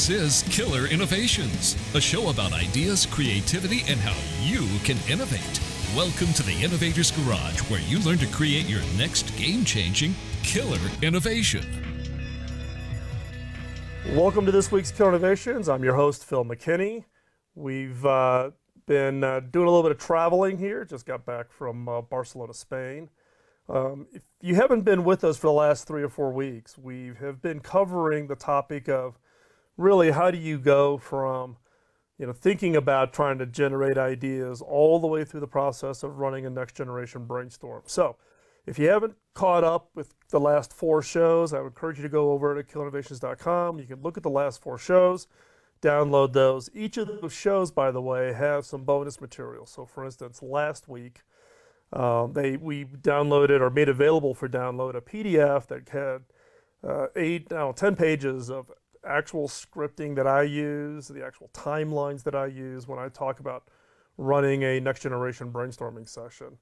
This 0.00 0.08
is 0.08 0.42
Killer 0.48 0.86
Innovations, 0.86 1.76
a 1.94 2.00
show 2.00 2.30
about 2.30 2.54
ideas, 2.54 3.04
creativity, 3.04 3.82
and 3.86 4.00
how 4.00 4.16
you 4.40 4.66
can 4.78 4.96
innovate. 5.10 5.60
Welcome 5.94 6.32
to 6.32 6.42
the 6.42 6.58
Innovator's 6.64 7.10
Garage, 7.10 7.60
where 7.70 7.80
you 7.80 7.98
learn 7.98 8.16
to 8.16 8.26
create 8.28 8.64
your 8.64 8.80
next 8.96 9.36
game 9.36 9.62
changing 9.62 10.14
killer 10.42 10.78
innovation. 11.02 11.62
Welcome 14.12 14.46
to 14.46 14.52
this 14.52 14.72
week's 14.72 14.90
Killer 14.90 15.10
Innovations. 15.10 15.68
I'm 15.68 15.84
your 15.84 15.96
host, 15.96 16.24
Phil 16.24 16.46
McKinney. 16.46 17.04
We've 17.54 18.02
uh, 18.06 18.52
been 18.86 19.22
uh, 19.22 19.40
doing 19.40 19.68
a 19.68 19.70
little 19.70 19.82
bit 19.82 19.92
of 19.92 19.98
traveling 19.98 20.56
here, 20.56 20.86
just 20.86 21.04
got 21.04 21.26
back 21.26 21.52
from 21.52 21.86
uh, 21.90 22.00
Barcelona, 22.00 22.54
Spain. 22.54 23.10
Um, 23.68 24.06
if 24.14 24.22
you 24.40 24.54
haven't 24.54 24.80
been 24.80 25.04
with 25.04 25.24
us 25.24 25.36
for 25.36 25.48
the 25.48 25.52
last 25.52 25.86
three 25.86 26.02
or 26.02 26.08
four 26.08 26.32
weeks, 26.32 26.78
we 26.78 27.12
have 27.20 27.42
been 27.42 27.60
covering 27.60 28.28
the 28.28 28.34
topic 28.34 28.88
of 28.88 29.18
really 29.80 30.10
how 30.10 30.30
do 30.30 30.38
you 30.38 30.58
go 30.58 30.98
from 30.98 31.56
you 32.18 32.26
know 32.26 32.32
thinking 32.32 32.76
about 32.76 33.12
trying 33.12 33.38
to 33.38 33.46
generate 33.46 33.96
ideas 33.96 34.60
all 34.60 35.00
the 35.00 35.06
way 35.06 35.24
through 35.24 35.40
the 35.40 35.46
process 35.46 36.02
of 36.02 36.18
running 36.18 36.44
a 36.44 36.50
next 36.50 36.76
generation 36.76 37.24
brainstorm. 37.24 37.82
So 37.86 38.16
if 38.66 38.78
you 38.78 38.88
haven't 38.88 39.14
caught 39.34 39.64
up 39.64 39.88
with 39.94 40.14
the 40.28 40.38
last 40.38 40.72
four 40.72 41.02
shows, 41.02 41.54
I 41.54 41.60
would 41.60 41.68
encourage 41.68 41.96
you 41.96 42.02
to 42.02 42.08
go 42.10 42.32
over 42.32 42.54
to 42.54 42.62
killerinnovations.com 42.62 43.78
You 43.78 43.86
can 43.86 44.02
look 44.02 44.18
at 44.18 44.22
the 44.22 44.30
last 44.30 44.60
four 44.60 44.76
shows, 44.76 45.26
download 45.80 46.34
those. 46.34 46.68
Each 46.74 46.98
of 46.98 47.08
those 47.08 47.32
shows, 47.32 47.70
by 47.70 47.90
the 47.90 48.02
way, 48.02 48.34
have 48.34 48.66
some 48.66 48.84
bonus 48.84 49.18
material. 49.18 49.64
So 49.64 49.86
for 49.86 50.04
instance, 50.04 50.42
last 50.42 50.88
week 50.88 51.22
um, 51.92 52.34
they 52.34 52.58
we 52.58 52.84
downloaded 52.84 53.60
or 53.60 53.70
made 53.70 53.88
available 53.88 54.34
for 54.34 54.48
download 54.48 54.94
a 54.94 55.00
PDF 55.00 55.66
that 55.68 55.88
had 55.88 56.24
uh, 56.86 57.06
eight, 57.16 57.50
no, 57.50 57.72
ten 57.72 57.96
pages 57.96 58.50
of 58.50 58.70
actual 59.06 59.48
scripting 59.48 60.16
that 60.16 60.26
I 60.26 60.42
use, 60.42 61.08
the 61.08 61.24
actual 61.24 61.50
timelines 61.52 62.22
that 62.24 62.34
I 62.34 62.46
use 62.46 62.86
when 62.86 62.98
I 62.98 63.08
talk 63.08 63.40
about 63.40 63.64
running 64.16 64.62
a 64.62 64.80
next 64.80 65.02
generation 65.02 65.52
brainstorming 65.52 66.08
session. 66.08 66.58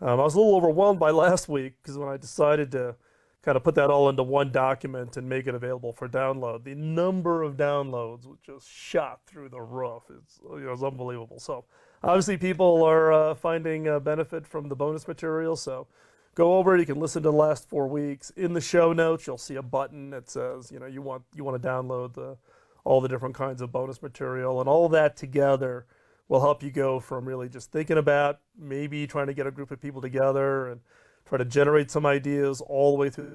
Um, 0.00 0.20
I 0.20 0.24
was 0.24 0.34
a 0.34 0.38
little 0.38 0.56
overwhelmed 0.56 0.98
by 1.00 1.10
last 1.10 1.48
week 1.48 1.74
because 1.82 1.98
when 1.98 2.08
I 2.08 2.16
decided 2.16 2.72
to 2.72 2.96
kind 3.42 3.56
of 3.56 3.64
put 3.64 3.74
that 3.74 3.90
all 3.90 4.08
into 4.08 4.22
one 4.22 4.52
document 4.52 5.16
and 5.16 5.28
make 5.28 5.46
it 5.46 5.54
available 5.54 5.92
for 5.92 6.08
download, 6.08 6.64
the 6.64 6.74
number 6.74 7.42
of 7.42 7.56
downloads 7.56 8.26
was 8.26 8.38
just 8.44 8.68
shot 8.68 9.20
through 9.26 9.48
the 9.48 9.60
roof. 9.60 10.02
It's, 10.10 10.38
you 10.42 10.68
it 10.68 10.70
was 10.70 10.82
unbelievable. 10.82 11.40
So 11.40 11.64
obviously 12.02 12.36
people 12.36 12.82
are 12.82 13.12
uh, 13.12 13.34
finding 13.34 13.88
a 13.88 13.98
benefit 13.98 14.46
from 14.46 14.68
the 14.68 14.76
bonus 14.76 15.08
material. 15.08 15.56
So 15.56 15.86
go 16.34 16.56
over 16.56 16.74
it. 16.74 16.80
You 16.80 16.86
can 16.86 17.00
listen 17.00 17.22
to 17.22 17.30
the 17.30 17.36
last 17.36 17.68
four 17.68 17.86
weeks. 17.86 18.30
In 18.30 18.52
the 18.52 18.60
show 18.60 18.92
notes, 18.92 19.26
you'll 19.26 19.38
see 19.38 19.56
a 19.56 19.62
button 19.62 20.10
that 20.10 20.30
says, 20.30 20.70
you 20.72 20.78
know, 20.78 20.86
you 20.86 21.02
want 21.02 21.22
you 21.34 21.44
want 21.44 21.60
to 21.60 21.68
download 21.68 22.14
the 22.14 22.36
all 22.84 23.00
the 23.00 23.08
different 23.08 23.34
kinds 23.34 23.60
of 23.60 23.70
bonus 23.72 24.00
material, 24.02 24.60
and 24.60 24.68
all 24.68 24.88
that 24.88 25.16
together 25.16 25.86
will 26.28 26.40
help 26.40 26.62
you 26.62 26.70
go 26.70 27.00
from 27.00 27.26
really 27.26 27.48
just 27.48 27.72
thinking 27.72 27.98
about 27.98 28.40
maybe 28.56 29.06
trying 29.06 29.26
to 29.26 29.34
get 29.34 29.46
a 29.46 29.50
group 29.50 29.70
of 29.70 29.80
people 29.80 30.00
together 30.00 30.68
and 30.68 30.80
try 31.26 31.36
to 31.36 31.44
generate 31.44 31.90
some 31.90 32.06
ideas, 32.06 32.60
all 32.60 32.92
the 32.92 32.98
way 32.98 33.10
through 33.10 33.32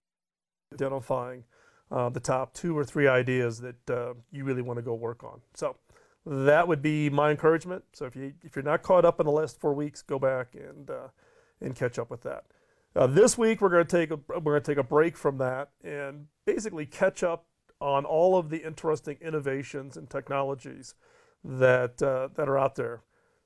identifying 0.74 1.44
uh, 1.92 2.10
the 2.10 2.20
top 2.20 2.54
two 2.54 2.78
or 2.78 2.84
three 2.84 3.08
ideas 3.08 3.62
that 3.62 3.90
uh, 3.90 4.14
you 4.32 4.44
really 4.44 4.62
want 4.62 4.78
to 4.78 4.84
go 4.84 4.94
work 4.94 5.24
on. 5.24 5.42
So 5.54 5.76
that 6.26 6.68
would 6.68 6.82
be 6.82 7.10
my 7.10 7.32
encouragement. 7.32 7.84
So 7.94 8.06
if 8.06 8.16
you 8.16 8.34
if 8.44 8.56
you're 8.56 8.64
not 8.64 8.82
caught 8.82 9.06
up 9.06 9.20
in 9.20 9.26
the 9.26 9.32
last 9.32 9.60
four 9.60 9.74
weeks, 9.74 10.02
go 10.02 10.18
back 10.18 10.56
and 10.56 10.90
uh, 10.90 11.08
and 11.62 11.76
catch 11.76 12.00
up 12.00 12.10
with 12.10 12.22
that. 12.24 12.46
Uh, 12.96 13.08
this 13.08 13.38
week 13.38 13.60
we're 13.60 13.70
going 13.70 13.86
to 13.86 13.98
take 13.98 14.10
a 14.12 14.20
we're 14.40 14.54
going 14.54 14.64
to 14.64 14.72
take 14.72 14.78
a 14.78 14.84
break 14.88 15.18
from 15.18 15.38
that 15.38 15.70
and 15.84 16.28
basically 16.46 16.86
catch 16.86 17.24
up 17.24 17.46
on 17.82 18.06
all 18.06 18.38
of 18.38 18.50
the 18.50 18.58
interesting 18.58 19.18
innovations 19.22 19.98
and 19.98 20.10
technologies 20.10 20.94
that 21.44 22.02
uh, 22.02 22.30
that 22.36 22.48
are 22.48 22.58
out 22.58 22.76
there. 22.76 23.02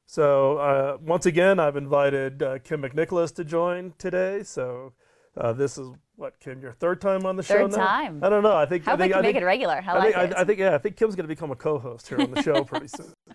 So 0.06 0.58
uh, 0.58 0.98
once 1.02 1.26
again, 1.26 1.60
I've 1.60 1.76
invited 1.76 2.44
uh, 2.44 2.60
Kym 2.60 2.88
McNicholas 2.88 3.34
to 3.36 3.44
join 3.44 3.94
today. 3.98 4.44
So 4.44 4.94
uh, 5.36 5.54
this 5.54 5.80
is 5.80 5.90
what 6.16 6.40
Kym, 6.40 6.62
your 6.62 6.74
third 6.74 7.02
time 7.02 7.26
on 7.26 7.36
the 7.36 7.44
show 7.44 7.56
Third 7.56 7.72
now. 7.72 7.88
time. 7.88 8.24
I 8.24 8.30
don't 8.30 8.44
know. 8.44 8.56
I 8.56 8.68
think 8.68 8.86
How 8.86 8.94
I 8.94 8.98
think, 8.98 9.16
I 9.16 9.22
make 9.22 9.34
think, 9.34 9.44
it 9.44 9.46
regular? 9.46 9.84
I, 9.86 9.92
I 9.92 9.98
like 9.98 10.16
think. 10.16 10.36
I, 10.36 10.42
I 10.42 10.44
think 10.44 10.60
yeah, 10.60 10.76
I 10.76 10.78
think 10.78 10.96
Kym's 10.96 11.16
going 11.16 11.28
to 11.28 11.34
become 11.34 11.50
a 11.50 11.56
co-host 11.56 12.08
here 12.08 12.22
on 12.22 12.32
the 12.32 12.42
show 12.44 12.64
pretty 12.64 12.88
soon. 12.88 13.14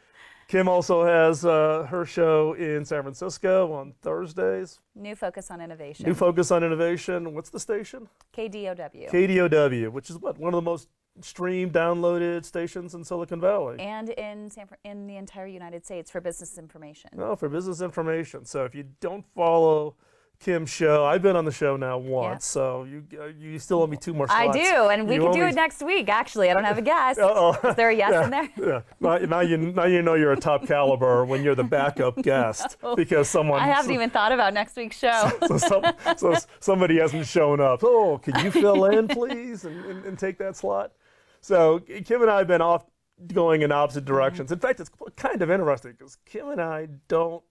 Kym 0.48 0.66
also 0.68 1.04
has 1.04 1.44
uh, 1.44 1.86
her 1.88 2.04
show 2.04 2.52
in 2.54 2.84
San 2.84 3.02
Francisco 3.02 3.72
on 3.72 3.94
Thursdays. 4.02 4.80
New 4.94 5.14
focus 5.16 5.50
on 5.50 5.60
innovation. 5.60 6.06
New 6.06 6.14
focus 6.14 6.50
on 6.50 6.62
innovation. 6.62 7.34
What's 7.34 7.50
the 7.50 7.60
station? 7.60 8.08
KDOW. 8.36 9.10
KDOW, 9.10 9.90
which 9.90 10.10
is 10.10 10.18
what 10.18 10.38
one 10.38 10.52
of 10.54 10.58
the 10.58 10.70
most 10.70 10.88
streamed, 11.20 11.72
downloaded 11.72 12.44
stations 12.44 12.94
in 12.94 13.04
Silicon 13.04 13.40
Valley. 13.40 13.78
and 13.78 14.10
in 14.10 14.50
San, 14.50 14.66
in 14.84 15.06
the 15.06 15.16
entire 15.16 15.46
United 15.46 15.84
States 15.84 16.10
for 16.10 16.20
business 16.20 16.58
information. 16.58 17.10
No, 17.14 17.36
for 17.36 17.48
business 17.48 17.80
information. 17.80 18.44
So 18.44 18.64
if 18.64 18.74
you 18.74 18.84
don't 19.00 19.24
follow 19.34 19.94
Kym's 20.40 20.70
show, 20.70 21.04
I've 21.06 21.22
been 21.22 21.36
on 21.36 21.44
the 21.44 21.52
show 21.52 21.76
now 21.76 21.96
once, 21.96 22.44
so 22.44 22.84
you 22.84 23.04
uh, 23.18 23.26
you 23.38 23.58
still 23.58 23.82
owe 23.82 23.86
me 23.86 23.96
two 23.96 24.12
more 24.12 24.26
slots. 24.26 24.56
I 24.56 24.62
do, 24.62 24.88
and 24.88 25.08
we 25.08 25.14
You 25.14 25.22
can 25.22 25.32
do 25.32 25.40
me- 25.40 25.48
it 25.48 25.54
next 25.54 25.82
week. 25.82 26.08
Actually, 26.08 26.50
I 26.50 26.54
don't 26.54 26.64
have 26.64 26.76
a 26.76 26.82
guest. 26.82 27.18
Uh-oh. 27.20 27.70
Is 27.70 27.76
there 27.76 27.88
a 27.88 27.94
yes 27.94 28.10
yeah, 28.12 28.24
in 28.24 28.30
there? 28.30 28.50
Yeah. 28.58 28.80
Now, 29.00 29.16
now 29.18 29.40
you 29.40 29.56
now 29.56 29.84
you 29.84 30.02
know 30.02 30.14
you're 30.14 30.32
a 30.32 30.36
top 30.36 30.66
caliber 30.66 31.24
when 31.24 31.42
you're 31.42 31.54
the 31.54 31.64
backup 31.64 32.16
guest 32.22 32.76
because 32.94 33.28
someone 33.28 33.60
I 33.60 33.68
haven't 33.68 33.92
even 33.92 34.10
thought 34.10 34.32
about 34.32 34.52
next 34.52 34.76
week's 34.76 34.98
show. 34.98 35.30
so, 35.46 35.56
some, 35.56 35.84
so 36.18 36.34
somebody 36.60 36.98
hasn't 36.98 37.26
shown 37.26 37.60
up. 37.60 37.80
Oh, 37.82 38.18
could 38.18 38.36
you 38.42 38.50
fill 38.50 38.84
in, 38.86 39.08
please, 39.08 39.64
and, 39.64 39.84
and, 39.86 40.04
and 40.04 40.18
take 40.18 40.36
that 40.38 40.56
slot? 40.56 40.92
So 41.40 41.80
Kym 41.80 42.20
and 42.20 42.30
I 42.30 42.38
have 42.38 42.48
been 42.48 42.62
off 42.62 42.84
going 43.32 43.62
in 43.62 43.72
opposite 43.72 44.04
directions. 44.04 44.52
In 44.52 44.58
fact, 44.58 44.80
it's 44.80 44.90
kind 45.16 45.40
of 45.40 45.50
interesting 45.50 45.92
because 45.92 46.18
Kym 46.30 46.52
and 46.52 46.60
I 46.60 46.88
don't 47.08 47.42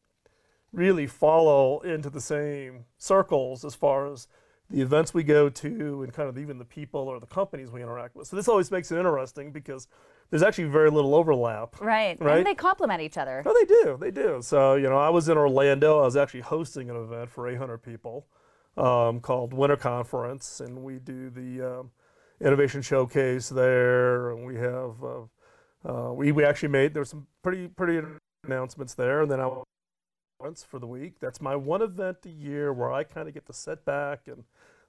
really 0.73 1.07
follow 1.07 1.79
into 1.81 2.09
the 2.09 2.22
same 2.22 2.85
circles 2.97 3.63
as 3.63 3.75
far 3.75 4.11
as 4.11 4.28
the 4.69 4.81
events 4.81 5.13
we 5.13 5.23
go 5.23 5.50
to 5.50 6.03
and 6.03 6.11
kind 6.13 6.28
of 6.28 6.38
even 6.38 6.57
the 6.57 6.66
people 6.66 7.01
or 7.01 7.19
the 7.19 7.28
companies 7.28 7.69
we 7.69 7.81
interact 7.81 8.16
with. 8.16 8.28
So 8.28 8.35
this 8.35 8.47
always 8.47 8.72
makes 8.72 8.91
it 8.91 8.97
interesting 8.97 9.51
because 9.51 9.88
there's 10.29 10.41
actually 10.41 10.66
very 10.66 10.89
little 10.89 11.13
overlap. 11.13 11.79
right. 11.79 12.17
Right? 12.19 12.38
And 12.38 12.47
they 12.47 12.56
complement 12.56 13.01
each 13.01 13.17
other. 13.17 13.44
Oh, 13.45 13.53
they 13.53 13.66
do. 13.66 13.97
They 14.00 14.09
do. 14.09 14.41
So, 14.41 14.75
you 14.75 14.89
know, 14.89 14.97
I 14.97 15.09
was 15.09 15.29
in 15.29 15.38
Orlando. 15.38 16.00
I 16.00 16.06
was 16.06 16.17
actually 16.17 16.41
hosting 16.41 16.90
an 16.90 16.95
event 16.95 17.29
for 17.29 17.47
800 17.47 17.78
people 17.79 18.25
um, 18.78 19.19
called 19.19 19.53
Winter 19.53 19.78
Conference, 19.78 20.59
and 20.59 20.84
we 20.84 20.97
do 20.97 21.29
the 21.29 21.79
um, 21.79 21.91
innovation 22.41 22.81
showcase 22.81 23.50
there, 23.50 24.31
and 24.31 24.45
we 24.45 24.55
have 24.55 25.03
uh, 25.03 25.22
uh, 25.85 26.13
we 26.13 26.31
we 26.31 26.44
actually 26.44 26.69
made 26.69 26.94
there's 26.94 27.09
some 27.09 27.28
pretty 27.44 27.67
pretty 27.67 28.05
announcements 28.44 28.94
there, 28.94 29.22
and 29.22 29.31
then 29.31 29.40
I 29.40 29.47
once 30.44 30.62
for 30.62 30.78
the 30.78 30.86
week. 30.86 31.14
That's 31.22 31.40
my 31.40 31.56
one 31.56 31.81
event 31.81 32.18
a 32.26 32.30
year 32.30 32.74
where 32.74 32.92
I 32.92 33.06
kind 33.06 33.30
of 33.30 33.34
get 33.34 33.46
to 33.46 33.54
sit 33.54 33.86
back 33.86 34.24
and 34.28 34.44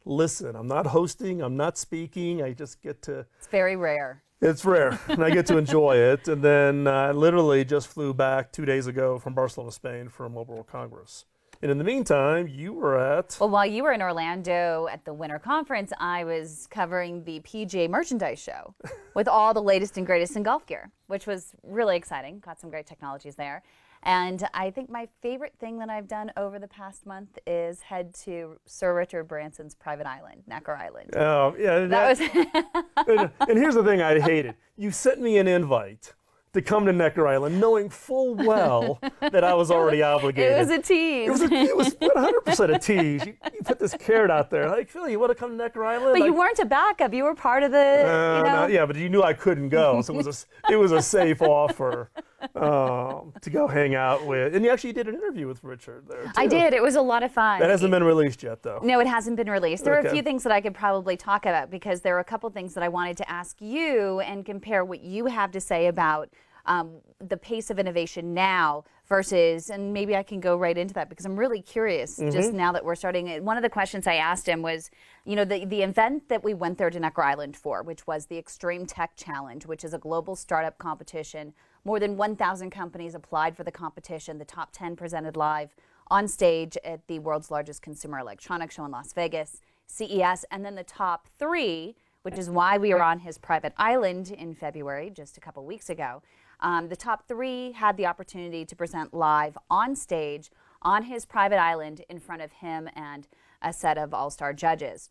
listen. 0.04 0.56
I'm 0.56 0.66
not 0.66 0.88
hosting. 0.88 1.40
I'm 1.40 1.56
not 1.56 1.78
speaking. 1.78 2.42
I 2.42 2.54
just 2.54 2.82
get 2.82 3.02
to 3.02 3.24
It's 3.38 3.46
very 3.46 3.76
rare. 3.76 4.24
it's 4.40 4.64
rare, 4.64 4.98
and 5.08 5.22
I 5.22 5.30
get 5.30 5.46
to 5.46 5.56
enjoy 5.56 5.94
it. 5.96 6.26
And 6.26 6.42
then 6.42 6.88
uh, 6.88 6.90
I 6.90 7.10
literally 7.12 7.64
just 7.64 7.86
flew 7.86 8.12
back 8.12 8.50
two 8.50 8.64
days 8.64 8.88
ago 8.88 9.20
from 9.20 9.34
Barcelona, 9.34 9.70
Spain, 9.70 10.08
for 10.08 10.28
Mobile 10.28 10.54
World 10.54 10.66
Congress. 10.66 11.24
And 11.62 11.70
in 11.70 11.78
the 11.78 11.84
meantime, 11.84 12.48
you 12.48 12.72
were 12.72 12.98
at. 12.98 13.36
Well, 13.38 13.48
while 13.48 13.64
you 13.64 13.84
were 13.84 13.92
in 13.92 14.02
Orlando 14.02 14.88
at 14.90 15.04
the 15.04 15.14
Winter 15.14 15.38
Conference, 15.38 15.92
I 16.00 16.24
was 16.24 16.66
covering 16.68 17.22
the 17.22 17.38
PGA 17.40 17.88
Merchandise 17.88 18.40
Show 18.40 18.74
with 19.14 19.28
all 19.28 19.54
the 19.54 19.62
latest 19.62 19.96
and 19.96 20.04
greatest 20.04 20.34
in 20.34 20.42
golf 20.42 20.66
gear, 20.66 20.90
which 21.06 21.28
was 21.28 21.52
really 21.62 21.96
exciting. 21.96 22.40
Got 22.40 22.60
some 22.60 22.70
great 22.70 22.86
technologies 22.86 23.36
there. 23.36 23.62
And 24.04 24.46
I 24.52 24.70
think 24.70 24.90
my 24.90 25.08
favorite 25.22 25.54
thing 25.58 25.78
that 25.78 25.88
I've 25.88 26.06
done 26.06 26.30
over 26.36 26.58
the 26.58 26.68
past 26.68 27.06
month 27.06 27.38
is 27.46 27.80
head 27.80 28.14
to 28.24 28.58
Sir 28.66 28.94
Richard 28.94 29.24
Branson's 29.24 29.74
private 29.74 30.06
island, 30.06 30.42
Necker 30.46 30.74
Island. 30.74 31.16
Oh, 31.16 31.54
yeah. 31.58 31.86
That 31.86 32.08
was 32.10 33.30
and, 33.48 33.58
here's 33.58 33.74
the 33.74 33.82
thing 33.82 34.02
I 34.02 34.20
hated. 34.20 34.56
You 34.76 34.90
sent 34.90 35.20
me 35.22 35.38
an 35.38 35.48
invite 35.48 36.12
to 36.52 36.60
come 36.62 36.84
to 36.86 36.92
Necker 36.92 37.26
Island 37.26 37.58
knowing 37.60 37.88
full 37.88 38.34
well 38.34 39.00
that 39.20 39.42
I 39.42 39.54
was 39.54 39.70
already 39.70 40.02
obligated. 40.02 40.52
it 40.52 40.58
was 40.60 40.70
a 40.70 40.82
tease. 40.82 41.28
It 41.28 41.30
was, 41.32 41.42
a, 41.42 41.52
it 41.52 41.76
was 41.76 41.94
100% 41.94 42.74
a 42.74 42.78
tease. 42.78 43.26
You, 43.26 43.34
you 43.54 43.62
put 43.64 43.78
this 43.78 43.94
carrot 43.94 44.30
out 44.30 44.50
there. 44.50 44.68
Like, 44.68 44.88
Phil, 44.88 45.08
you 45.08 45.18
want 45.18 45.30
to 45.30 45.34
come 45.34 45.50
to 45.50 45.56
Necker 45.56 45.84
Island? 45.84 46.16
but 46.16 46.24
you 46.24 46.32
weren't 46.32 46.58
a 46.60 46.66
backup. 46.66 47.12
You 47.12 47.24
were 47.24 47.34
part 47.34 47.62
of 47.62 47.72
the, 47.72 47.78
Uh, 47.78 48.38
you 48.38 48.44
no, 48.44 48.52
know. 48.54 48.66
yeah, 48.66 48.86
but 48.86 48.96
you 48.96 49.08
knew 49.08 49.22
I 49.22 49.32
couldn't 49.32 49.70
go, 49.70 50.00
so 50.02 50.14
it 50.14 50.24
was 50.24 50.46
a, 50.68 50.72
it 50.72 50.76
was 50.76 50.92
a 50.92 51.02
safe 51.02 51.42
offer 51.42 52.10
um, 52.54 53.32
to 53.40 53.50
go 53.50 53.66
hang 53.66 53.94
out 53.94 54.26
with. 54.26 54.54
And 54.54 54.64
you 54.64 54.70
actually 54.70 54.92
did 54.92 55.08
an 55.08 55.14
interview 55.14 55.46
with 55.46 55.62
Richard 55.64 56.04
there. 56.08 56.32
I 56.36 56.46
did. 56.46 56.72
It 56.72 56.82
was 56.82 56.96
a 56.96 57.02
lot 57.02 57.22
of 57.22 57.32
fun. 57.32 57.60
That 57.60 57.70
hasn't 57.70 57.90
been 57.90 58.04
released 58.04 58.42
yet, 58.42 58.62
though. 58.62 58.80
No, 58.82 59.00
it 59.00 59.06
hasn't 59.06 59.36
been 59.36 59.50
released. 59.50 59.84
There 59.84 59.94
are 59.94 60.06
a 60.06 60.10
few 60.10 60.22
things 60.22 60.42
that 60.44 60.52
I 60.52 60.60
could 60.60 60.74
probably 60.74 61.16
talk 61.16 61.46
about 61.46 61.70
because 61.70 62.00
there 62.00 62.16
are 62.16 62.20
a 62.20 62.24
couple 62.24 62.48
things 62.50 62.74
that 62.74 62.82
I 62.82 62.88
wanted 62.88 63.16
to 63.18 63.30
ask 63.30 63.60
you 63.60 64.20
and 64.20 64.44
compare 64.44 64.84
what 64.84 65.02
you 65.02 65.26
have 65.26 65.50
to 65.52 65.60
say 65.60 65.86
about 65.86 66.30
um, 66.66 67.00
the 67.20 67.36
pace 67.36 67.70
of 67.70 67.78
innovation 67.78 68.34
now 68.34 68.84
versus 69.06 69.68
and 69.68 69.92
maybe 69.92 70.16
I 70.16 70.22
can 70.22 70.40
go 70.40 70.56
right 70.56 70.76
into 70.76 70.94
that 70.94 71.08
because 71.10 71.26
I'm 71.26 71.36
really 71.36 71.60
curious 71.60 72.16
just 72.16 72.52
now 72.52 72.72
that 72.72 72.84
we're 72.84 72.94
starting. 72.94 73.44
One 73.44 73.56
of 73.56 73.62
the 73.62 73.68
questions 73.68 74.06
I 74.06 74.14
asked 74.14 74.48
him 74.48 74.62
was, 74.62 74.90
you 75.24 75.36
know, 75.36 75.44
the 75.44 75.66
the 75.66 75.82
event 75.82 76.28
that 76.28 76.42
we 76.42 76.54
went 76.54 76.78
there 76.78 76.90
to 76.90 76.98
Necker 76.98 77.22
Island 77.22 77.56
for, 77.56 77.82
which 77.82 78.06
was 78.06 78.26
the 78.26 78.38
Extreme 78.38 78.86
Tech 78.86 79.12
Challenge, 79.16 79.66
which 79.66 79.84
is 79.84 79.92
a 79.92 79.98
global 79.98 80.36
startup 80.36 80.78
competition. 80.78 81.52
More 81.84 82.00
than 82.00 82.16
1,000 82.16 82.70
companies 82.70 83.14
applied 83.14 83.56
for 83.56 83.64
the 83.64 83.70
competition. 83.70 84.38
The 84.38 84.44
top 84.44 84.70
10 84.72 84.96
presented 84.96 85.36
live 85.36 85.74
on 86.08 86.28
stage 86.28 86.76
at 86.84 87.06
the 87.08 87.18
world's 87.18 87.50
largest 87.50 87.82
consumer 87.82 88.18
electronics 88.18 88.74
show 88.74 88.84
in 88.84 88.90
Las 88.90 89.12
Vegas, 89.12 89.60
CES, 89.86 90.44
and 90.50 90.64
then 90.64 90.74
the 90.74 90.84
top 90.84 91.28
3 91.38 91.94
which 92.24 92.38
is 92.38 92.48
why 92.48 92.78
we 92.78 92.92
were 92.94 93.02
on 93.02 93.18
his 93.18 93.36
private 93.36 93.74
island 93.76 94.30
in 94.30 94.54
February, 94.54 95.10
just 95.10 95.36
a 95.36 95.40
couple 95.40 95.62
weeks 95.66 95.90
ago. 95.90 96.22
Um, 96.60 96.88
the 96.88 96.96
top 96.96 97.28
three 97.28 97.72
had 97.72 97.98
the 97.98 98.06
opportunity 98.06 98.64
to 98.64 98.74
present 98.74 99.12
live 99.12 99.58
on 99.68 99.94
stage 99.94 100.50
on 100.80 101.02
his 101.02 101.26
private 101.26 101.60
island 101.60 102.00
in 102.08 102.18
front 102.18 102.40
of 102.40 102.50
him 102.50 102.88
and 102.96 103.28
a 103.60 103.74
set 103.74 103.98
of 103.98 104.14
all 104.14 104.30
star 104.30 104.54
judges. 104.54 105.10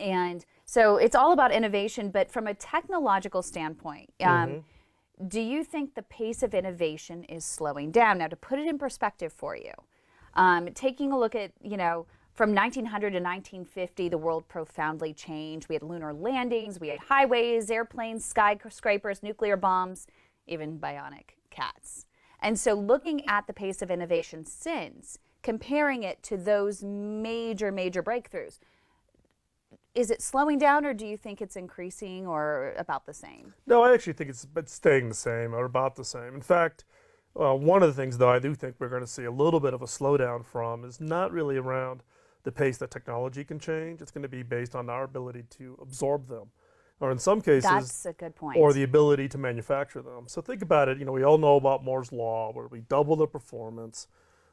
And 0.00 0.44
so 0.64 0.96
it's 0.96 1.14
all 1.14 1.32
about 1.32 1.52
innovation, 1.52 2.10
but 2.10 2.28
from 2.28 2.48
a 2.48 2.54
technological 2.54 3.42
standpoint, 3.42 4.12
um, 4.20 4.64
do 5.28 5.40
you 5.40 5.64
think 5.64 5.94
the 5.94 6.02
pace 6.02 6.42
of 6.42 6.54
innovation 6.54 7.24
is 7.24 7.44
slowing 7.44 7.90
down? 7.90 8.18
Now, 8.18 8.28
to 8.28 8.36
put 8.36 8.58
it 8.58 8.66
in 8.66 8.78
perspective 8.78 9.32
for 9.32 9.56
you, 9.56 9.72
um, 10.34 10.68
taking 10.74 11.12
a 11.12 11.18
look 11.18 11.34
at, 11.34 11.52
you 11.60 11.76
know, 11.76 12.06
from 12.34 12.54
1900 12.54 13.10
to 13.10 13.18
1950, 13.18 14.08
the 14.08 14.18
world 14.18 14.48
profoundly 14.48 15.12
changed. 15.12 15.68
We 15.68 15.74
had 15.74 15.82
lunar 15.82 16.14
landings, 16.14 16.80
we 16.80 16.88
had 16.88 16.98
highways, 16.98 17.70
airplanes, 17.70 18.24
skyscrapers, 18.24 19.22
nuclear 19.22 19.56
bombs, 19.56 20.06
even 20.46 20.78
bionic 20.78 21.36
cats. 21.50 22.06
And 22.40 22.58
so, 22.58 22.72
looking 22.74 23.26
at 23.28 23.46
the 23.46 23.52
pace 23.52 23.82
of 23.82 23.90
innovation 23.90 24.46
since, 24.46 25.18
comparing 25.42 26.02
it 26.02 26.22
to 26.24 26.36
those 26.36 26.82
major, 26.82 27.70
major 27.70 28.02
breakthroughs, 28.02 28.58
is 29.94 30.10
it 30.10 30.22
slowing 30.22 30.58
down 30.58 30.84
or 30.86 30.94
do 30.94 31.06
you 31.06 31.16
think 31.16 31.42
it's 31.42 31.56
increasing 31.56 32.26
or 32.26 32.74
about 32.78 33.06
the 33.06 33.14
same? 33.14 33.54
No, 33.66 33.82
I 33.82 33.92
actually 33.92 34.14
think 34.14 34.30
it's, 34.30 34.46
it's 34.56 34.72
staying 34.72 35.08
the 35.08 35.14
same 35.14 35.54
or 35.54 35.64
about 35.64 35.96
the 35.96 36.04
same. 36.04 36.34
In 36.34 36.40
fact, 36.40 36.84
uh, 37.38 37.54
one 37.54 37.82
of 37.82 37.88
the 37.88 38.00
things, 38.00 38.18
though, 38.18 38.28
I 38.30 38.38
do 38.38 38.54
think 38.54 38.76
we're 38.78 38.88
going 38.88 39.02
to 39.02 39.06
see 39.06 39.24
a 39.24 39.30
little 39.30 39.60
bit 39.60 39.74
of 39.74 39.82
a 39.82 39.86
slowdown 39.86 40.44
from 40.44 40.84
is 40.84 41.00
not 41.00 41.32
really 41.32 41.56
around 41.56 42.02
the 42.44 42.52
pace 42.52 42.78
that 42.78 42.90
technology 42.90 43.44
can 43.44 43.58
change. 43.58 44.02
It's 44.02 44.10
going 44.10 44.22
to 44.22 44.28
be 44.28 44.42
based 44.42 44.74
on 44.74 44.90
our 44.90 45.04
ability 45.04 45.44
to 45.50 45.78
absorb 45.80 46.28
them, 46.28 46.50
or 47.00 47.10
in 47.10 47.18
some 47.18 47.40
cases, 47.40 47.62
That's 47.70 48.06
a 48.06 48.12
good 48.12 48.34
point. 48.34 48.58
or 48.58 48.72
the 48.72 48.82
ability 48.82 49.28
to 49.28 49.38
manufacture 49.38 50.02
them. 50.02 50.24
So 50.26 50.42
think 50.42 50.60
about 50.60 50.88
it. 50.88 50.98
You 50.98 51.04
know, 51.04 51.12
we 51.12 51.22
all 51.22 51.38
know 51.38 51.56
about 51.56 51.84
Moore's 51.84 52.12
law, 52.12 52.52
where 52.52 52.66
we 52.66 52.80
double 52.80 53.16
the 53.16 53.26
performance 53.26 54.08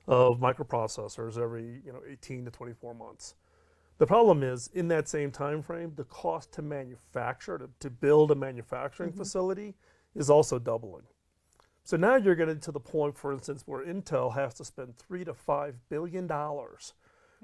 of 0.07 0.39
microprocessors 0.39 1.37
every 1.37 1.81
you 1.85 1.91
know 1.91 2.01
18 2.09 2.45
to 2.45 2.51
24 2.51 2.93
months. 2.93 3.35
The 3.99 4.07
problem 4.07 4.43
is, 4.43 4.69
in 4.73 4.87
that 4.87 5.09
same 5.09 5.29
time 5.29 5.61
frame, 5.61 5.91
the 5.95 6.05
cost 6.05 6.53
to 6.53 6.61
manufacture, 6.61 7.57
to, 7.57 7.69
to 7.81 7.89
build 7.89 8.31
a 8.31 8.35
manufacturing 8.35 9.09
mm-hmm. 9.09 9.19
facility, 9.19 9.75
is 10.15 10.29
also 10.29 10.57
doubling. 10.57 11.03
So 11.83 11.97
now 11.97 12.15
you're 12.15 12.35
getting 12.35 12.61
to 12.61 12.71
the 12.71 12.79
point, 12.79 13.17
for 13.17 13.33
instance, 13.33 13.63
where 13.65 13.85
Intel 13.85 14.33
has 14.35 14.53
to 14.55 14.65
spend 14.65 14.97
three 14.97 15.25
to 15.25 15.33
five 15.33 15.75
billion 15.89 16.27
dollars 16.27 16.93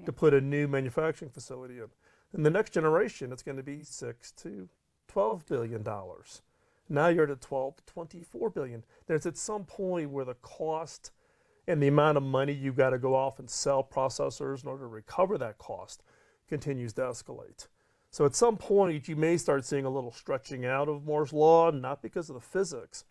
to 0.05 0.11
put 0.11 0.33
a 0.33 0.41
new 0.41 0.67
manufacturing 0.67 1.31
facility 1.31 1.75
in. 1.75 1.87
In 2.33 2.43
the 2.43 2.49
next 2.49 2.73
generation, 2.73 3.31
it's 3.31 3.43
going 3.43 3.57
to 3.57 3.63
be 3.63 3.81
six 3.83 4.31
to 4.33 4.67
twelve 5.07 5.45
billion 5.45 5.83
dollars. 5.83 6.41
Now 6.87 7.07
you're 7.07 7.31
at 7.31 7.41
12 7.41 7.77
to 7.77 7.83
24 7.85 8.49
billion. 8.51 8.83
There's 9.07 9.25
at 9.25 9.37
some 9.37 9.63
point 9.63 10.11
where 10.11 10.25
the 10.25 10.35
cost 10.35 11.11
and 11.67 11.81
the 11.81 11.87
amount 11.87 12.17
of 12.17 12.23
money 12.23 12.53
you've 12.53 12.77
got 12.77 12.91
to 12.91 12.99
go 12.99 13.15
off 13.15 13.39
and 13.39 13.49
sell 13.49 13.83
processors 13.83 14.63
in 14.63 14.69
order 14.69 14.83
to 14.83 14.87
recover 14.87 15.37
that 15.39 15.57
cost 15.57 16.03
continues 16.47 16.93
to 16.93 17.01
escalate. 17.01 17.67
So 18.11 18.25
at 18.25 18.35
some 18.35 18.57
point, 18.57 19.07
you 19.07 19.15
may 19.15 19.37
start 19.37 19.65
seeing 19.65 19.85
a 19.85 19.89
little 19.89 20.11
stretching 20.11 20.65
out 20.65 20.87
of 20.87 21.03
Moore's 21.03 21.33
law, 21.33 21.71
not 21.71 22.01
because 22.01 22.29
of 22.29 22.35
the 22.35 22.39
physics, 22.41 23.03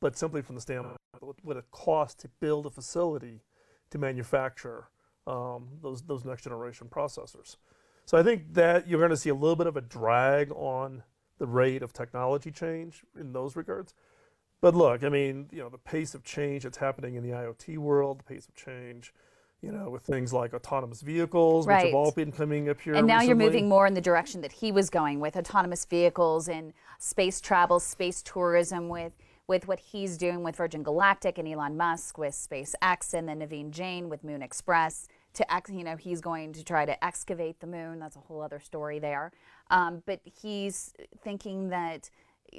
but 0.00 0.16
simply 0.16 0.42
from 0.42 0.54
the 0.54 0.60
standpoint 0.60 0.96
of 1.20 1.34
what 1.42 1.56
it 1.56 1.64
costs 1.70 2.22
to 2.22 2.28
build 2.40 2.66
a 2.66 2.70
facility 2.70 3.40
to 3.90 3.98
manufacture 3.98 4.88
um, 5.26 5.68
those 5.82 6.02
those 6.02 6.24
next 6.24 6.42
generation 6.42 6.88
processors. 6.90 7.56
So 8.06 8.18
I 8.18 8.22
think 8.22 8.52
that 8.54 8.86
you're 8.86 8.98
going 9.00 9.10
to 9.10 9.16
see 9.16 9.30
a 9.30 9.34
little 9.34 9.56
bit 9.56 9.66
of 9.66 9.76
a 9.76 9.80
drag 9.80 10.52
on 10.52 11.02
the 11.38 11.46
rate 11.46 11.82
of 11.82 11.92
technology 11.92 12.50
change 12.50 13.02
in 13.18 13.32
those 13.32 13.56
regards. 13.56 13.94
But 14.60 14.74
look, 14.74 15.04
I 15.04 15.08
mean, 15.08 15.48
you 15.50 15.58
know, 15.58 15.68
the 15.68 15.78
pace 15.78 16.14
of 16.14 16.22
change 16.22 16.62
that's 16.62 16.78
happening 16.78 17.16
in 17.16 17.22
the 17.22 17.30
IoT 17.30 17.78
world, 17.78 18.20
the 18.20 18.24
pace 18.24 18.46
of 18.46 18.54
change, 18.54 19.12
you 19.64 19.72
know, 19.72 19.88
with 19.88 20.02
things 20.02 20.32
like 20.32 20.52
autonomous 20.52 21.00
vehicles, 21.00 21.66
which 21.66 21.76
have 21.76 21.94
all 21.94 22.12
been 22.12 22.30
coming 22.30 22.68
up 22.68 22.80
here. 22.80 22.94
And 22.94 23.06
now 23.06 23.22
you're 23.22 23.34
moving 23.34 23.68
more 23.68 23.86
in 23.86 23.94
the 23.94 24.00
direction 24.00 24.42
that 24.42 24.52
he 24.52 24.70
was 24.70 24.90
going 24.90 25.20
with 25.20 25.36
autonomous 25.36 25.84
vehicles 25.86 26.48
and 26.48 26.72
space 26.98 27.40
travel, 27.40 27.80
space 27.80 28.22
tourism 28.22 28.88
with 28.88 29.12
with 29.46 29.68
what 29.68 29.78
he's 29.78 30.16
doing 30.16 30.42
with 30.42 30.56
Virgin 30.56 30.82
Galactic 30.82 31.36
and 31.36 31.46
Elon 31.46 31.76
Musk 31.76 32.16
with 32.16 32.32
SpaceX 32.32 33.12
and 33.12 33.28
then 33.28 33.40
Naveen 33.40 33.70
Jain 33.70 34.08
with 34.08 34.24
Moon 34.24 34.40
Express 34.40 35.06
to 35.34 35.52
ex, 35.52 35.70
you 35.70 35.84
know 35.84 35.96
he's 35.96 36.20
going 36.20 36.52
to 36.52 36.64
try 36.64 36.86
to 36.86 37.04
excavate 37.04 37.60
the 37.60 37.66
moon. 37.66 37.98
That's 37.98 38.16
a 38.16 38.20
whole 38.20 38.40
other 38.40 38.60
story 38.60 38.98
there. 38.98 39.32
Um, 39.70 40.02
but 40.06 40.20
he's 40.24 40.92
thinking 41.22 41.70
that 41.70 42.10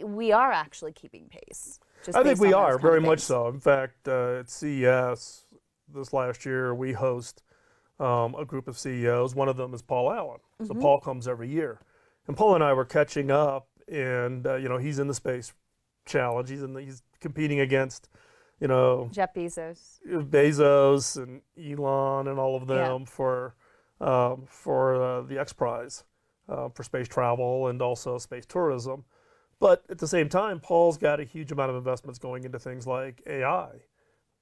we 0.04 0.32
are 0.32 0.52
actually 0.52 0.92
keeping 0.92 1.30
pace. 1.30 1.80
just 2.04 2.18
I 2.18 2.24
think 2.24 2.40
we 2.40 2.54
are 2.54 2.78
very 2.78 3.00
much 3.00 3.20
so. 3.20 3.48
In 3.48 3.60
fact, 3.60 4.08
uh, 4.08 4.40
at 4.40 4.50
CES 4.50 5.45
this 5.94 6.14
last 6.14 6.46
year, 6.46 6.74
we 6.74 6.94
host 6.94 7.44
um, 8.00 8.36
a 8.36 8.46
group 8.46 8.68
of 8.68 8.78
CEOs. 8.78 9.36
One 9.36 9.50
of 9.50 9.58
them 9.58 9.74
is 9.74 9.82
Paul 9.82 10.12
Allen. 10.12 10.40
So 10.64 10.74
Mm-hmm. 10.74 10.82
Paul 10.82 11.00
comes 11.00 11.28
every 11.28 11.50
year, 11.50 11.80
and 12.28 12.36
Paul 12.38 12.56
and 12.56 12.64
I 12.64 12.74
were 12.74 12.86
catching 12.86 13.30
up, 13.32 13.68
and 13.88 14.46
uh, 14.48 14.56
you 14.56 14.70
know 14.70 14.78
he's 14.78 15.00
in 15.00 15.08
the 15.08 15.14
space 15.14 15.54
challenge. 16.06 16.50
He's 16.50 16.64
in 16.64 16.74
the, 16.74 16.82
he's 16.82 17.04
competing 17.20 17.60
against, 17.60 18.10
you 18.60 18.68
know, 18.68 19.10
Jeff 19.12 19.34
Bezos. 19.34 20.00
Bezos 20.08 21.22
and 21.22 21.42
Elon 21.58 22.28
and 22.28 22.40
all 22.40 22.56
of 22.56 22.68
Yeah. 22.68 22.94
them 22.94 23.06
for 23.06 23.56
um, 24.02 24.46
for 24.48 25.02
uh, 25.02 25.22
the 25.22 25.40
X 25.40 25.54
Prize 25.54 26.04
uh, 26.50 26.70
for 26.70 26.84
space 26.84 27.08
travel 27.08 27.68
and 27.68 27.82
also 27.82 28.18
space 28.18 28.46
tourism. 28.46 29.06
But 29.60 29.84
at 29.90 30.00
the 30.00 30.08
same 30.08 30.28
time, 30.30 30.60
Paul's 30.60 30.98
got 30.98 31.20
a 31.20 31.24
huge 31.24 31.52
amount 31.52 31.70
of 31.70 31.78
investments 31.78 32.20
going 32.20 32.44
into 32.44 32.60
things 32.60 32.86
like 32.86 33.22
AI, 33.26 33.70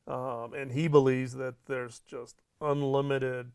um, 0.08 0.54
and 0.54 0.72
he 0.72 0.88
believes 0.88 1.34
that 1.36 1.56
there's 1.66 2.00
just 2.00 2.42
unlimited 2.62 3.52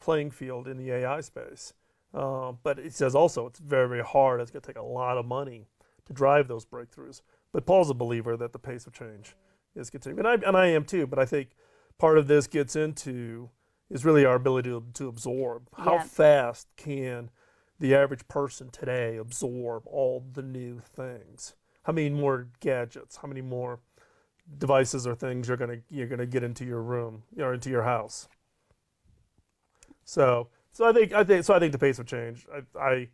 playing 0.00 0.30
field 0.30 0.68
in 0.68 0.76
the 0.76 0.90
AI 0.92 1.20
space. 1.20 1.72
Uh, 2.14 2.52
but 2.62 2.78
he 2.78 2.88
says 2.90 3.14
also 3.14 3.46
it's 3.46 3.58
very, 3.58 3.88
very 3.88 4.02
hard. 4.04 4.40
It's 4.40 4.50
going 4.50 4.62
to 4.62 4.66
take 4.66 4.78
a 4.78 4.82
lot 4.82 5.18
of 5.18 5.26
money 5.26 5.66
to 6.06 6.12
drive 6.12 6.48
those 6.48 6.64
breakthroughs. 6.64 7.20
But 7.52 7.66
Paul's 7.66 7.90
a 7.90 7.94
believer 7.94 8.36
that 8.36 8.52
the 8.52 8.58
pace 8.58 8.86
of 8.86 8.92
change 8.92 9.34
is 9.74 9.90
continuing, 9.90 10.24
and 10.26 10.28
I 10.44 10.46
and 10.48 10.56
I 10.56 10.66
am 10.68 10.84
too. 10.84 11.06
But 11.06 11.18
I 11.18 11.24
think 11.24 11.50
part 11.98 12.18
of 12.18 12.26
this 12.26 12.46
gets 12.46 12.76
into 12.76 13.50
is 13.90 14.04
really 14.04 14.24
our 14.24 14.36
ability 14.36 14.70
to, 14.70 14.84
to 14.94 15.08
absorb. 15.08 15.68
How 15.76 15.94
Yeah. 15.94 16.02
fast 16.02 16.68
can 16.76 17.30
the 17.78 17.94
average 17.94 18.26
person 18.28 18.70
today 18.70 19.16
absorb 19.16 19.86
all 19.86 20.24
the 20.32 20.42
new 20.42 20.80
things? 20.80 21.54
How 21.84 21.92
many 21.92 22.10
more 22.10 22.48
gadgets? 22.60 23.16
How 23.16 23.28
many 23.28 23.40
more 23.42 23.80
devices 24.56 25.06
or 25.06 25.14
things 25.14 25.48
you're 25.48 25.56
gonna 25.56 25.78
you're 25.90 26.06
gonna 26.06 26.26
get 26.26 26.42
into 26.42 26.64
your 26.64 26.82
room 26.82 27.22
or 27.38 27.54
into 27.54 27.70
your 27.70 27.82
house? 27.82 28.28
So 30.04 30.48
so 30.72 30.88
I 30.88 30.92
think 30.92 31.12
I 31.12 31.24
think 31.24 31.44
so 31.44 31.54
I 31.54 31.58
think 31.58 31.72
the 31.72 31.78
pace 31.78 31.98
of 31.98 32.06
change. 32.06 32.46
I 32.52 32.78
I, 32.78 33.08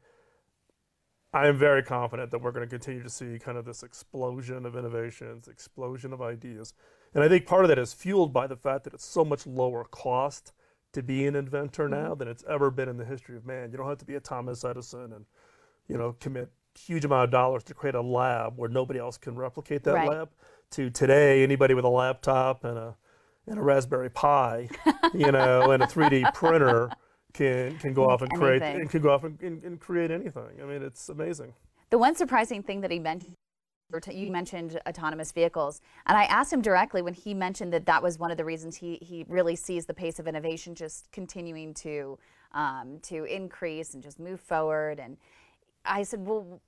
I 1.33 1.49
am 1.49 1.59
very 1.59 1.83
confident 1.83 2.31
that 2.31 2.41
we're 2.41 2.53
going 2.53 2.65
to 2.65 2.71
continue 2.71 3.03
to 3.03 3.11
see 3.11 3.41
kind 3.41 3.59
of 3.59 3.65
this 3.65 3.83
explosion 3.83 4.65
of 4.65 4.77
innovations, 4.77 5.49
explosion 5.49 6.13
of 6.13 6.23
ideas, 6.23 6.75
and 7.13 7.25
I 7.25 7.29
think 7.29 7.47
part 7.47 7.65
of 7.65 7.69
that 7.71 7.79
is 7.79 7.93
fueled 7.93 8.33
by 8.33 8.47
the 8.47 8.57
fact 8.57 8.85
that 8.85 8.95
it's 8.95 9.05
so 9.05 9.25
much 9.25 9.47
lower 9.47 9.85
cost 9.85 10.53
to 10.93 11.03
be 11.03 11.27
an 11.27 11.35
inventor 11.35 11.89
mm-hmm. 11.89 12.05
now 12.05 12.15
than 12.15 12.29
it's 12.29 12.45
ever 12.49 12.71
been 12.71 12.89
in 12.89 12.97
the 12.97 13.05
history 13.05 13.37
of 13.37 13.45
man. 13.45 13.73
You 13.73 13.79
don't 13.79 13.89
have 13.89 13.99
to 13.99 14.05
be 14.05 14.15
a 14.15 14.21
Thomas 14.21 14.65
Edison 14.65 15.13
and 15.13 15.27
you 15.89 15.99
know 15.99 16.15
commit 16.21 16.51
huge 16.79 17.05
amount 17.05 17.25
of 17.25 17.31
dollars 17.31 17.63
to 17.65 17.75
create 17.75 17.95
a 17.95 18.01
lab 18.01 18.59
where 18.59 18.69
nobody 18.69 18.99
else 18.99 19.17
can 19.17 19.37
replicate 19.37 19.85
that 19.85 19.95
Right. 19.95 20.09
lab. 20.09 20.31
To 20.73 20.91
today, 20.91 21.43
anybody 21.43 21.75
with 21.75 21.85
a 21.85 21.89
laptop 21.89 22.65
and 22.65 22.77
a 22.77 22.97
and 23.47 23.59
a 23.59 23.63
Raspberry 23.63 24.11
Pi, 24.11 24.69
you 25.13 25.31
know, 25.31 25.71
and 25.71 25.83
a 25.83 25.87
3D 25.87 26.35
printer 26.35 26.91
can 27.33 27.79
can 27.79 27.93
go 27.93 28.09
off 28.09 28.23
and 28.23 28.31
create 28.33 28.63
Anything. 28.63 28.81
and 28.83 28.91
can 28.91 29.03
go 29.03 29.11
off 29.11 29.25
and, 29.25 29.41
and, 29.41 29.63
and 29.63 29.81
create 29.81 30.11
anything. 30.11 30.61
I 30.63 30.65
mean, 30.65 30.83
it's 30.83 31.09
amazing. 31.09 31.53
The 31.91 31.99
one 31.99 32.15
surprising 32.15 32.63
thing 32.63 32.81
that 32.81 32.91
he 32.91 32.99
mentioned, 32.99 33.37
you 34.11 34.31
mentioned 34.33 34.81
autonomous 34.89 35.31
vehicles, 35.31 35.81
and 36.07 36.17
I 36.17 36.25
asked 36.25 36.53
him 36.53 36.63
directly 36.63 37.03
when 37.03 37.15
he 37.15 37.35
mentioned 37.35 37.73
that 37.73 37.87
that 37.87 38.03
was 38.03 38.19
one 38.19 38.31
of 38.31 38.37
the 38.37 38.45
reasons 38.45 38.77
he, 38.77 38.99
he 39.03 39.25
really 39.29 39.55
sees 39.55 39.87
the 39.87 39.95
pace 39.95 40.19
of 40.19 40.27
innovation 40.27 40.75
just 40.75 41.11
continuing 41.13 41.75
to 41.75 42.19
um, 42.53 42.99
to 43.03 43.25
increase 43.25 43.95
and 43.95 44.03
just 44.03 44.19
move 44.19 44.41
forward. 44.41 44.99
And 44.99 45.19
I 45.85 46.03
said, 46.03 46.27
well. 46.27 46.61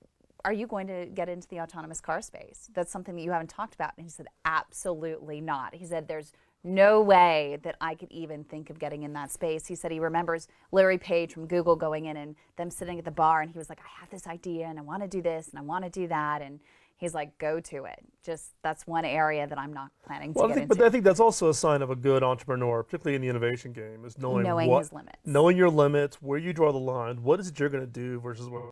Are 0.45 0.53
you 0.53 0.67
going 0.67 0.87
to 0.87 1.05
get 1.07 1.29
into 1.29 1.47
the 1.47 1.59
autonomous 1.59 1.99
car 2.01 2.21
space? 2.21 2.69
That's 2.73 2.91
something 2.91 3.15
that 3.15 3.21
you 3.21 3.31
haven't 3.31 3.49
talked 3.49 3.75
about. 3.75 3.91
And 3.97 4.05
he 4.05 4.09
said, 4.09 4.27
absolutely 4.45 5.41
not. 5.41 5.75
He 5.75 5.85
said, 5.85 6.07
there's 6.07 6.31
no 6.63 7.01
way 7.01 7.57
that 7.63 7.75
I 7.79 7.95
could 7.95 8.11
even 8.11 8.43
think 8.43 8.69
of 8.69 8.79
getting 8.79 9.03
in 9.03 9.13
that 9.13 9.31
space. 9.31 9.67
He 9.67 9.75
said 9.75 9.91
he 9.91 9.99
remembers 9.99 10.47
Larry 10.71 10.97
Page 10.97 11.33
from 11.33 11.47
Google 11.47 11.75
going 11.75 12.05
in 12.05 12.17
and 12.17 12.35
them 12.57 12.69
sitting 12.69 12.97
at 12.99 13.05
the 13.05 13.11
bar, 13.11 13.41
and 13.41 13.51
he 13.51 13.57
was 13.57 13.69
like, 13.69 13.79
I 13.79 13.99
have 14.01 14.09
this 14.09 14.27
idea, 14.27 14.65
and 14.65 14.77
I 14.77 14.81
want 14.81 15.01
to 15.03 15.07
do 15.07 15.21
this, 15.21 15.49
and 15.49 15.59
I 15.59 15.61
want 15.61 15.85
to 15.85 15.89
do 15.89 16.07
that. 16.07 16.41
And 16.41 16.59
he's 16.97 17.13
like, 17.13 17.37
go 17.37 17.59
to 17.61 17.85
it. 17.85 17.99
Just 18.23 18.53
that's 18.63 18.85
one 18.87 19.05
area 19.05 19.47
that 19.47 19.57
I'm 19.57 19.71
not 19.71 19.91
planning 20.05 20.33
to 20.33 20.41
I 20.41 20.47
get 20.47 20.53
think, 20.55 20.63
into. 20.63 20.75
but 20.75 20.85
I 20.85 20.89
think 20.89 21.03
that's 21.03 21.19
also 21.19 21.49
a 21.49 21.53
sign 21.53 21.81
of 21.81 21.89
a 21.89 21.95
good 21.95 22.23
entrepreneur, 22.23 22.83
particularly 22.83 23.15
in 23.15 23.21
the 23.21 23.29
innovation 23.29 23.71
game, 23.71 24.03
is 24.03 24.17
knowing, 24.17 24.43
Knowing 24.43 24.69
what, 24.69 24.79
his 24.79 24.91
limits. 24.91 25.19
knowing 25.25 25.55
your 25.57 25.69
limits, 25.69 26.21
where 26.21 26.39
you 26.39 26.53
draw 26.53 26.71
the 26.71 26.79
line, 26.79 27.23
what 27.23 27.39
is 27.39 27.47
it 27.47 27.59
you're 27.59 27.69
going 27.69 27.85
to 27.85 27.87
do 27.87 28.19
versus 28.19 28.49
what 28.49 28.63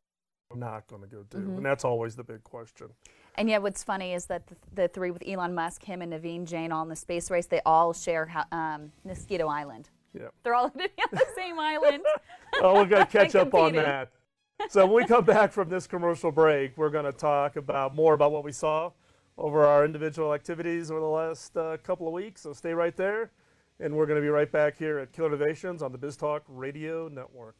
not 0.58 0.86
going 0.88 1.02
to 1.02 1.08
go 1.08 1.22
do, 1.30 1.38
Mm-hmm. 1.38 1.56
and 1.58 1.66
that's 1.66 1.84
always 1.84 2.16
the 2.16 2.24
big 2.24 2.42
question. 2.44 2.88
And 3.36 3.48
yet, 3.48 3.60
what's 3.62 3.84
funny 3.84 4.14
is 4.14 4.26
that 4.26 4.46
the, 4.46 4.56
the 4.74 4.88
three 4.88 5.10
with 5.10 5.22
Elon 5.26 5.54
Musk, 5.54 5.84
him 5.84 6.00
and 6.02 6.12
Naveen 6.12 6.46
Jain, 6.46 6.72
all 6.72 6.82
in 6.82 6.88
the 6.88 6.96
space 6.96 7.30
race, 7.30 7.46
they 7.46 7.60
all 7.66 7.92
share 7.92 8.30
um, 8.50 8.92
Mosquito 9.04 9.46
Island. 9.46 9.90
Yeah. 10.14 10.28
They're 10.42 10.54
all 10.54 10.70
going 10.70 10.88
to 10.88 10.94
be 10.96 11.02
on 11.02 11.08
the 11.12 11.26
same 11.36 11.58
island. 11.58 12.02
Oh, 12.62 12.72
we're 12.76 12.86
going 12.86 13.04
to 13.04 13.12
catch 13.12 13.34
up 13.34 13.52
on 13.52 13.74
that. 13.74 14.10
So 14.70 14.86
when 14.86 14.94
we 15.02 15.04
come 15.06 15.26
back 15.26 15.52
from 15.52 15.68
this 15.68 15.86
commercial 15.86 16.32
break, 16.32 16.74
we're 16.78 16.88
going 16.88 17.04
to 17.04 17.12
talk 17.12 17.56
about 17.56 17.94
more 17.94 18.14
about 18.14 18.32
what 18.32 18.44
we 18.44 18.52
saw 18.52 18.92
over 19.36 19.66
our 19.66 19.84
individual 19.84 20.32
activities 20.32 20.90
over 20.90 21.00
the 21.00 21.06
last 21.06 21.54
uh, 21.58 21.76
couple 21.82 22.06
of 22.06 22.14
weeks. 22.14 22.40
So 22.40 22.54
stay 22.54 22.72
right 22.72 22.96
there, 22.96 23.30
and 23.78 23.94
we're 23.94 24.06
going 24.06 24.16
to 24.16 24.22
be 24.22 24.30
right 24.30 24.50
back 24.50 24.78
here 24.78 24.98
at 24.98 25.12
Killer 25.12 25.34
Innovations 25.34 25.82
on 25.82 25.92
the 25.92 25.98
BizTalk 25.98 26.40
Radio 26.48 27.08
Network. 27.08 27.58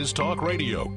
Biz 0.00 0.14
Talk 0.14 0.40
Radio. 0.40 0.90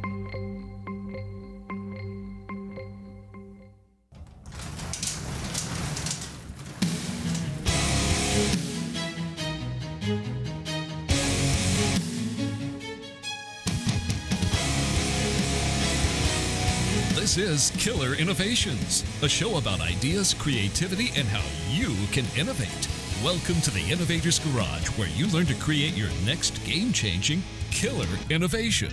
This 17.14 17.38
is 17.38 17.72
Killer 17.72 18.14
Innovations, 18.14 19.04
a 19.22 19.28
show 19.28 19.58
about 19.58 19.82
ideas, 19.82 20.34
creativity, 20.34 21.12
and 21.18 21.28
how 21.28 21.44
you 21.70 21.94
can 22.14 22.24
innovate. 22.38 22.93
Welcome 23.24 23.62
to 23.62 23.72
the 23.72 23.80
Innovators 23.90 24.38
Garage, 24.38 24.88
where 24.98 25.08
you 25.08 25.28
learn 25.28 25.46
to 25.46 25.54
create 25.54 25.94
your 25.94 26.10
next 26.26 26.62
game 26.66 26.92
changing 26.92 27.42
killer 27.72 28.06
innovation. 28.30 28.92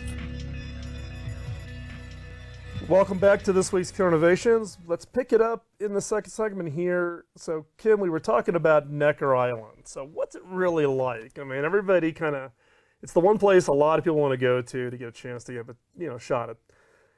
Welcome 2.88 3.18
back 3.18 3.42
to 3.42 3.52
this 3.52 3.72
week's 3.72 3.90
Killer 3.90 4.10
Innovations. 4.10 4.78
Let's 4.86 5.04
pick 5.04 5.32
it 5.32 5.40
up 5.40 5.66
in 5.80 5.94
the 5.94 6.00
second 6.00 6.30
segment 6.30 6.72
here. 6.72 7.24
So, 7.34 7.66
Kym, 7.76 7.98
we 7.98 8.08
were 8.08 8.20
talking 8.20 8.54
about 8.54 8.88
Necker 8.88 9.34
Island. 9.34 9.82
So, 9.86 10.04
what's 10.04 10.36
it 10.36 10.42
really 10.44 10.86
like? 10.86 11.36
I 11.40 11.42
mean, 11.42 11.64
everybody 11.64 12.12
kind 12.12 12.36
of, 12.36 12.52
it's 13.02 13.12
the 13.12 13.18
one 13.18 13.36
place 13.36 13.66
a 13.66 13.72
lot 13.72 13.98
of 13.98 14.04
people 14.04 14.20
want 14.20 14.30
to 14.30 14.36
go 14.36 14.62
to 14.62 14.90
to 14.90 14.96
get 14.96 15.08
a 15.08 15.12
chance 15.12 15.42
to 15.44 15.54
get 15.54 15.68
a 15.68 15.74
you 15.98 16.08
know 16.08 16.18
shot 16.18 16.50
at 16.50 16.56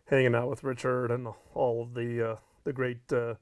hanging 0.07 0.35
out 0.35 0.49
with 0.49 0.65
Richard 0.65 1.11
and 1.11 1.29
all 1.53 1.83
of 1.83 1.93
the 1.93 2.31
uh, 2.31 2.37
the 2.65 2.73
great 2.73 3.13
uh, 3.13 3.35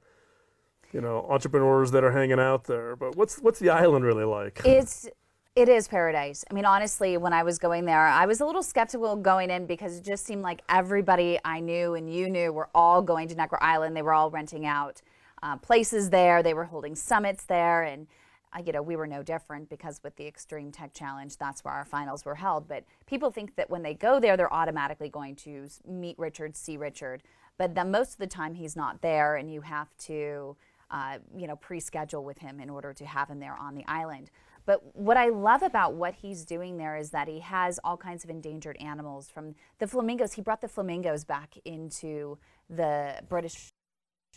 you 0.93 1.01
know 1.01 1.25
entrepreneurs 1.29 1.91
that 1.91 2.03
are 2.03 2.11
hanging 2.11 2.39
out 2.39 2.65
there. 2.65 2.95
But 2.95 3.15
what's 3.15 3.37
what's 3.39 3.59
the 3.59 3.69
island 3.69 4.05
really 4.05 4.25
like? 4.25 4.61
It's 4.65 5.07
it 5.55 5.67
is 5.67 5.87
paradise. 5.87 6.45
I 6.49 6.53
mean, 6.53 6.63
honestly, 6.63 7.17
when 7.17 7.33
I 7.33 7.43
was 7.43 7.57
going 7.57 7.83
there, 7.83 8.07
I 8.07 8.25
was 8.25 8.39
a 8.39 8.45
little 8.45 8.63
skeptical 8.63 9.17
going 9.17 9.49
in 9.49 9.65
because 9.65 9.97
it 9.97 10.03
just 10.03 10.25
seemed 10.25 10.43
like 10.43 10.61
everybody 10.69 11.39
I 11.43 11.59
knew 11.59 11.95
and 11.95 12.13
you 12.13 12.29
knew 12.29 12.53
were 12.53 12.69
all 12.73 13.01
going 13.01 13.27
to 13.27 13.35
Necker 13.35 13.57
Island. 13.61 13.95
They 13.95 14.01
were 14.01 14.13
all 14.13 14.29
renting 14.31 14.65
out 14.65 15.01
uh, 15.43 15.57
places 15.57 16.09
there. 16.09 16.41
They 16.41 16.53
were 16.53 16.63
holding 16.63 16.95
summits 16.95 17.43
there, 17.43 17.83
and 17.83 18.07
uh, 18.53 18.61
you 18.65 18.71
know 18.71 18.81
we 18.81 18.95
were 18.95 19.07
no 19.07 19.23
different 19.23 19.69
because 19.69 19.99
with 20.03 20.15
the 20.15 20.25
Extreme 20.25 20.71
Tech 20.71 20.93
Challenge, 20.93 21.35
that's 21.37 21.65
where 21.65 21.73
our 21.73 21.85
finals 21.85 22.23
were 22.23 22.35
held. 22.35 22.67
But 22.67 22.85
people 23.05 23.29
think 23.29 23.55
that 23.57 23.69
when 23.69 23.81
they 23.81 23.93
go 23.93 24.19
there, 24.19 24.37
they're 24.37 24.53
automatically 24.53 25.09
going 25.09 25.35
to 25.37 25.67
meet 25.85 26.17
Richard, 26.17 26.55
see 26.55 26.77
Richard. 26.77 27.23
But 27.57 27.75
then 27.75 27.91
most 27.91 28.13
of 28.13 28.17
the 28.19 28.27
time, 28.27 28.53
he's 28.55 28.75
not 28.77 29.01
there, 29.01 29.35
and 29.35 29.51
you 29.51 29.61
have 29.61 29.89
to 30.05 30.55
uh, 30.91 31.17
you 31.35 31.47
know, 31.47 31.55
pre-schedule 31.55 32.23
with 32.23 32.39
him 32.39 32.59
in 32.59 32.69
order 32.69 32.93
to 32.93 33.05
have 33.05 33.29
him 33.29 33.39
there 33.39 33.55
on 33.57 33.75
the 33.75 33.85
island. 33.87 34.29
But 34.65 34.95
what 34.95 35.17
I 35.17 35.29
love 35.29 35.63
about 35.63 35.95
what 35.95 36.15
he's 36.15 36.45
doing 36.45 36.77
there 36.77 36.95
is 36.95 37.09
that 37.11 37.27
he 37.27 37.39
has 37.39 37.79
all 37.83 37.97
kinds 37.97 38.23
of 38.23 38.29
endangered 38.29 38.77
animals 38.77 39.29
from 39.29 39.55
the 39.79 39.87
flamingos. 39.87 40.33
He 40.33 40.41
brought 40.41 40.61
the 40.61 40.67
flamingos 40.67 41.23
back 41.23 41.55
into 41.65 42.37
the 42.69 43.21
British. 43.27 43.69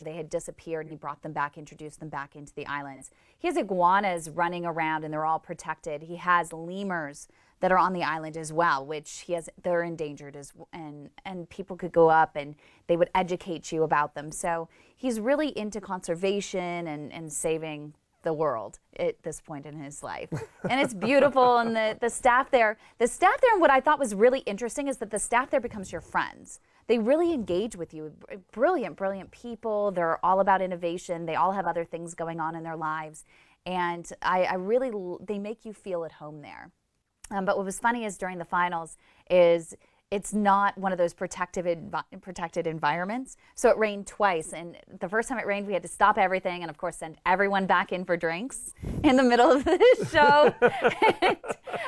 They 0.01 0.15
had 0.15 0.29
disappeared 0.29 0.87
and 0.87 0.91
he 0.91 0.97
brought 0.97 1.21
them 1.21 1.31
back, 1.31 1.57
introduced 1.57 1.99
them 1.99 2.09
back 2.09 2.35
into 2.35 2.53
the 2.53 2.65
islands. 2.65 3.11
He 3.37 3.47
has 3.47 3.55
iguanas 3.55 4.29
running 4.29 4.65
around 4.65 5.03
and 5.03 5.13
they're 5.13 5.25
all 5.25 5.39
protected. 5.39 6.03
He 6.03 6.17
has 6.17 6.51
lemurs 6.51 7.27
that 7.59 7.71
are 7.71 7.77
on 7.77 7.93
the 7.93 8.03
island 8.03 8.37
as 8.37 8.51
well, 8.51 8.85
which 8.85 9.23
he 9.27 9.33
has 9.33 9.49
they're 9.63 9.83
endangered 9.83 10.35
as 10.35 10.53
and 10.73 11.09
and 11.25 11.49
people 11.49 11.75
could 11.75 11.91
go 11.91 12.09
up 12.09 12.35
and 12.35 12.55
they 12.87 12.97
would 12.97 13.09
educate 13.15 13.71
you 13.71 13.83
about 13.83 14.15
them. 14.15 14.31
So 14.31 14.69
he's 14.95 15.19
really 15.19 15.57
into 15.57 15.81
conservation 15.81 16.87
and, 16.87 17.11
and 17.11 17.31
saving 17.31 17.93
the 18.23 18.33
world 18.33 18.79
at 18.97 19.21
this 19.23 19.39
point 19.39 19.65
in 19.65 19.79
his 19.79 20.03
life. 20.03 20.29
And 20.69 20.81
it's 20.81 20.95
beautiful 20.95 21.59
and 21.59 21.75
the, 21.75 21.95
the 22.01 22.09
staff 22.09 22.49
there 22.49 22.77
the 22.97 23.07
staff 23.07 23.39
there 23.39 23.51
and 23.51 23.61
what 23.61 23.69
I 23.69 23.79
thought 23.79 23.99
was 23.99 24.15
really 24.15 24.39
interesting 24.39 24.87
is 24.87 24.97
that 24.97 25.11
the 25.11 25.19
staff 25.19 25.51
there 25.51 25.61
becomes 25.61 25.91
your 25.91 26.01
friends. 26.01 26.59
They 26.87 26.99
really 26.99 27.33
engage 27.33 27.75
with 27.75 27.93
you. 27.93 28.13
Brilliant, 28.51 28.95
brilliant 28.95 29.31
people. 29.31 29.91
They're 29.91 30.23
all 30.23 30.39
about 30.39 30.61
innovation. 30.61 31.25
They 31.25 31.35
all 31.35 31.51
have 31.51 31.65
other 31.65 31.83
things 31.83 32.13
going 32.13 32.39
on 32.39 32.55
in 32.55 32.63
their 32.63 32.75
lives. 32.75 33.25
And 33.65 34.11
I, 34.21 34.43
I 34.43 34.55
really, 34.55 34.91
they 35.25 35.39
make 35.39 35.65
you 35.65 35.73
feel 35.73 36.05
at 36.05 36.13
home 36.13 36.41
there. 36.41 36.71
Um, 37.31 37.45
but 37.45 37.57
what 37.57 37.65
was 37.65 37.79
funny 37.79 38.05
is 38.05 38.17
during 38.17 38.37
the 38.37 38.45
finals 38.45 38.97
is 39.29 39.75
it's 40.11 40.33
not 40.33 40.77
one 40.77 40.91
of 40.91 40.97
those 40.97 41.13
protective 41.13 41.65
envi- 41.65 42.21
protected 42.21 42.67
environments. 42.67 43.37
So 43.55 43.69
it 43.69 43.77
rained 43.77 44.05
twice, 44.07 44.53
and 44.53 44.77
the 44.99 45.09
first 45.09 45.27
time 45.27 45.39
it 45.39 45.47
rained, 45.47 45.65
we 45.65 45.73
had 45.73 45.81
to 45.81 45.87
stop 45.89 46.17
everything, 46.17 46.61
and 46.61 46.69
of 46.69 46.77
course 46.77 46.97
send 46.97 47.17
everyone 47.25 47.65
back 47.65 47.91
in 47.91 48.05
for 48.05 48.15
drinks 48.15 48.73
in 49.03 49.15
the 49.15 49.23
middle 49.23 49.51
of 49.51 49.65
the 49.65 50.07
show. 50.11 50.53
and, 51.21 51.37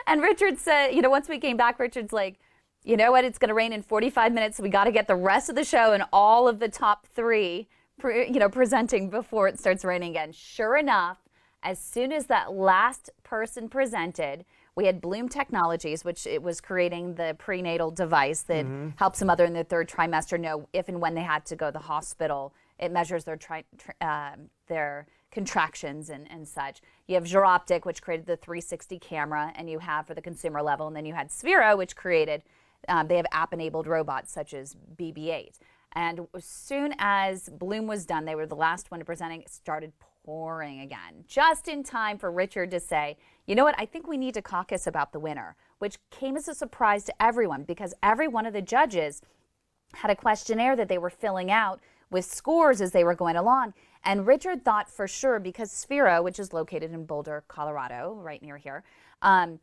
and 0.08 0.22
Richard 0.22 0.58
said, 0.58 0.90
you 0.90 1.02
know, 1.02 1.10
once 1.10 1.30
we 1.30 1.38
came 1.38 1.58
back, 1.58 1.80
Richard's 1.80 2.12
like, 2.12 2.40
you 2.84 2.98
know 2.98 3.12
what? 3.12 3.24
It's 3.24 3.38
going 3.38 3.50
to 3.50 3.54
rain 3.54 3.74
in 3.74 3.84
45 3.84 4.32
minutes. 4.32 4.58
So 4.58 4.64
we 4.64 4.70
got 4.70 4.86
to 4.86 4.92
get 4.92 5.08
the 5.08 5.16
rest 5.16 5.50
of 5.50 5.56
the 5.56 5.64
show 5.64 5.94
and 5.94 6.04
all 6.14 6.48
of 6.48 6.60
the 6.60 6.70
top 6.70 7.06
three, 7.06 7.68
pre, 8.00 8.28
you 8.28 8.40
know, 8.40 8.50
presenting 8.50 9.10
before 9.10 9.48
it 9.48 9.60
starts 9.60 9.84
raining 9.86 10.12
again. 10.12 10.32
Sure 10.32 10.78
enough, 10.78 11.18
as 11.64 11.80
soon 11.80 12.12
as 12.12 12.28
that 12.28 12.54
last 12.54 13.10
person 13.24 13.70
presented, 13.70 14.46
we 14.76 14.86
had 14.86 15.02
Bloom 15.02 15.28
Technologies, 15.28 16.06
which 16.06 16.28
it 16.28 16.44
was 16.44 16.62
creating 16.62 17.16
the 17.16 17.36
prenatal 17.40 17.90
device 17.90 18.42
that 18.44 18.66
helps 18.98 19.22
a 19.22 19.26
mother 19.26 19.44
in 19.44 19.54
their 19.54 19.64
third 19.64 19.90
trimester 19.90 20.40
know 20.40 20.70
if 20.72 20.88
and 20.88 21.02
when 21.02 21.16
they 21.16 21.24
had 21.24 21.46
to 21.48 21.56
go 21.56 21.68
to 21.68 21.72
the 21.72 21.80
hospital. 21.80 22.54
It 22.78 22.92
measures 22.92 23.24
their 23.24 23.38
tri- 23.38 23.64
um 24.02 24.50
their 24.68 25.08
contractions 25.32 26.10
and, 26.10 26.30
and 26.32 26.48
such. 26.48 26.80
You 27.08 27.16
have 27.16 27.24
Giroptic, 27.26 27.86
which 27.86 28.02
created 28.02 28.28
the 28.28 28.38
360 28.38 29.00
camera, 29.00 29.52
and 29.56 29.70
you 29.70 29.80
have 29.80 30.08
for 30.08 30.14
the 30.14 30.22
consumer 30.22 30.62
level, 30.62 30.88
and 30.88 30.96
then 30.96 31.06
you 31.06 31.14
had 31.14 31.30
Sphero, 31.30 31.78
which 31.78 31.96
created 31.96 32.44
um, 32.88 33.08
they 33.08 33.18
have 33.18 33.26
app-enabled 33.32 33.88
robots 33.88 34.32
such 34.32 34.54
as 34.54 34.76
BB-8. 34.96 35.60
And 35.94 36.28
as 36.36 36.46
soon 36.46 36.94
as 37.00 37.50
Bloom 37.50 37.88
was 37.88 38.06
done, 38.06 38.26
they 38.26 38.36
were 38.36 38.46
the 38.46 38.56
last 38.56 38.92
one 38.92 39.00
to 39.00 39.06
presenting. 39.06 39.42
It 39.42 39.50
started 39.50 39.94
pouring 40.28 40.82
again, 40.82 41.24
just 41.26 41.70
in 41.70 41.84
time 41.84 42.18
for 42.18 42.30
Richard 42.30 42.70
to 42.72 42.82
say, 42.82 43.18
"You 43.46 43.56
know 43.56 43.64
what? 43.64 43.80
I 43.80 43.86
think 43.86 44.08
we 44.08 44.18
need 44.18 44.34
to 44.34 44.42
caucus 44.42 44.86
about 44.86 45.14
the 45.14 45.22
winner," 45.22 45.56
which 45.80 45.98
came 46.12 46.36
as 46.36 46.50
a 46.50 46.54
surprise 46.54 47.06
to 47.06 47.24
everyone 47.24 47.64
because 47.64 47.94
every 48.04 48.28
one 48.28 48.46
of 48.46 48.52
the 48.52 48.62
judges 48.62 49.22
had 49.94 50.12
a 50.12 50.18
questionnaire 50.18 50.76
that 50.76 50.90
they 50.90 50.98
were 50.98 51.10
filling 51.10 51.50
out 51.50 51.80
with 52.10 52.26
scores 52.26 52.82
as 52.82 52.92
they 52.92 53.06
were 53.06 53.16
going 53.16 53.38
along. 53.38 53.74
And 54.04 54.28
Richard 54.28 54.66
thought 54.66 54.90
for 54.90 55.08
sure, 55.08 55.40
because 55.40 55.72
Sphero, 55.72 56.22
which 56.22 56.40
is 56.40 56.52
located 56.52 56.92
in 56.92 57.06
Boulder, 57.06 57.46
Colorado, 57.48 58.14
right 58.22 58.42
near 58.42 58.58
here, 58.58 58.84
um, 59.22 59.62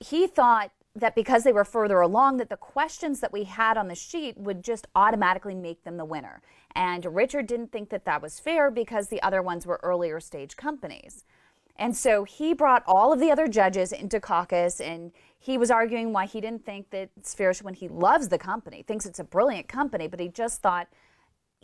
he 0.00 0.26
thought 0.26 0.70
that 0.94 1.14
because 1.14 1.44
they 1.44 1.52
were 1.52 1.64
further 1.64 2.00
along, 2.00 2.38
that 2.38 2.48
the 2.48 2.56
questions 2.56 3.20
that 3.20 3.32
we 3.32 3.44
had 3.44 3.76
on 3.76 3.88
the 3.88 3.94
sheet 3.94 4.38
would 4.38 4.64
just 4.64 4.86
automatically 4.94 5.54
make 5.54 5.84
them 5.84 5.98
the 5.98 6.06
winner. 6.06 6.40
And 6.76 7.06
Richard 7.06 7.46
didn't 7.46 7.72
think 7.72 7.88
that 7.88 8.04
that 8.04 8.20
was 8.20 8.38
fair 8.38 8.70
because 8.70 9.08
the 9.08 9.22
other 9.22 9.40
ones 9.40 9.66
were 9.66 9.80
earlier 9.82 10.20
stage 10.20 10.58
companies. 10.58 11.24
And 11.78 11.96
so 11.96 12.24
he 12.24 12.52
brought 12.52 12.84
all 12.86 13.14
of 13.14 13.18
the 13.18 13.30
other 13.30 13.48
judges 13.48 13.92
into 13.92 14.20
caucus 14.20 14.78
and 14.78 15.10
he 15.38 15.56
was 15.56 15.70
arguing 15.70 16.12
why 16.12 16.26
he 16.26 16.40
didn't 16.40 16.66
think 16.66 16.90
that 16.90 17.08
Sphero's, 17.22 17.62
when 17.62 17.72
he 17.72 17.88
loves 17.88 18.28
the 18.28 18.38
company, 18.38 18.82
thinks 18.82 19.06
it's 19.06 19.18
a 19.18 19.24
brilliant 19.24 19.68
company, 19.68 20.06
but 20.06 20.20
he 20.20 20.28
just 20.28 20.60
thought, 20.60 20.88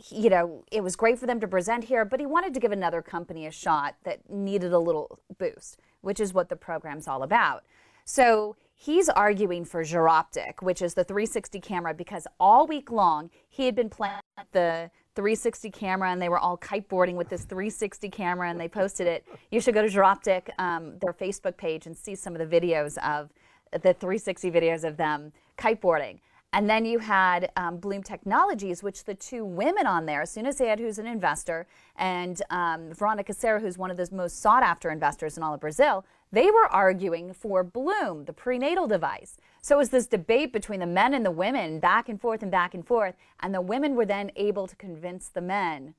you 0.09 0.31
know, 0.31 0.63
it 0.71 0.83
was 0.83 0.95
great 0.95 1.19
for 1.19 1.27
them 1.27 1.39
to 1.39 1.47
present 1.47 1.83
here, 1.83 2.05
but 2.05 2.19
he 2.19 2.25
wanted 2.25 2.53
to 2.55 2.59
give 2.59 2.71
another 2.71 3.03
company 3.03 3.45
a 3.45 3.51
shot 3.51 3.95
that 4.03 4.27
needed 4.31 4.73
a 4.73 4.79
little 4.79 5.19
boost, 5.37 5.79
which 6.01 6.19
is 6.19 6.33
what 6.33 6.49
the 6.49 6.55
program's 6.55 7.07
all 7.07 7.21
about. 7.21 7.63
So 8.03 8.55
He's 8.83 9.07
arguing 9.07 9.63
for 9.63 9.81
Giroptic, 9.81 10.61
which 10.61 10.81
is 10.81 10.93
the 10.93 11.05
360 11.05 11.61
camera, 11.61 11.93
because 11.93 12.27
all 12.37 12.67
week 12.67 12.91
long 12.91 13.29
he 13.47 13.65
had 13.65 13.75
been 13.75 13.89
playing 13.89 14.19
the 14.51 14.91
360 15.15 15.69
camera 15.71 16.11
and 16.11 16.21
they 16.21 16.29
were 16.29 16.39
all 16.39 16.57
kiteboarding 16.57 17.15
with 17.15 17.29
this 17.29 17.43
360 17.43 18.09
camera 18.09 18.49
and 18.49 18.59
they 18.59 18.67
posted 18.67 19.07
it. 19.07 19.25
You 19.51 19.59
should 19.59 19.73
go 19.73 19.85
to 19.85 19.87
Giroptic, 19.87 20.49
um, 20.57 20.97
their 20.99 21.13
Facebook 21.13 21.57
page, 21.57 21.85
and 21.85 21.95
see 21.95 22.15
some 22.15 22.35
of 22.35 22.49
the 22.49 22.59
videos 22.61 22.97
of 22.97 23.29
the 23.71 23.93
360 23.93 24.51
videos 24.51 24.83
of 24.83 24.97
them 24.97 25.31
kiteboarding. 25.57 26.19
And 26.53 26.69
then 26.69 26.85
you 26.85 26.99
had 26.99 27.51
um, 27.57 27.77
Bloom 27.77 28.03
Technologies, 28.03 28.83
which 28.83 29.05
the 29.05 29.15
two 29.15 29.43
women 29.43 29.87
on 29.87 30.05
there, 30.05 30.21
Sunna 30.21 30.79
who's 30.79 30.99
an 30.99 31.07
investor, 31.07 31.65
and 31.95 32.39
um, 32.51 32.93
Veronica 32.93 33.33
Serra, 33.33 33.59
who's 33.59 33.75
one 33.75 33.89
of 33.89 33.97
the 33.97 34.07
most 34.11 34.39
sought 34.39 34.61
after 34.61 34.91
investors 34.91 35.35
in 35.35 35.41
all 35.41 35.55
of 35.55 35.61
Brazil, 35.61 36.05
they 36.31 36.51
were 36.51 36.67
arguing 36.67 37.33
for 37.33 37.63
Bloom, 37.63 38.25
the 38.25 38.33
prenatal 38.33 38.85
device. 38.85 39.37
So 39.63 39.75
it 39.75 39.77
was 39.77 39.89
this 39.91 40.07
debate 40.07 40.51
between 40.51 40.81
the 40.81 40.85
men 40.85 41.13
and 41.13 41.25
the 41.25 41.31
women, 41.31 41.79
back 41.79 42.09
and 42.09 42.19
forth 42.19 42.41
and 42.41 42.51
back 42.51 42.73
and 42.73 42.85
forth. 42.85 43.15
And 43.39 43.55
the 43.55 43.61
women 43.61 43.95
were 43.95 44.05
then 44.05 44.29
able 44.35 44.67
to 44.67 44.75
convince 44.75 45.29
the 45.29 45.39
men 45.39 45.95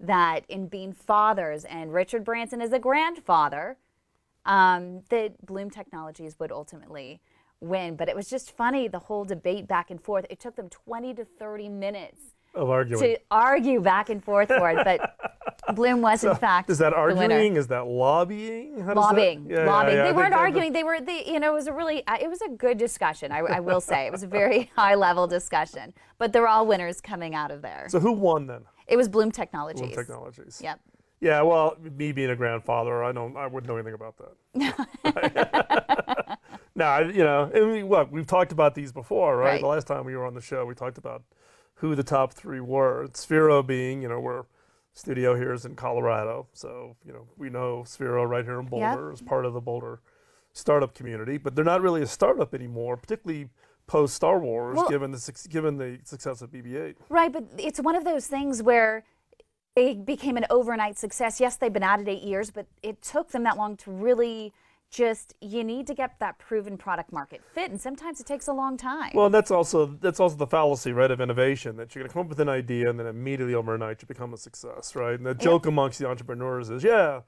that 0.00 0.44
in 0.48 0.66
being 0.66 0.92
fathers, 0.92 1.64
and 1.64 1.94
Richard 1.94 2.24
Branson 2.24 2.60
is 2.60 2.72
a 2.72 2.80
grandfather, 2.80 3.76
um, 4.44 5.02
that 5.10 5.46
Bloom 5.46 5.70
Technologies 5.70 6.40
would 6.40 6.50
ultimately 6.50 7.20
win. 7.60 7.94
But 7.94 8.08
it 8.08 8.16
was 8.16 8.28
just 8.28 8.50
funny, 8.50 8.88
the 8.88 8.98
whole 8.98 9.24
debate 9.24 9.68
back 9.68 9.92
and 9.92 10.02
forth. 10.02 10.26
It 10.28 10.40
took 10.40 10.56
them 10.56 10.68
20 10.68 11.14
to 11.14 11.24
30 11.24 11.68
minutes 11.68 12.20
of 12.54 12.70
arguing. 12.70 13.00
to 13.02 13.18
argue 13.30 13.80
back 13.80 14.08
and 14.10 14.22
forth 14.24 14.48
for 14.48 14.70
it. 14.70 14.78
But 14.84 15.14
Bloom 15.76 16.00
was, 16.00 16.24
in 16.24 16.34
fact, 16.36 16.70
Is 16.70 16.78
that 16.78 16.94
arguing? 16.94 17.56
Is 17.56 17.66
that 17.68 17.86
lobbying? 17.86 18.80
How 18.80 18.86
does 18.86 18.86
that- 18.86 18.96
Lobbying, 18.96 19.46
Yeah, 19.50 19.58
yeah, 19.58 19.66
lobbying. 19.66 19.96
yeah, 19.96 20.04
I 20.04 20.06
they 20.06 20.12
weren't 20.12 20.34
arguing. 20.34 20.72
They 20.72 20.84
were, 20.84 21.00
they, 21.00 21.24
you 21.26 21.40
know, 21.40 21.52
it 21.52 21.54
was 21.54 21.66
a 21.66 21.72
really, 21.72 22.06
uh, 22.06 22.16
it 22.20 22.28
was 22.28 22.40
a 22.42 22.48
good 22.50 22.78
discussion. 22.78 23.32
I, 23.32 23.38
I 23.40 23.60
will 23.60 23.80
say, 23.80 24.06
it 24.06 24.12
was 24.12 24.22
a 24.22 24.26
very 24.26 24.70
high 24.76 24.94
level 24.94 25.26
discussion. 25.26 25.92
But 26.18 26.32
they're 26.32 26.48
all 26.48 26.66
winners 26.66 27.00
coming 27.00 27.34
out 27.34 27.50
of 27.50 27.62
there. 27.62 27.86
So 27.90 28.00
who 28.00 28.12
won 28.12 28.46
then? 28.46 28.62
it 28.86 28.96
was 28.96 29.08
Bloom 29.08 29.30
Technologies. 29.30 29.82
Bloom 29.82 29.94
Technologies. 29.94 30.60
Yep. 30.64 30.80
Yeah, 31.20 31.42
well, 31.42 31.76
me 31.96 32.12
being 32.12 32.30
a 32.30 32.36
grandfather, 32.36 33.02
I 33.04 33.12
don't, 33.12 33.36
I 33.36 33.46
wouldn't 33.46 33.68
know 33.68 33.76
anything 33.76 33.94
about 33.94 34.14
that. 34.18 36.38
no, 36.74 36.84
I- 36.86 37.00
you 37.02 37.24
know, 37.24 37.50
we, 37.52 37.82
look, 37.82 38.10
we've 38.12 38.26
talked 38.26 38.52
about 38.52 38.74
these 38.74 38.92
before, 38.92 39.36
right? 39.36 39.52
Right. 39.52 39.60
The 39.60 39.66
last 39.66 39.86
time 39.86 40.04
we 40.04 40.16
were 40.16 40.26
on 40.26 40.34
the 40.34 40.40
show, 40.40 40.64
we 40.64 40.74
talked 40.74 40.98
about 40.98 41.22
who 41.78 41.94
the 41.94 42.02
top 42.02 42.32
three 42.32 42.60
were. 42.60 43.08
Sphero 43.12 43.66
being, 43.66 44.02
you 44.02 44.08
know, 44.08 44.20
we're 44.20 44.44
studio 44.92 45.36
here 45.36 45.52
is 45.52 45.64
in 45.64 45.76
Colorado, 45.76 46.48
so 46.52 46.96
you 47.06 47.12
know 47.12 47.26
we 47.36 47.48
know 47.48 47.84
Sphero 47.86 48.28
right 48.28 48.44
here 48.44 48.58
in 48.58 48.66
Boulder 48.66 49.12
is 49.12 49.22
part 49.22 49.44
of 49.44 49.52
the 49.54 49.60
Boulder 49.60 50.00
startup 50.52 50.94
community, 50.94 51.38
but 51.38 51.54
they're 51.54 51.64
not 51.64 51.80
really 51.80 52.02
a 52.02 52.06
startup 52.06 52.52
anymore, 52.52 52.96
particularly 52.96 53.48
post 53.86 54.14
Star 54.14 54.40
Wars, 54.40 54.76
Well- 54.76 54.88
given 54.88 55.12
the 55.12 55.46
given 55.48 55.76
the 55.78 56.00
success 56.04 56.42
of 56.42 56.50
BB-8. 56.50 56.96
Right, 57.08 57.32
but 57.32 57.44
it's 57.58 57.80
one 57.80 57.94
of 57.94 58.04
those 58.04 58.26
things 58.26 58.62
where 58.62 59.04
they 59.76 59.94
became 59.94 60.36
an 60.36 60.46
overnight 60.50 60.98
success. 60.98 61.40
Yes, 61.40 61.56
they've 61.56 61.72
been 61.72 61.84
at 61.84 62.00
it 62.00 62.08
eight 62.08 62.22
years, 62.24 62.50
but 62.50 62.66
it 62.82 63.00
took 63.00 63.30
them 63.30 63.44
that 63.44 63.56
long 63.56 63.76
to 63.78 63.92
really 63.92 64.52
just, 64.90 65.34
you 65.40 65.62
need 65.64 65.86
to 65.86 65.94
get 65.94 66.18
that 66.20 66.38
proven 66.38 66.78
product 66.78 67.12
market 67.12 67.42
fit, 67.52 67.70
and 67.70 67.80
sometimes 67.80 68.20
it 68.20 68.26
takes 68.26 68.48
a 68.48 68.52
long 68.52 68.76
time. 68.76 69.10
Well, 69.14 69.26
and 69.26 69.34
that's 69.34 69.50
also 69.50 69.86
that's 69.86 70.20
also 70.20 70.36
the 70.36 70.46
fallacy, 70.46 70.92
right, 70.92 71.10
of 71.10 71.20
innovation 71.20 71.76
that 71.76 71.94
you're 71.94 72.02
going 72.02 72.08
to 72.08 72.12
come 72.12 72.22
up 72.22 72.28
with 72.28 72.40
an 72.40 72.48
idea 72.48 72.88
and 72.88 72.98
then 72.98 73.06
immediately 73.06 73.54
overnight 73.54 74.00
you 74.02 74.08
become 74.08 74.32
a 74.32 74.38
success, 74.38 74.94
right? 74.94 75.14
And 75.14 75.26
the 75.26 75.34
joke 75.34 75.66
amongst 75.66 75.98
the 75.98 76.08
entrepreneurs 76.08 76.70
is, 76.70 76.82
yeah, 76.82 77.20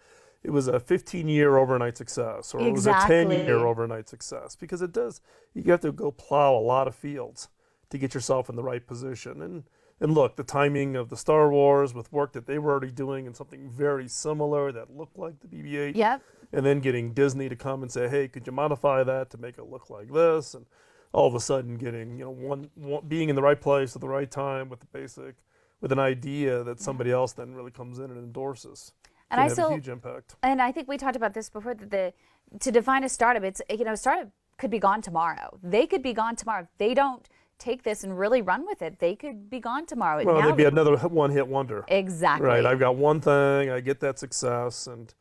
it 0.43 0.51
was 0.51 0.69
a 0.69 0.81
15-year 0.81 1.59
overnight 1.59 1.99
success, 1.99 2.55
or 2.55 2.61
it 2.61 2.73
was 2.73 2.87
a 2.87 2.95
10-year 2.95 3.67
overnight 3.67 4.09
success, 4.09 4.57
because 4.57 4.81
it 4.81 4.93
does. 4.93 5.21
You 5.53 5.71
have 5.71 5.81
to 5.81 5.93
go 5.93 6.11
plow 6.11 6.55
a 6.55 6.61
lot 6.61 6.89
of 6.89 6.95
fields 6.95 7.49
to 7.91 7.99
get 7.99 8.15
yourself 8.15 8.49
in 8.49 8.57
the 8.57 8.63
right 8.63 8.87
position. 8.87 9.43
And 9.43 9.65
and 10.01 10.15
look, 10.15 10.37
the 10.37 10.45
timing 10.45 10.97
of 10.97 11.11
the 11.11 11.17
Star 11.17 11.51
Wars 11.51 11.93
with 11.93 12.11
work 12.11 12.33
that 12.33 12.47
they 12.47 12.59
were 12.59 12.71
already 12.71 12.91
doing 12.91 13.27
and 13.27 13.37
something 13.37 13.69
very 13.69 14.09
similar 14.09 14.73
that 14.73 14.97
looked 14.97 15.19
like 15.19 15.35
the 15.41 15.47
BB-8 15.47 15.95
yep. 15.95 16.23
And 16.53 16.65
then 16.67 16.81
getting 16.81 17.13
Disney 17.13 17.49
to 17.49 17.57
come 17.57 17.83
and 17.83 17.91
say, 17.91 18.09
"Hey, 18.09 18.29
could 18.29 18.47
you 18.47 18.53
modify 18.53 19.05
that 19.05 19.31
to 19.31 19.39
make 19.39 19.59
it 19.59 19.65
look 19.71 19.91
like 19.91 20.13
this?" 20.13 20.55
And 20.55 20.67
all 21.13 21.27
of 21.27 21.35
a 21.35 21.41
sudden, 21.41 21.77
getting 21.77 22.19
you 22.19 22.25
know 22.25 22.31
one, 22.31 22.71
one 22.75 23.05
being 23.07 23.29
in 23.29 23.37
the 23.37 23.43
right 23.43 23.61
place 23.61 23.95
at 23.95 24.01
the 24.01 24.09
right 24.09 24.31
time 24.31 24.69
with 24.69 24.81
the 24.81 24.87
basic, 24.87 25.37
with 25.81 25.93
an 25.93 25.99
idea 25.99 26.63
that 26.65 26.81
somebody 26.81 27.11
else 27.11 27.33
then 27.33 27.55
really 27.55 27.71
comes 27.71 27.99
in 27.99 28.07
and 28.07 28.19
endorses. 28.19 28.93
And 29.31 29.39
can 29.39 29.39
I 29.39 29.43
have 29.45 29.53
still- 29.53 29.69
a 29.69 29.75
huge 29.75 29.89
impact. 29.89 30.37
And 30.43 30.61
I 30.61 30.73
think 30.73 30.89
we 30.89 30.97
talked 30.97 31.17
about 31.17 31.35
this 31.35 31.49
before 31.51 31.75
that 31.75 31.91
the 31.91 32.13
to 32.59 32.73
define 32.73 33.05
a 33.05 33.09
startup, 33.09 33.45
it's 33.45 33.63
you 33.71 33.85
know, 33.85 33.93
a 33.93 33.97
startup 33.97 34.29
could 34.59 34.71
be 34.71 34.79
gone 34.79 35.01
tomorrow. 35.03 35.59
They 35.63 35.87
could 35.87 36.03
be 36.03 36.13
gone 36.13 36.37
tomorrow. 36.37 36.63
If 36.63 36.79
they 36.79 36.95
don't 36.95 37.29
take 37.59 37.83
this 37.83 38.03
and 38.05 38.19
really 38.19 38.43
run 38.43 38.67
with 38.67 38.83
it, 38.83 38.99
they 38.99 39.15
could 39.15 39.49
be 39.49 39.61
gone 39.61 39.87
tomorrow. 39.87 40.25
Well, 40.25 40.43
they'd 40.43 40.57
be 40.57 40.65
another 40.65 40.97
one-hit 40.97 41.47
wonder. 41.47 41.85
exactly. 41.89 42.47
Right. 42.47 42.65
I've 42.67 42.79
got 42.79 42.97
one 42.97 43.21
thing. 43.21 43.71
I 43.71 43.81
get 43.81 44.01
that 44.01 44.19
success, 44.19 44.87
and 44.87 45.15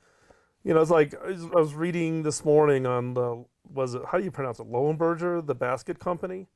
you 0.63 0.73
know, 0.73 0.81
it's 0.81 0.91
like 0.91 1.13
I 1.15 1.31
was, 1.59 1.73
reading 1.73 2.23
this 2.23 2.43
morning 2.43 2.85
on 2.85 3.13
the 3.13 3.45
was 3.71 3.93
it 3.95 4.01
how 4.11 4.17
do 4.17 4.23
you 4.23 4.31
pronounce 4.31 4.59
it? 4.59 4.69
Longaberger, 4.71 5.45
the 5.45 5.55
basket 5.55 5.99
company. 5.99 6.47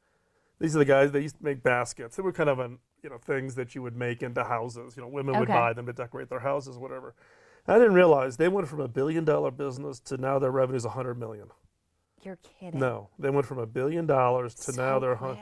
These 0.59 0.75
are 0.75 0.79
the 0.79 0.85
guys 0.85 1.11
that 1.11 1.21
used 1.21 1.37
to 1.37 1.43
make 1.43 1.63
baskets. 1.63 2.15
They 2.15 2.23
were 2.23 2.31
kind 2.31 2.49
of 2.49 2.59
an 2.59 2.79
you 3.01 3.09
know 3.09 3.17
things 3.17 3.55
that 3.55 3.75
you 3.75 3.81
would 3.81 3.95
make 3.95 4.23
into 4.23 4.43
houses. 4.43 4.95
You 4.95 5.03
know, 5.03 5.09
women 5.09 5.39
would 5.39 5.47
buy 5.47 5.73
them 5.73 5.85
to 5.85 5.93
decorate 5.93 6.29
their 6.29 6.39
houses, 6.39 6.77
whatever. 6.77 7.13
I 7.67 7.77
didn't 7.77 7.93
realize 7.93 8.37
they 8.37 8.49
went 8.49 8.67
from 8.67 8.81
a 8.81 8.87
billion 8.87 9.23
dollar 9.23 9.51
business 9.51 9.99
to 10.01 10.17
now 10.17 10.37
their 10.39 10.51
revenue 10.51 10.77
is 10.77 10.85
a 10.85 10.89
hundred 10.89 11.17
million. 11.17 11.47
You're 12.21 12.37
kidding. 12.37 12.79
No, 12.79 13.09
they 13.19 13.29
went 13.29 13.45
from 13.45 13.57
a 13.59 13.65
billion 13.65 14.05
dollars 14.05 14.55
to 14.55 14.71
now 14.73 14.99
they're 14.99 15.15
hun- 15.15 15.37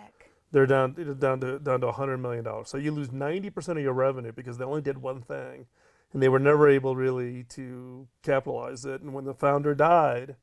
they're 0.52 0.66
down 0.66 0.94
down 1.20 1.40
to 1.42 1.60
down 1.60 1.82
to 1.82 1.88
a 1.88 1.92
hundred 1.92 2.18
million 2.18 2.44
dollars. 2.44 2.70
So 2.70 2.78
you 2.78 2.92
lose 2.92 3.12
ninety 3.12 3.50
percent 3.50 3.78
of 3.78 3.84
your 3.84 3.94
revenue 3.94 4.32
because 4.32 4.58
they 4.58 4.66
only 4.66 4.82
did 4.82 4.98
one 5.00 5.22
thing, 5.22 5.68
and 6.14 6.22
they 6.22 6.30
were 6.30 6.40
never 6.40 6.68
able 6.70 6.96
really 6.96 7.44
to 7.46 8.08
capitalize 8.24 8.86
it. 8.86 9.02
And 9.02 9.14
when 9.14 9.26
the 9.26 9.34
founder 9.34 9.74
died, 9.76 10.36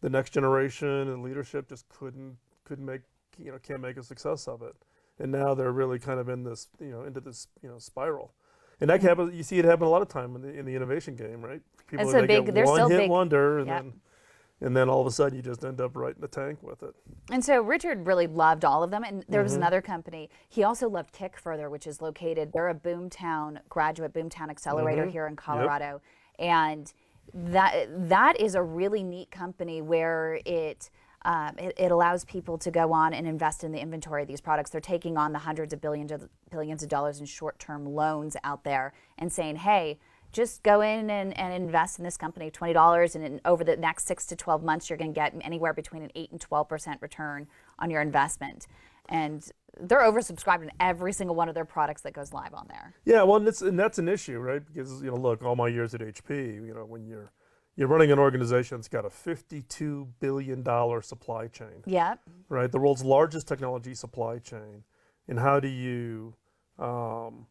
the 0.00 0.10
next 0.10 0.30
generation 0.30 0.88
and 1.08 1.22
leadership 1.22 1.68
just 1.68 1.88
couldn't 1.88 2.38
couldn't 2.64 2.86
make 2.86 3.02
you 3.38 3.50
know 3.52 3.58
can't 3.58 3.80
make 3.80 3.96
a 3.96 4.02
success 4.02 4.48
of 4.48 4.62
it. 4.62 4.74
And 5.18 5.30
now 5.30 5.54
they're 5.54 5.72
really 5.72 5.98
kind 5.98 6.18
of 6.18 6.28
in 6.28 6.44
this 6.44 6.68
you 6.80 6.90
know 6.90 7.02
into 7.04 7.20
this 7.20 7.46
you 7.62 7.68
know 7.68 7.78
spiral. 7.78 8.32
And 8.80 8.90
that 8.90 9.00
happens. 9.02 9.34
You 9.34 9.42
see 9.44 9.58
it 9.58 9.64
happen 9.64 9.86
a 9.86 9.90
lot 9.90 10.02
of 10.02 10.08
time 10.08 10.34
in 10.34 10.42
the 10.42 10.48
in 10.58 10.64
the 10.66 10.74
innovation 10.74 11.14
game, 11.14 11.40
right? 11.44 11.60
People 11.86 12.06
That's 12.10 12.24
a 12.24 12.26
big- 12.26 12.46
they're 12.54 12.64
one 12.64 12.76
still 12.76 12.88
hit 12.88 12.98
big. 12.98 13.10
wonder, 13.10 13.58
and 13.58 13.66
Yep. 13.68 13.82
then 13.82 14.00
and 14.62 14.76
then 14.76 14.88
all 14.88 15.00
of 15.00 15.06
a 15.06 15.10
sudden 15.10 15.36
you 15.36 15.42
just 15.42 15.64
end 15.64 15.80
up 15.80 15.96
right 15.96 16.14
in 16.14 16.20
the 16.20 16.28
tank 16.28 16.62
with 16.62 16.82
it. 16.82 16.94
And 17.30 17.44
so 17.44 17.60
Richard 17.62 18.06
really 18.06 18.26
loved 18.26 18.64
all 18.64 18.82
of 18.82 18.90
them. 18.90 19.04
And 19.04 19.24
there 19.28 19.40
Mm-hmm. 19.40 19.44
was 19.44 19.54
another 19.54 19.82
company. 19.82 20.30
He 20.48 20.62
also 20.64 20.88
loved 20.88 21.12
KickFurther, 21.14 21.70
which 21.70 21.86
is 21.86 22.00
located, 22.00 22.52
they're 22.52 22.68
a 22.68 22.74
Boomtown 22.74 23.58
graduate, 23.68 24.12
Boomtown 24.14 24.48
accelerator 24.50 25.02
Mm-hmm. 25.02 25.10
here 25.10 25.26
in 25.26 25.36
Colorado. 25.36 26.00
And 26.38 26.92
that 27.34 27.86
that 28.08 28.40
is 28.40 28.54
a 28.54 28.62
really 28.62 29.02
neat 29.02 29.30
company 29.30 29.80
where 29.80 30.40
it, 30.44 30.90
um, 31.24 31.56
it 31.56 31.72
it 31.78 31.90
allows 31.92 32.24
people 32.24 32.58
to 32.58 32.70
go 32.70 32.92
on 32.92 33.14
and 33.14 33.26
invest 33.28 33.62
in 33.62 33.70
the 33.72 33.78
inventory 33.80 34.22
of 34.22 34.28
these 34.28 34.40
products. 34.40 34.70
They're 34.70 34.80
taking 34.80 35.16
on 35.16 35.32
the 35.32 35.38
hundreds 35.38 35.72
of 35.72 35.80
billions 35.80 36.10
of 36.10 36.28
billions 36.50 36.82
of 36.82 36.88
dollars 36.88 37.20
in 37.20 37.26
short-term 37.26 37.86
loans 37.86 38.36
out 38.42 38.64
there 38.64 38.92
and 39.18 39.32
saying, 39.32 39.56
hey, 39.56 39.98
just 40.32 40.62
go 40.62 40.80
in 40.80 41.10
and, 41.10 41.36
and 41.38 41.52
invest 41.52 41.98
in 41.98 42.04
this 42.04 42.16
company 42.16 42.50
$20 42.50 43.14
and 43.14 43.24
in, 43.24 43.40
over 43.44 43.64
the 43.64 43.76
next 43.76 44.06
six 44.06 44.26
to 44.26 44.36
12 44.36 44.62
months 44.62 44.88
you're 44.88 44.96
going 44.96 45.12
to 45.12 45.14
get 45.14 45.34
anywhere 45.42 45.72
between 45.72 46.02
an 46.02 46.10
8 46.14 46.32
and 46.32 46.40
12% 46.40 47.02
return 47.02 47.46
on 47.78 47.90
your 47.90 48.00
investment. 48.00 48.66
And 49.08 49.46
they're 49.80 50.00
oversubscribed 50.00 50.62
in 50.62 50.70
every 50.80 51.12
single 51.12 51.34
one 51.34 51.48
of 51.48 51.54
their 51.54 51.64
products 51.64 52.02
that 52.02 52.12
goes 52.12 52.32
live 52.32 52.54
on 52.54 52.66
there. 52.68 52.94
Yeah, 53.04 53.22
well, 53.22 53.36
and, 53.36 53.48
it's, 53.48 53.62
and 53.62 53.78
that's 53.78 53.98
an 53.98 54.08
issue, 54.08 54.38
right? 54.38 54.62
Because 54.64 55.02
you 55.02 55.10
know, 55.10 55.16
look, 55.16 55.42
all 55.42 55.56
my 55.56 55.68
years 55.68 55.94
at 55.94 56.00
HP, 56.00 56.66
you 56.66 56.74
know, 56.74 56.84
when 56.84 57.06
you're 57.06 57.32
you're 57.74 57.88
running 57.88 58.12
an 58.12 58.18
organization 58.18 58.76
that's 58.76 58.88
got 58.88 59.06
a 59.06 59.10
52 59.10 60.08
billion 60.20 60.62
dollar 60.62 61.00
supply 61.00 61.46
chain, 61.46 61.82
yep. 61.86 62.20
Right? 62.50 62.70
The 62.70 62.78
world's 62.78 63.02
largest 63.02 63.48
technology 63.48 63.94
supply 63.94 64.38
chain, 64.38 64.84
and 65.26 65.38
how 65.38 65.58
do 65.58 65.68
you 65.68 66.34
um, 66.78 67.46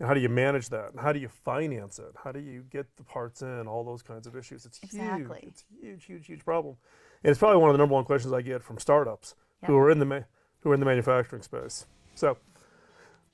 how 0.00 0.14
do 0.14 0.20
you 0.20 0.28
manage 0.28 0.68
that? 0.68 0.90
How 0.98 1.12
do 1.12 1.18
you 1.18 1.28
finance 1.28 1.98
it? 1.98 2.14
How 2.22 2.30
do 2.32 2.38
you 2.40 2.62
get 2.70 2.86
the 2.96 3.02
parts 3.02 3.42
in? 3.42 3.66
All 3.66 3.84
those 3.84 4.02
kinds 4.02 4.26
of 4.26 4.36
issues. 4.36 4.64
It's 4.64 4.78
Exactly. 4.82 5.40
huge. 5.42 5.48
It's 5.52 5.64
a 5.70 5.84
huge, 5.86 6.04
huge, 6.04 6.26
huge 6.26 6.44
problem. 6.44 6.76
And 7.24 7.30
it's 7.30 7.38
probably 7.38 7.58
one 7.60 7.70
of 7.70 7.74
the 7.74 7.78
number 7.78 7.94
one 7.94 8.04
questions 8.04 8.32
I 8.32 8.42
get 8.42 8.62
from 8.62 8.78
startups 8.78 9.34
who 9.66 9.76
are 9.76 9.90
in 9.90 9.98
the 9.98 10.04
ma- 10.04 10.20
who 10.60 10.70
are 10.70 10.74
in 10.74 10.80
the 10.80 10.86
manufacturing 10.86 11.42
space. 11.42 11.86
So 12.14 12.36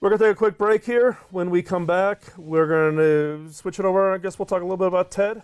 we're 0.00 0.08
gonna 0.10 0.18
take 0.24 0.32
a 0.32 0.38
quick 0.38 0.56
break 0.58 0.84
here. 0.84 1.18
When 1.30 1.50
we 1.50 1.62
come 1.62 1.84
back, 1.86 2.22
we're 2.38 2.66
gonna 2.66 3.50
switch 3.52 3.78
it 3.78 3.84
over. 3.84 4.12
I 4.12 4.18
guess 4.18 4.38
we'll 4.38 4.46
talk 4.46 4.60
a 4.60 4.64
little 4.64 4.76
bit 4.78 4.88
about 4.88 5.10
TED, 5.10 5.42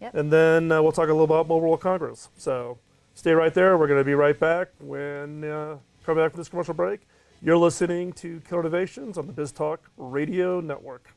Yep. 0.00 0.14
and 0.14 0.32
then 0.32 0.72
uh, 0.72 0.82
we'll 0.82 0.92
talk 0.92 1.04
a 1.08 1.12
little 1.12 1.24
about 1.24 1.46
Mobile 1.48 1.60
World 1.68 1.80
Congress. 1.80 2.28
So 2.36 2.78
stay 3.14 3.32
right 3.32 3.54
there. 3.54 3.78
We're 3.78 3.86
gonna 3.88 4.04
be 4.04 4.14
right 4.14 4.38
back 4.38 4.68
when 4.80 5.44
uh, 5.44 5.78
come 6.04 6.16
back 6.16 6.32
from 6.32 6.38
this 6.38 6.48
commercial 6.48 6.74
break. 6.74 7.06
You're 7.42 7.58
listening 7.58 8.12
to 8.14 8.40
Killer 8.40 8.60
Innovations 8.62 9.18
on 9.18 9.26
the 9.26 9.32
BizTalk 9.32 9.78
Radio 9.98 10.60
Network. 10.60 11.14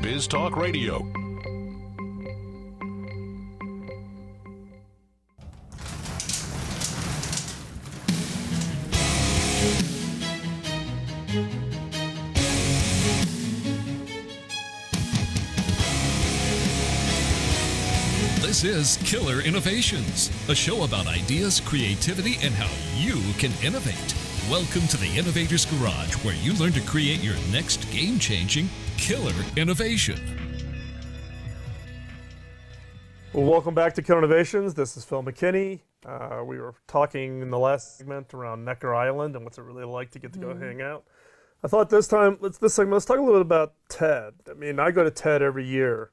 BizTalk 0.00 0.56
Radio 0.56 1.19
This 18.60 19.00
is 19.00 19.10
Killer 19.10 19.40
Innovations, 19.40 20.30
a 20.50 20.54
show 20.54 20.84
about 20.84 21.06
ideas, 21.06 21.60
creativity, 21.60 22.36
and 22.42 22.52
how 22.52 22.68
you 22.94 23.18
can 23.38 23.52
innovate. 23.64 24.14
Welcome 24.50 24.86
to 24.88 24.98
the 24.98 25.08
Innovators 25.16 25.64
Garage, 25.64 26.12
where 26.22 26.34
you 26.34 26.52
learn 26.52 26.72
to 26.72 26.82
create 26.82 27.20
your 27.20 27.36
next 27.50 27.90
game 27.90 28.18
changing 28.18 28.68
killer 28.98 29.32
innovation. 29.56 30.18
Well, 33.32 33.46
welcome 33.46 33.74
back 33.74 33.94
to 33.94 34.02
Killer 34.02 34.18
Innovations. 34.18 34.74
This 34.74 34.94
is 34.94 35.06
Phil 35.06 35.22
McKinney. 35.22 35.80
Uh, 36.04 36.42
we 36.44 36.60
were 36.60 36.74
talking 36.86 37.40
in 37.40 37.48
the 37.48 37.58
last 37.58 37.96
segment 37.96 38.34
around 38.34 38.66
Necker 38.66 38.94
Island 38.94 39.36
and 39.36 39.44
what's 39.46 39.56
it 39.56 39.62
really 39.62 39.84
like 39.84 40.10
to 40.10 40.18
get 40.18 40.34
to 40.34 40.38
go 40.38 40.54
hang 40.54 40.82
out. 40.82 41.04
I 41.64 41.68
thought 41.68 41.88
this 41.88 42.06
time, 42.06 42.36
let's 42.42 42.58
this 42.58 42.74
segment, 42.74 42.92
let's 42.92 43.06
talk 43.06 43.16
a 43.16 43.22
little 43.22 43.38
bit 43.38 43.46
about 43.46 43.72
TED. 43.88 44.34
I 44.50 44.52
mean, 44.52 44.78
I 44.78 44.90
go 44.90 45.02
to 45.02 45.10
TED 45.10 45.40
every 45.40 45.66
year. 45.66 46.10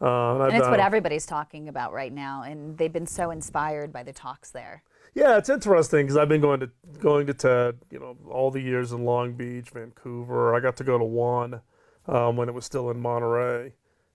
Uh, 0.00 0.42
and 0.42 0.56
it's 0.56 0.68
what 0.68 0.80
everybody's 0.80 1.26
talking 1.26 1.68
about 1.68 1.92
right 1.92 2.12
now, 2.12 2.42
and 2.42 2.78
they've 2.78 2.92
been 2.92 3.06
so 3.06 3.30
inspired 3.30 3.92
by 3.92 4.02
the 4.02 4.12
talks 4.12 4.50
there. 4.50 4.82
Yeah, 5.14 5.36
it's 5.36 5.48
interesting 5.48 6.06
because 6.06 6.16
I've 6.16 6.28
been 6.28 6.40
going 6.40 6.60
to 6.60 6.70
going 7.00 7.26
to 7.26 7.34
TED, 7.34 7.78
you 7.90 7.98
know, 7.98 8.16
all 8.30 8.50
the 8.50 8.60
years 8.60 8.92
in 8.92 9.04
Long 9.04 9.32
Beach, 9.32 9.70
Vancouver. 9.70 10.54
I 10.54 10.60
got 10.60 10.76
to 10.76 10.84
go 10.84 10.98
to 10.98 11.04
one 11.04 11.60
um, 12.06 12.36
when 12.36 12.48
it 12.48 12.54
was 12.54 12.64
still 12.64 12.90
in 12.90 13.00
Monterey, 13.00 13.72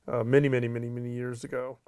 uh, 0.07 0.23
many, 0.23 0.47
many, 0.47 0.67
many, 0.67 0.87
many 0.87 1.11
years 1.11 1.43
ago. 1.43 1.79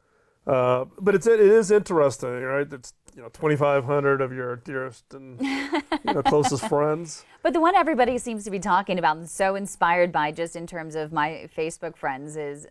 Uh, 0.45 0.85
but 0.99 1.15
it's 1.15 1.25
it 1.25 1.39
is 1.39 1.71
interesting, 1.71 2.41
right? 2.41 2.71
It's 2.71 2.93
you 3.15 3.21
know 3.21 3.29
2,500 3.29 4.21
of 4.21 4.31
your 4.31 4.57
dearest 4.57 5.05
and 5.13 5.41
you 5.41 6.13
know, 6.13 6.21
closest 6.21 6.65
friends. 6.69 7.25
But 7.41 7.53
the 7.53 7.59
one 7.59 7.75
everybody 7.75 8.17
seems 8.17 8.43
to 8.43 8.51
be 8.51 8.59
talking 8.59 8.99
about 8.99 9.17
and 9.17 9.29
so 9.29 9.55
inspired 9.55 10.11
by, 10.11 10.31
just 10.31 10.55
in 10.55 10.67
terms 10.67 10.93
of 10.95 11.11
my 11.11 11.49
Facebook 11.55 11.95
friends, 11.95 12.35
is 12.35 12.67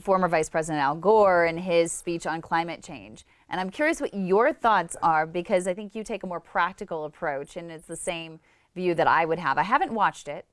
former 0.00 0.28
Vice 0.28 0.48
President 0.48 0.82
Al 0.82 0.96
Gore 0.96 1.44
and 1.44 1.58
his 1.58 1.92
speech 1.92 2.26
on 2.26 2.40
climate 2.40 2.82
change. 2.82 3.24
And 3.48 3.60
I'm 3.60 3.70
curious 3.70 4.00
what 4.00 4.14
your 4.14 4.52
thoughts 4.52 4.96
are 5.02 5.26
because 5.26 5.66
I 5.66 5.74
think 5.74 5.94
you 5.94 6.04
take 6.04 6.22
a 6.22 6.26
more 6.26 6.40
practical 6.40 7.04
approach, 7.04 7.56
and 7.56 7.70
it's 7.70 7.86
the 7.86 7.96
same 7.96 8.40
view 8.74 8.94
that 8.94 9.06
I 9.06 9.24
would 9.24 9.38
have. 9.38 9.58
I 9.58 9.62
haven't 9.62 9.92
watched 9.92 10.28
it, 10.28 10.46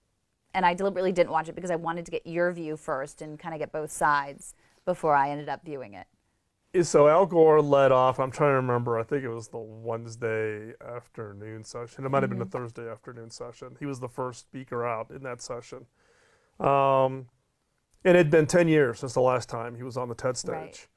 and 0.53 0.65
I 0.65 0.73
deliberately 0.73 1.11
didn't 1.11 1.31
watch 1.31 1.49
it 1.49 1.55
because 1.55 1.71
I 1.71 1.75
wanted 1.75 2.05
to 2.05 2.11
get 2.11 2.27
your 2.27 2.51
view 2.51 2.77
first 2.77 3.21
and 3.21 3.39
kind 3.39 3.53
of 3.53 3.59
get 3.59 3.71
both 3.71 3.91
sides 3.91 4.55
before 4.85 5.15
I 5.15 5.29
ended 5.29 5.49
up 5.49 5.63
viewing 5.63 5.93
it. 5.93 6.07
So 6.85 7.09
Al 7.09 7.25
Gore 7.25 7.61
led 7.61 7.91
off. 7.91 8.17
I'm 8.17 8.31
trying 8.31 8.51
to 8.51 8.55
remember. 8.55 8.97
I 8.97 9.03
think 9.03 9.25
it 9.25 9.29
was 9.29 9.49
the 9.49 9.57
Wednesday 9.57 10.71
afternoon 10.79 11.65
session. 11.65 12.05
It 12.05 12.09
might 12.09 12.23
have 12.23 12.29
been 12.29 12.39
the 12.39 12.45
Thursday 12.45 12.89
afternoon 12.89 13.29
session. 13.29 13.75
He 13.77 13.85
was 13.85 13.99
the 13.99 14.07
first 14.07 14.39
speaker 14.39 14.85
out 14.85 15.11
in 15.11 15.21
that 15.23 15.41
session. 15.41 15.85
Um, 16.61 17.27
and 18.03 18.15
it 18.15 18.19
had 18.19 18.31
been 18.31 18.47
10 18.47 18.67
years 18.67 18.99
since 18.99 19.13
the 19.13 19.21
last 19.21 19.49
time 19.49 19.75
he 19.75 19.83
was 19.83 19.97
on 19.97 20.09
the 20.09 20.15
TED 20.15 20.37
stage. 20.37 20.51
Right. 20.53 20.87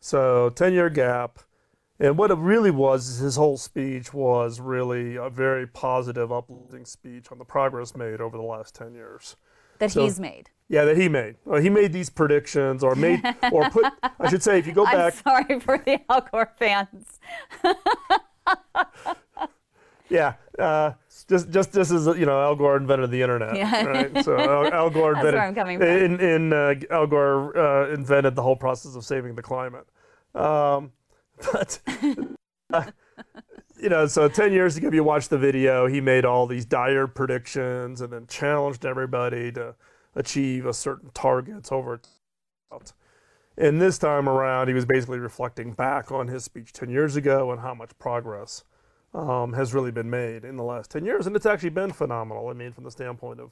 So 0.00 0.50
10 0.50 0.72
year 0.72 0.90
gap. 0.90 1.38
And 1.98 2.16
what 2.16 2.30
it 2.30 2.38
really 2.38 2.70
was 2.70 3.08
is 3.08 3.18
his 3.18 3.36
whole 3.36 3.58
speech 3.58 4.14
was 4.14 4.58
really 4.58 5.16
a 5.16 5.28
very 5.28 5.66
positive, 5.66 6.32
uplifting 6.32 6.86
speech 6.86 7.30
on 7.30 7.36
the 7.38 7.44
progress 7.44 7.94
made 7.94 8.22
over 8.22 8.38
the 8.38 8.42
last 8.42 8.74
10 8.74 8.94
years. 8.94 9.36
That 9.78 9.90
So- 9.92 10.02
he's 10.02 10.18
made. 10.18 10.50
Yeah, 10.68 10.84
that 10.84 10.96
he 10.96 11.08
made. 11.08 11.34
Well, 11.44 11.60
he 11.60 11.68
made 11.68 11.92
these 11.92 12.10
predictions, 12.10 12.84
or 12.84 12.94
made, 12.94 13.20
or 13.52 13.68
put. 13.70 13.92
I 14.20 14.30
should 14.30 14.40
say, 14.42 14.56
if 14.56 14.68
you 14.68 14.72
go 14.72 14.86
I'm 14.86 14.96
back, 14.96 15.14
sorry 15.14 15.58
for 15.58 15.78
the 15.78 15.98
Al 16.08 16.20
Gore 16.32 16.52
fans. 16.60 17.18
Yeah, 20.10 20.34
uh, 20.58 20.92
just 21.28 21.50
just 21.50 21.72
just 21.72 21.90
as 21.92 22.06
you 22.18 22.26
know, 22.26 22.40
Al 22.42 22.56
Gore 22.56 22.76
invented 22.76 23.10
the 23.10 23.22
internet, 23.22 23.56
Yeah. 23.56 23.84
right? 23.84 24.24
So 24.24 24.36
Al, 24.38 24.72
Al 24.72 24.90
Gore 24.90 25.14
That's 25.14 25.24
invented. 25.26 25.34
where 25.34 25.42
I'm 25.44 25.54
coming 25.54 25.78
from. 25.78 25.88
In, 25.88 26.20
in 26.20 26.52
uh, 26.52 26.74
Al 26.90 27.06
Gore 27.06 27.56
uh, 27.56 27.94
invented 27.94 28.34
the 28.34 28.42
whole 28.42 28.56
process 28.56 28.96
of 28.96 29.04
saving 29.04 29.36
the 29.36 29.42
climate. 29.42 29.86
Um, 30.34 30.92
but 31.52 31.78
uh, 32.72 32.84
you 33.80 33.88
know, 33.88 34.06
so 34.06 34.28
ten 34.28 34.52
years 34.52 34.76
ago, 34.76 34.88
if 34.88 34.94
you 34.94 35.04
watch 35.04 35.28
the 35.28 35.38
video, 35.38 35.86
he 35.86 36.00
made 36.00 36.24
all 36.24 36.46
these 36.46 36.64
dire 36.66 37.06
predictions 37.06 38.00
and 38.00 38.12
then 38.12 38.26
challenged 38.26 38.84
everybody 38.84 39.52
to 39.52 39.74
achieve 40.16 40.66
a 40.66 40.74
certain 40.74 41.10
targets 41.14 41.70
over. 41.70 42.00
And 43.56 43.80
this 43.80 43.98
time 43.98 44.28
around, 44.28 44.68
he 44.68 44.74
was 44.74 44.86
basically 44.86 45.18
reflecting 45.18 45.72
back 45.72 46.10
on 46.10 46.28
his 46.28 46.44
speech 46.44 46.72
10 46.72 46.88
years 46.88 47.14
ago 47.16 47.50
and 47.52 47.60
how 47.60 47.74
much 47.74 47.90
progress 47.98 48.64
um, 49.14 49.52
has 49.52 49.74
really 49.74 49.90
been 49.90 50.10
made 50.10 50.44
in 50.44 50.56
the 50.56 50.62
last 50.62 50.90
10 50.90 51.04
years. 51.04 51.26
And 51.26 51.34
it's 51.34 51.46
actually 51.46 51.70
been 51.70 51.92
phenomenal, 51.92 52.48
I 52.48 52.52
mean, 52.52 52.72
from 52.72 52.84
the 52.84 52.90
standpoint 52.90 53.40
of, 53.40 53.50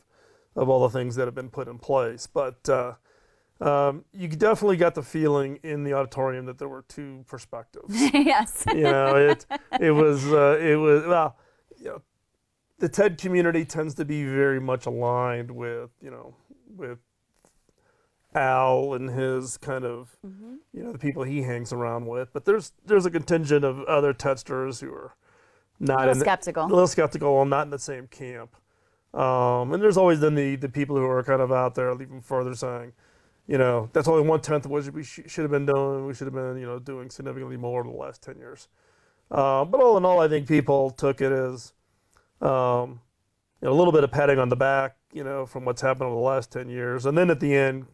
of 0.54 0.68
all 0.68 0.80
the 0.80 0.90
things 0.90 1.16
that 1.16 1.26
have 1.26 1.34
been 1.34 1.50
put 1.50 1.68
in 1.68 1.78
place. 1.78 2.26
But 2.26 2.68
uh, 2.68 2.94
um, 3.60 4.04
you 4.12 4.28
definitely 4.28 4.76
got 4.76 4.94
the 4.94 5.02
feeling 5.02 5.58
in 5.62 5.84
the 5.84 5.94
auditorium 5.94 6.46
that 6.46 6.58
there 6.58 6.68
were 6.68 6.84
two 6.88 7.24
perspectives. 7.26 7.94
yes. 8.12 8.64
you 8.72 8.82
know, 8.82 9.16
it, 9.16 9.46
it 9.80 9.90
was, 9.90 10.26
uh, 10.26 10.58
it 10.60 10.76
was, 10.76 11.04
well, 11.06 11.36
you 11.76 11.86
know, 11.86 12.02
the 12.78 12.88
TED 12.88 13.18
community 13.18 13.64
tends 13.64 13.94
to 13.94 14.04
be 14.04 14.24
very 14.24 14.60
much 14.60 14.86
aligned 14.86 15.50
with, 15.50 15.90
you 16.00 16.10
know, 16.10 16.36
with 16.76 16.98
Al 18.34 18.94
and 18.94 19.10
his 19.10 19.56
kind 19.56 19.84
of, 19.84 20.16
you 20.22 20.84
know, 20.84 20.92
the 20.92 20.98
people 20.98 21.24
he 21.24 21.42
hangs 21.42 21.72
around 21.72 22.06
with. 22.06 22.32
But 22.32 22.44
there's 22.44 22.72
there's 22.84 23.04
a 23.04 23.10
contingent 23.10 23.64
of 23.64 23.80
other 23.84 24.14
Tedsters 24.14 24.80
who 24.80 24.92
are 24.92 25.16
not 25.80 25.98
little 25.98 26.12
in 26.12 26.18
the- 26.18 26.24
skeptical. 26.24 26.64
a 26.64 26.68
little 26.68 26.86
skeptical 26.86 27.40
and 27.42 27.50
not 27.50 27.66
in 27.66 27.70
the 27.70 27.78
same 27.78 28.06
camp. 28.06 28.54
Um, 29.14 29.72
and 29.72 29.82
there's 29.82 29.96
always 29.96 30.20
then 30.20 30.34
the 30.34 30.56
the 30.56 30.68
people 30.68 30.96
who 30.96 31.04
are 31.04 31.22
kind 31.22 31.40
of 31.40 31.50
out 31.50 31.74
there 31.74 31.92
even 31.94 32.20
further 32.20 32.54
saying, 32.54 32.92
you 33.46 33.56
know, 33.58 33.88
that's 33.92 34.06
only 34.06 34.26
one 34.28 34.40
tenth 34.40 34.66
of 34.66 34.70
what 34.70 34.84
we 34.92 35.02
sh- 35.02 35.20
should 35.26 35.42
have 35.42 35.50
been 35.50 35.66
doing. 35.66 36.06
We 36.06 36.12
should 36.14 36.26
have 36.26 36.34
been, 36.34 36.58
you 36.58 36.66
know, 36.66 36.78
doing 36.78 37.10
significantly 37.10 37.56
more 37.56 37.80
in 37.82 37.90
the 37.90 37.96
last 37.96 38.22
ten 38.22 38.36
years. 38.36 38.68
Uh, 39.30 39.64
but 39.64 39.80
all 39.80 39.96
in 39.96 40.04
all, 40.04 40.20
I 40.20 40.28
think 40.28 40.46
people 40.46 40.90
took 40.90 41.20
it 41.20 41.32
as 41.32 41.72
um, 42.40 43.00
you 43.60 43.66
know, 43.66 43.72
a 43.72 43.76
little 43.76 43.92
bit 43.92 44.04
of 44.04 44.10
patting 44.12 44.38
on 44.38 44.48
the 44.48 44.56
back, 44.56 44.96
you 45.12 45.24
know, 45.24 45.46
from 45.46 45.64
what's 45.64 45.82
happened 45.82 46.04
over 46.04 46.14
the 46.14 46.20
last 46.20 46.52
10 46.52 46.68
years. 46.68 47.04
And 47.06 47.18
then 47.18 47.28
at 47.30 47.40
the 47.40 47.54
end, 47.54 47.86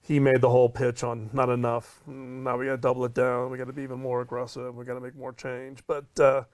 he 0.00 0.18
made 0.18 0.40
the 0.40 0.48
whole 0.50 0.68
pitch 0.68 1.04
on 1.04 1.30
not 1.32 1.48
enough. 1.48 2.00
Now 2.06 2.56
we 2.56 2.66
got 2.66 2.72
to 2.72 2.76
double 2.78 3.04
it 3.04 3.14
down. 3.14 3.50
We 3.50 3.58
got 3.58 3.66
to 3.68 3.72
be 3.72 3.82
even 3.82 4.00
more 4.00 4.20
aggressive. 4.20 4.74
We 4.74 4.84
got 4.84 4.94
to 4.94 5.00
make 5.00 5.14
more 5.16 5.32
change. 5.32 5.82
But 5.86 6.06
uh, 6.18 6.44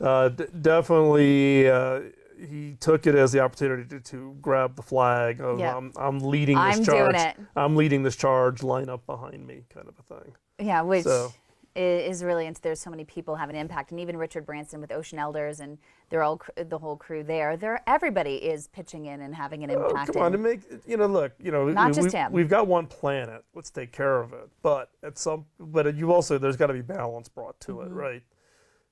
uh, 0.00 0.28
d- 0.30 0.44
definitely, 0.60 1.68
uh, 1.68 2.00
he 2.38 2.76
took 2.80 3.06
it 3.06 3.14
as 3.14 3.32
the 3.32 3.40
opportunity 3.40 3.84
to, 3.84 4.00
to 4.00 4.36
grab 4.40 4.76
the 4.76 4.82
flag 4.82 5.40
of 5.40 5.58
Yeah. 5.58 5.76
I'm, 5.76 5.92
I'm 5.96 6.18
leading 6.20 6.56
this 6.56 6.78
I'm 6.78 6.84
charge. 6.84 7.12
doing 7.12 7.26
it. 7.26 7.36
I'm 7.56 7.76
leading 7.76 8.02
this 8.04 8.16
charge. 8.16 8.62
Line 8.62 8.88
up 8.88 9.04
behind 9.06 9.46
me, 9.46 9.64
kind 9.72 9.88
of 9.88 9.94
a 9.98 10.20
thing. 10.20 10.32
Yeah, 10.60 10.82
which 10.82 11.04
So- 11.04 11.32
is 11.76 12.24
really, 12.24 12.46
and 12.46 12.56
there's 12.62 12.80
so 12.80 12.90
many 12.90 13.04
people 13.04 13.36
have 13.36 13.50
an 13.50 13.54
impact, 13.54 13.92
and 13.92 14.00
even 14.00 14.16
Richard 14.16 14.44
Branson 14.44 14.80
with 14.80 14.90
Ocean 14.90 15.16
Elders, 15.18 15.60
and 15.60 15.78
they're 16.10 16.24
all 16.24 16.40
the 16.56 16.76
whole 16.78 16.96
crew 16.96 17.22
there. 17.22 17.56
There, 17.56 17.80
everybody 17.86 18.34
is 18.36 18.66
pitching 18.66 19.06
in 19.06 19.20
and 19.20 19.32
having 19.32 19.62
an 19.62 19.70
Oh, 19.70 19.86
impact. 19.88 20.12
come 20.12 20.22
on, 20.22 20.32
to 20.32 20.38
make 20.38 20.62
you 20.88 20.96
know, 20.96 21.06
look, 21.06 21.32
you 21.40 21.52
know, 21.52 21.66
Not 21.68 21.88
we, 21.90 21.94
just 21.94 22.12
we, 22.12 22.18
him. 22.18 22.32
We've 22.32 22.48
got 22.48 22.66
one 22.66 22.86
planet. 22.86 23.44
Let's 23.54 23.70
take 23.70 23.92
care 23.92 24.18
of 24.20 24.32
it. 24.32 24.48
But 24.60 24.90
at 25.04 25.18
some, 25.18 25.44
but 25.60 25.94
you 25.94 26.12
also 26.12 26.36
there's 26.36 26.56
got 26.56 26.66
to 26.68 26.72
be 26.72 26.82
balance 26.82 27.28
brought 27.28 27.60
to 27.60 27.74
Mm-hmm. 27.74 27.92
it, 27.92 27.94
right? 27.94 28.22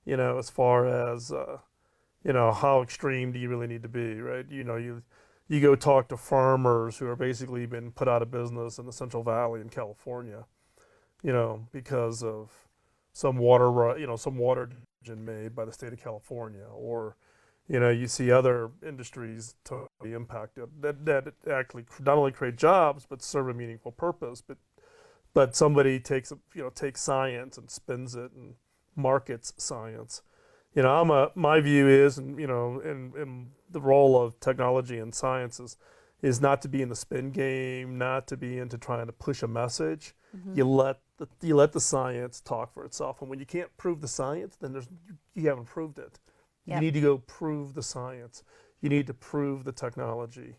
You 0.06 0.16
know, 0.16 0.38
as 0.38 0.48
far 0.48 0.86
as 0.86 1.30
uh, 1.30 1.58
you 2.24 2.32
know, 2.32 2.52
how 2.52 2.82
extreme 2.82 3.32
do 3.32 3.38
you 3.38 3.48
really 3.48 3.66
need 3.66 3.82
to 3.82 3.88
be, 3.88 4.20
right? 4.20 4.46
You 4.50 4.64
know, 4.64 4.76
you 4.76 5.02
you 5.48 5.60
go 5.60 5.76
talk 5.76 6.08
to 6.08 6.16
farmers 6.16 6.98
who 6.98 7.06
are 7.06 7.16
basically 7.16 7.66
been 7.66 7.92
put 7.92 8.08
out 8.08 8.22
of 8.22 8.30
business 8.30 8.78
in 8.78 8.86
the 8.86 8.92
Central 8.92 9.22
Valley 9.22 9.60
in 9.60 9.68
California, 9.68 10.44
you 11.22 11.32
know, 11.32 11.66
because 11.72 12.22
of 12.22 12.50
some 13.12 13.36
water, 13.36 13.98
you 13.98 14.06
know, 14.06 14.16
some 14.16 14.38
water 14.38 14.66
decision 14.66 15.24
made 15.24 15.54
by 15.54 15.64
the 15.64 15.72
state 15.72 15.92
of 15.92 16.02
California, 16.02 16.66
or 16.72 17.16
you 17.68 17.80
know, 17.80 17.90
you 17.90 18.06
see 18.06 18.30
other 18.30 18.70
industries 18.86 19.56
totally 19.64 20.12
impacted 20.12 20.68
that 20.80 21.04
that 21.04 21.32
actually 21.50 21.84
not 22.00 22.16
only 22.16 22.32
create 22.32 22.56
jobs 22.56 23.06
but 23.08 23.22
serve 23.22 23.48
a 23.48 23.54
meaningful 23.54 23.92
purpose. 23.92 24.40
But 24.40 24.58
but 25.34 25.54
somebody 25.54 26.00
takes 26.00 26.32
you 26.54 26.62
know 26.62 26.70
takes 26.70 27.02
science 27.02 27.58
and 27.58 27.70
spins 27.70 28.14
it 28.14 28.32
and 28.32 28.54
markets 28.96 29.52
science. 29.56 30.22
You 30.74 30.82
know, 30.82 31.00
I'm 31.00 31.10
a 31.10 31.30
my 31.34 31.60
view 31.60 31.88
is, 31.88 32.18
and 32.18 32.38
you 32.38 32.46
know, 32.46 32.80
and, 32.84 33.14
and 33.14 33.50
the 33.70 33.80
role 33.80 34.20
of 34.20 34.38
technology 34.40 34.98
and 34.98 35.14
sciences 35.14 35.76
is, 36.22 36.40
not 36.40 36.62
to 36.62 36.68
be 36.68 36.82
in 36.82 36.88
the 36.88 36.96
spin 36.96 37.30
game, 37.30 37.98
not 37.98 38.26
to 38.28 38.36
be 38.36 38.58
into 38.58 38.78
trying 38.78 39.06
to 39.06 39.12
push 39.12 39.42
a 39.42 39.48
message. 39.48 40.14
You 40.54 40.68
let 40.68 40.98
the 41.16 41.28
you 41.40 41.56
let 41.56 41.72
the 41.72 41.80
science 41.80 42.40
talk 42.40 42.74
for 42.74 42.84
itself, 42.84 43.22
and 43.22 43.30
when 43.30 43.38
you 43.38 43.46
can't 43.46 43.74
prove 43.78 44.00
the 44.00 44.08
science, 44.08 44.56
then 44.56 44.72
there's 44.72 44.88
you 45.34 45.48
haven't 45.48 45.64
proved 45.66 45.98
it. 45.98 46.18
Yep. 46.66 46.74
You 46.76 46.80
need 46.80 46.94
to 46.94 47.00
go 47.00 47.18
prove 47.18 47.74
the 47.74 47.82
science. 47.82 48.42
You 48.80 48.90
need 48.90 49.06
to 49.06 49.14
prove 49.14 49.64
the 49.64 49.72
technology. 49.72 50.56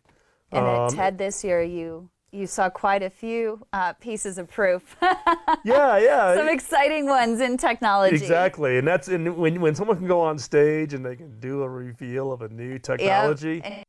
and 0.52 0.65
Um, 0.65 0.88
at 0.88 0.93
TED 0.93 1.17
this 1.17 1.43
year, 1.43 1.62
you 1.62 2.10
You 2.31 2.45
saw 2.45 2.69
quite 2.69 3.03
a 3.03 3.09
few 3.09 3.65
uh, 3.73 3.93
pieces 3.93 4.37
of 4.37 4.49
proof. 4.49 4.95
Yeah, 5.63 5.97
yeah. 5.97 6.35
Some 6.35 6.47
exciting 6.49 7.07
ones 7.07 7.41
in 7.41 7.57
technology. 7.57 8.15
Exactly, 8.15 8.77
and 8.77 8.87
that's 8.87 9.07
and 9.07 9.35
when 9.35 9.59
when 9.59 9.75
someone 9.75 9.97
can 9.97 10.07
go 10.07 10.21
on 10.21 10.37
stage 10.37 10.93
and 10.93 11.05
they 11.05 11.15
can 11.15 11.39
do 11.39 11.61
a 11.61 11.69
reveal 11.69 12.31
of 12.31 12.41
a 12.41 12.47
new 12.49 12.77
technology, 12.79 13.61
And 13.63 13.83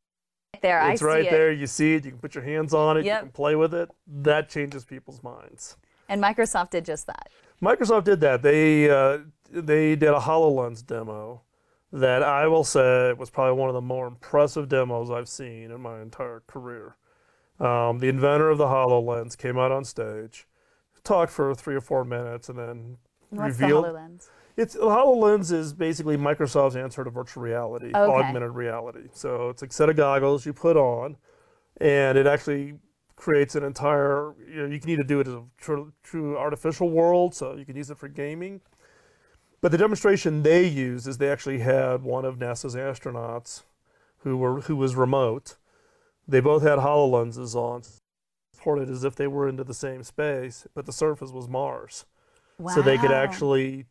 There, 0.60 0.80
I 0.80 0.92
it's 0.92 1.00
see 1.00 1.06
right 1.06 1.24
it. 1.26 1.30
there. 1.30 1.52
You 1.52 1.66
see 1.66 1.94
it. 1.94 2.04
You 2.04 2.10
can 2.12 2.20
put 2.20 2.34
your 2.34 2.42
hands 2.44 2.74
on 2.74 2.96
it. 2.96 3.04
Yep. 3.04 3.16
You 3.20 3.22
can 3.26 3.32
play 3.32 3.54
with 3.54 3.74
it. 3.74 3.90
That 4.08 4.48
changes 4.48 4.84
people's 4.84 5.22
minds. 5.22 5.76
And 6.08 6.22
Microsoft 6.22 6.70
did 6.70 6.84
just 6.84 7.06
that. 7.06 7.28
Microsoft 7.62 8.04
did 8.04 8.20
that. 8.22 8.42
They 8.42 8.90
uh, 8.90 9.18
they 9.50 9.94
did 9.94 10.08
a 10.10 10.20
Hololens 10.20 10.84
demo 10.84 11.42
that 11.92 12.22
I 12.22 12.46
will 12.48 12.64
say 12.64 13.12
was 13.12 13.30
probably 13.30 13.58
one 13.58 13.68
of 13.68 13.74
the 13.74 13.80
more 13.80 14.06
impressive 14.06 14.68
demos 14.68 15.10
I've 15.10 15.28
seen 15.28 15.70
in 15.70 15.80
my 15.80 16.00
entire 16.00 16.42
career. 16.46 16.96
Um, 17.60 17.98
the 17.98 18.08
inventor 18.08 18.50
of 18.50 18.58
the 18.58 18.66
Hololens 18.66 19.36
came 19.36 19.58
out 19.58 19.72
on 19.72 19.84
stage, 19.84 20.46
talked 21.02 21.32
for 21.32 21.54
three 21.54 21.74
or 21.74 21.80
four 21.80 22.04
minutes, 22.04 22.48
and 22.48 22.58
then 22.58 22.98
What's 23.30 23.58
revealed. 23.58 23.84
the 23.84 23.88
HoloLens? 23.90 24.28
It's 24.56 24.74
the 24.74 24.80
HoloLens 24.80 25.52
is 25.52 25.72
basically 25.72 26.16
Microsoft's 26.16 26.76
answer 26.76 27.04
to 27.04 27.10
virtual 27.10 27.42
reality, 27.44 27.88
Okay. 27.94 27.98
augmented 27.98 28.54
reality. 28.54 29.08
So 29.12 29.50
it's 29.50 29.62
a 29.62 29.70
set 29.70 29.88
of 29.88 29.96
goggles 29.96 30.46
you 30.46 30.52
put 30.52 30.76
on, 30.76 31.16
and 31.80 32.18
it 32.18 32.26
actually 32.26 32.74
creates 33.16 33.54
an 33.54 33.62
entire. 33.64 34.34
You, 34.48 34.62
know, 34.62 34.66
you 34.66 34.80
can 34.80 34.90
either 34.90 35.04
do 35.04 35.20
it 35.20 35.28
as 35.28 35.34
a 35.34 35.44
true, 35.58 35.92
true 36.02 36.36
artificial 36.36 36.90
world, 36.90 37.34
so 37.34 37.54
you 37.56 37.64
can 37.64 37.76
use 37.76 37.90
it 37.90 37.98
for 37.98 38.08
gaming. 38.08 38.60
But 39.60 39.72
the 39.72 39.78
demonstration 39.78 40.42
they 40.42 40.66
used 40.66 41.08
is 41.08 41.18
they 41.18 41.30
actually 41.30 41.58
had 41.58 42.02
one 42.02 42.24
of 42.24 42.38
NASA's 42.38 42.76
astronauts, 42.76 43.62
who 44.18 44.36
were 44.36 44.62
who 44.62 44.76
was 44.76 44.94
remote. 44.96 45.56
They 46.28 46.40
both 46.40 46.62
had 46.62 46.78
Hololenses 46.78 47.54
on, 47.54 47.82
reported 48.54 48.90
as 48.90 49.02
if 49.02 49.16
they 49.16 49.26
were 49.26 49.48
into 49.48 49.64
the 49.64 49.74
same 49.74 50.04
space, 50.04 50.66
but 50.74 50.86
the 50.86 50.92
surface 50.92 51.30
was 51.30 51.48
Mars 51.48 52.04
so 52.74 52.82
they 52.82 52.98
could 52.98 53.12
actually 53.12 53.86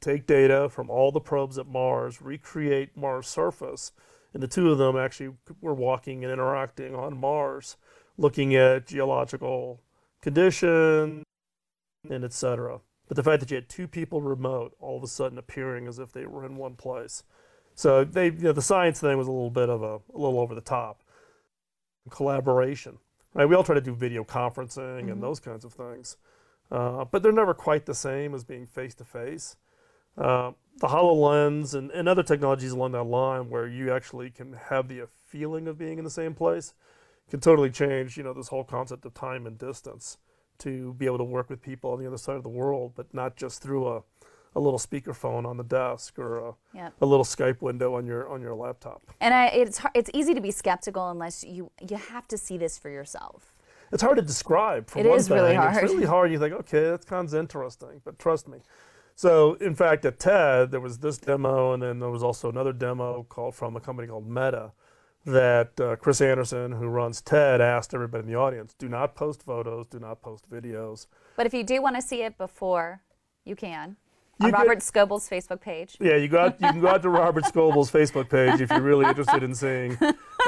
take 0.00 0.26
data 0.26 0.68
from 0.70 0.88
all 0.88 1.12
the 1.12 1.20
probes 1.20 1.58
at 1.58 1.66
Mars, 1.66 2.22
recreate 2.22 2.96
Mars' 2.96 3.28
surface, 3.28 3.92
and 4.32 4.42
the 4.42 4.48
two 4.48 4.70
of 4.70 4.78
them 4.78 4.96
actually 4.96 5.34
were 5.60 5.74
walking 5.74 6.24
and 6.24 6.32
interacting 6.32 6.94
on 6.94 7.18
Mars, 7.18 7.76
looking 8.16 8.54
at 8.54 8.86
geological 8.86 9.80
condition 10.22 11.22
and 12.08 12.24
etc. 12.24 12.80
But 13.08 13.16
the 13.16 13.22
fact 13.22 13.40
that 13.40 13.50
you 13.50 13.56
had 13.56 13.68
two 13.68 13.88
people 13.88 14.22
remote 14.22 14.74
all 14.80 14.96
of 14.96 15.02
a 15.02 15.08
sudden 15.08 15.38
appearing 15.38 15.86
as 15.86 15.98
if 15.98 16.12
they 16.12 16.26
were 16.26 16.46
in 16.46 16.56
one 16.56 16.76
place, 16.76 17.24
so 17.74 18.04
they 18.04 18.26
you 18.26 18.38
know, 18.38 18.52
the 18.52 18.62
science 18.62 19.00
thing 19.00 19.18
was 19.18 19.28
a 19.28 19.32
little 19.32 19.50
bit 19.50 19.68
of 19.68 19.82
a, 19.82 19.96
a 19.96 20.18
little 20.18 20.40
over 20.40 20.54
the 20.54 20.60
top. 20.62 21.02
Collaboration, 22.08 22.98
right? 23.34 23.46
We 23.46 23.54
all 23.54 23.64
try 23.64 23.74
to 23.74 23.80
do 23.80 23.94
video 23.94 24.24
conferencing 24.24 25.10
and 25.10 25.22
those 25.22 25.40
kinds 25.40 25.64
of 25.64 25.72
things 25.72 26.16
uh, 26.70 27.04
but 27.04 27.22
they're 27.22 27.32
never 27.32 27.54
quite 27.54 27.86
the 27.86 27.94
same 27.94 28.34
as 28.34 28.44
being 28.44 28.66
face 28.66 28.94
to 28.96 29.04
face. 29.04 29.56
The 30.16 30.86
HoloLens 30.86 31.74
and, 31.74 31.90
and 31.90 32.08
other 32.08 32.22
technologies 32.22 32.72
along 32.72 32.92
that 32.92 33.04
line, 33.04 33.50
where 33.50 33.66
you 33.66 33.92
actually 33.92 34.30
can 34.30 34.52
have 34.52 34.88
the 34.88 35.08
feeling 35.26 35.66
of 35.66 35.78
being 35.78 35.98
in 35.98 36.04
the 36.04 36.10
same 36.10 36.34
place, 36.34 36.74
can 37.30 37.40
totally 37.40 37.70
change. 37.70 38.16
You 38.16 38.22
know, 38.22 38.32
this 38.32 38.48
whole 38.48 38.64
concept 38.64 39.04
of 39.04 39.14
time 39.14 39.46
and 39.46 39.58
distance 39.58 40.18
to 40.58 40.94
be 40.94 41.06
able 41.06 41.18
to 41.18 41.24
work 41.24 41.48
with 41.50 41.62
people 41.62 41.92
on 41.92 42.00
the 42.00 42.06
other 42.06 42.18
side 42.18 42.36
of 42.36 42.42
the 42.42 42.48
world, 42.48 42.92
but 42.96 43.12
not 43.14 43.36
just 43.36 43.62
through 43.62 43.88
a, 43.88 44.02
a 44.56 44.60
little 44.60 44.78
speakerphone 44.78 45.46
on 45.46 45.56
the 45.56 45.64
desk 45.64 46.18
or 46.18 46.38
a, 46.38 46.54
Yep. 46.74 46.92
a 47.00 47.06
little 47.06 47.24
Skype 47.24 47.60
window 47.62 47.94
on 47.94 48.06
your 48.06 48.28
on 48.28 48.40
your 48.40 48.54
laptop. 48.54 49.02
And 49.20 49.32
I, 49.34 49.46
it's 49.46 49.80
it's 49.94 50.10
easy 50.14 50.34
to 50.34 50.40
be 50.40 50.50
skeptical 50.50 51.10
unless 51.10 51.44
you 51.44 51.70
you 51.88 51.96
have 51.96 52.26
to 52.28 52.38
see 52.38 52.56
this 52.58 52.78
for 52.78 52.88
yourself. 52.90 53.52
It's 53.92 54.02
hard 54.02 54.16
to 54.16 54.22
describe. 54.22 54.88
For 54.90 54.98
It 54.98 55.06
one 55.08 55.18
is 55.18 55.30
really 55.30 55.50
thing. 55.50 55.56
hard. 55.58 55.82
It's 55.82 55.92
really 55.92 56.04
hard. 56.06 56.30
You 56.30 56.38
think, 56.38 56.52
okay, 56.54 56.90
that 56.90 57.08
sounds 57.08 57.32
interesting, 57.32 58.02
but 58.04 58.18
trust 58.18 58.46
me. 58.48 58.58
So, 59.14 59.54
in 59.54 59.74
fact, 59.74 60.04
at 60.04 60.18
TED, 60.20 60.70
there 60.70 60.80
was 60.80 60.98
this 60.98 61.16
demo, 61.18 61.72
and 61.72 61.82
then 61.82 61.98
there 61.98 62.10
was 62.10 62.22
also 62.22 62.48
another 62.50 62.72
demo 62.72 63.24
called 63.24 63.54
from 63.54 63.74
a 63.76 63.80
company 63.80 64.06
called 64.06 64.28
Meta 64.28 64.72
that 65.24 65.78
uh, 65.80 65.96
Chris 65.96 66.20
Anderson, 66.20 66.72
who 66.72 66.86
runs 66.86 67.20
TED, 67.20 67.60
asked 67.60 67.94
everybody 67.94 68.22
in 68.24 68.28
the 68.30 68.38
audience: 68.38 68.74
do 68.78 68.88
not 68.88 69.14
post 69.16 69.42
photos, 69.42 69.86
do 69.88 69.98
not 69.98 70.20
post 70.22 70.48
videos. 70.50 71.06
But 71.36 71.46
if 71.46 71.54
you 71.54 71.64
do 71.64 71.80
want 71.82 71.96
to 71.96 72.02
see 72.02 72.22
it 72.22 72.36
before, 72.38 73.00
you 73.44 73.56
can. 73.56 73.96
You 74.40 74.46
on 74.46 74.52
Robert 74.52 74.78
Scoble's 74.78 75.28
Facebook 75.28 75.60
page. 75.60 75.96
Yeah, 76.00 76.14
you 76.16 76.22
you 76.22 76.28
can 76.30 76.80
go 76.80 76.88
out 76.88 77.02
to 77.02 77.08
Robert 77.08 77.44
Scoble's 77.44 77.90
Facebook 77.90 78.28
page 78.28 78.60
if 78.60 78.70
you're 78.70 78.80
really 78.80 79.06
interested 79.06 79.42
in 79.42 79.54
seeing 79.54 79.98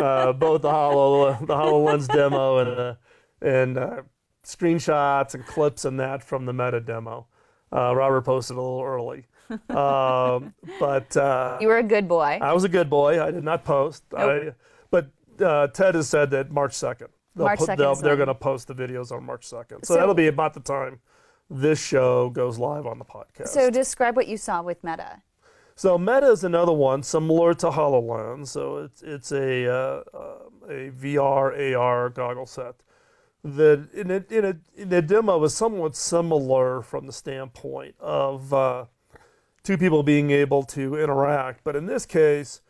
uh, 0.01 0.33
both 0.33 0.63
the 0.63 0.71
Holo 0.71 1.33
the 1.41 1.55
Hololens 1.55 2.07
demo 2.07 2.59
and 2.59 2.71
uh, 2.71 2.95
and 3.41 3.79
uh, 3.79 4.03
screenshots 4.45 5.35
and 5.35 5.45
clips 5.45 5.85
and 5.85 5.99
that 5.99 6.23
from 6.23 6.47
the 6.47 6.53
Meta 6.53 6.81
demo. 6.81 7.27
Uh, 7.73 7.95
Robert 7.95 8.23
posted 8.23 8.57
a 8.57 8.61
little 8.61 8.83
early, 8.83 9.27
um, 9.71 10.55
but 10.79 11.17
uh, 11.17 11.59
You 11.61 11.69
were 11.69 11.79
a 11.79 11.83
good 11.85 12.09
boy. 12.09 12.39
I 12.41 12.53
was 12.53 12.65
a 12.65 12.69
good 12.69 12.91
boy. 12.91 13.23
I 13.23 13.31
did 13.31 13.45
not 13.45 13.65
post. 13.65 14.03
I, 14.17 14.53
but 14.91 15.11
uh, 15.41 15.69
Ted 15.69 15.95
has 15.95 16.09
said 16.09 16.31
that 16.31 16.51
March 16.51 16.75
second. 16.75 17.09
March 17.37 17.61
2nd 17.61 17.77
they'll, 17.77 17.93
is 17.93 18.01
they're 18.01 18.17
going 18.17 18.27
to 18.27 18.35
post 18.35 18.67
the 18.67 18.75
videos 18.75 19.13
on 19.13 19.25
March 19.25 19.45
second. 19.47 19.85
So, 19.85 19.95
So- 19.95 20.01
that'll 20.01 20.15
be 20.15 20.27
about 20.27 20.55
the 20.55 20.61
time 20.61 21.01
this 21.51 21.85
show 21.85 22.31
goes 22.31 22.59
live 22.59 22.87
on 22.87 22.99
the 22.99 23.05
podcast. 23.05 23.49
So 23.49 23.71
describe 23.71 24.17
what 24.17 24.29
you 24.29 24.37
saw 24.37 24.63
with 24.63 24.83
Meta. 24.85 25.23
So 25.75 25.99
Meta 25.99 26.31
is 26.31 26.45
another 26.45 26.73
one 26.73 27.03
similar 27.03 27.55
to 27.55 27.71
Hololens. 27.71 28.49
So 28.49 28.79
it's 28.79 29.03
it's 29.03 29.33
a 29.33 29.67
uh, 29.67 30.03
uh, 30.15 30.69
a 30.69 30.91
VR 30.91 31.77
AR 31.77 32.09
goggle 32.11 32.47
set. 32.47 32.77
The 33.43 33.89
in 33.93 34.11
a, 34.11 34.25
in 34.31 34.45
a 34.45 34.57
in 34.77 34.89
the 34.91 35.03
demo 35.03 35.39
was 35.39 35.55
somewhat 35.55 35.97
similar 35.97 36.83
from 36.83 37.07
the 37.07 37.13
standpoint 37.13 37.95
of 37.99 38.53
uh, 38.55 38.85
two 39.63 39.77
people 39.77 40.03
being 40.03 40.31
able 40.31 40.63
to 40.65 40.97
interact, 40.97 41.65
but 41.65 41.77
in 41.77 41.87
this 41.87 42.07
case, 42.07 42.61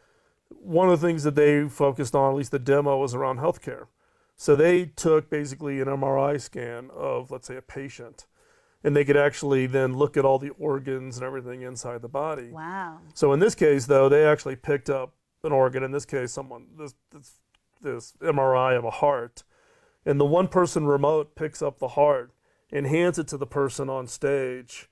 one 0.49 0.88
of 0.88 1.01
the 1.01 1.07
things 1.07 1.23
that 1.23 1.35
they 1.35 1.69
focused 1.69 2.14
on, 2.14 2.33
at 2.33 2.37
least 2.37 2.51
the 2.51 2.59
demo, 2.59 2.99
was 2.99 3.14
around 3.14 3.38
healthcare. 3.38 3.87
So 4.37 4.57
they 4.57 4.87
took 4.87 5.31
basically 5.31 5.81
an 5.81 5.88
MRI 5.88 6.40
scan 6.40 6.90
of, 6.95 7.31
let's 7.31 7.47
say, 7.47 7.57
a 7.57 7.62
patient, 7.62 8.27
and 8.83 8.97
they 8.97 9.05
could 9.05 9.16
actually 9.16 9.66
then 9.66 9.97
look 9.97 10.16
at 10.16 10.25
all 10.25 10.38
the 10.38 10.51
organs 10.51 11.16
and 11.16 11.27
everything 11.27 11.62
inside 11.62 12.03
the 12.03 12.09
body. 12.09 12.51
Wow. 12.51 12.99
So 13.14 13.33
in 13.33 13.40
this 13.40 13.55
case, 13.55 13.87
though, 13.87 14.09
they 14.09 14.25
actually 14.25 14.57
picked 14.57 14.88
up 14.88 15.14
an 15.45 15.53
organ. 15.53 15.83
In 15.83 15.93
this 15.93 16.07
case, 16.07 16.33
someone 16.33 16.66
this 16.79 16.95
this, 17.12 17.33
this 17.83 18.12
MRI 18.21 18.77
of 18.77 18.85
a 18.85 18.90
heart, 18.90 19.43
and 20.05 20.21
the 20.21 20.25
one 20.25 20.49
person 20.49 20.87
remote 20.87 21.35
picks 21.35 21.62
up 21.62 21.79
the 21.79 21.88
heart 21.88 22.33
and 22.73 22.87
hands 22.87 23.19
it 23.19 23.29
to 23.29 23.37
the 23.37 23.47
person 23.47 23.88
on 23.90 24.07
stage 24.07 24.88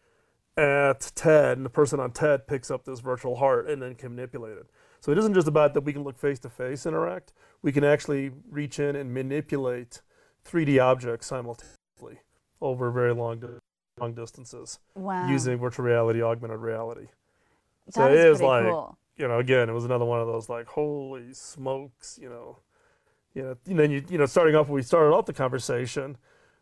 at 0.57 1.13
TED, 1.15 1.57
and 1.59 1.65
the 1.65 1.71
person 1.71 2.01
on 2.01 2.11
TED 2.11 2.49
picks 2.49 2.71
up 2.71 2.85
this 2.85 3.01
virtual 3.01 3.37
heart 3.37 3.71
and 3.71 3.81
then 3.81 3.95
can 3.95 4.15
manipulate 4.15 4.59
it. 4.59 4.67
So 5.01 5.13
it 5.13 5.19
isn't 5.19 5.35
just 5.35 5.47
about 5.47 5.75
that 5.75 5.83
we 5.83 5.93
can 5.93 6.03
look 6.03 6.19
face 6.19 6.41
to 6.41 6.51
face, 6.51 6.85
interact. 6.85 7.33
We 7.63 7.71
can 7.71 7.85
actually 7.85 8.33
reach 8.51 8.81
in 8.81 8.97
and 8.97 9.15
manipulate 9.15 10.01
3D 10.45 10.83
objects 10.83 11.29
simultaneously 11.29 12.23
over 12.61 12.89
a 12.89 12.93
very 12.93 13.15
long, 13.15 13.39
di- 13.39 13.47
long 14.01 14.15
distances 14.15 14.79
Wow. 14.95 15.29
using 15.29 15.59
virtual 15.59 15.85
reality, 15.85 16.23
augmented 16.23 16.61
reality. 16.61 17.07
So 17.91 18.03
That 18.03 18.13
it 18.13 18.19
is 18.19 18.43
like, 18.43 18.65
cool. 18.65 18.99
you 19.17 19.27
know, 19.29 19.39
again, 19.39 19.69
it 19.69 19.73
was 19.73 19.85
another 19.85 20.05
one 20.05 20.21
of 20.21 20.27
those 20.27 20.49
like, 20.49 20.67
holy 20.67 21.33
smokes, 21.33 22.19
you 22.21 22.29
know, 22.29 22.59
you 23.35 23.43
know, 23.43 23.57
and 23.67 23.79
then 23.79 23.91
you, 23.91 24.05
you 24.09 24.19
know, 24.19 24.27
starting 24.27 24.55
off, 24.55 24.69
we 24.69 24.83
started 24.83 25.15
off 25.15 25.27
the 25.27 25.33
conversation, 25.33 26.17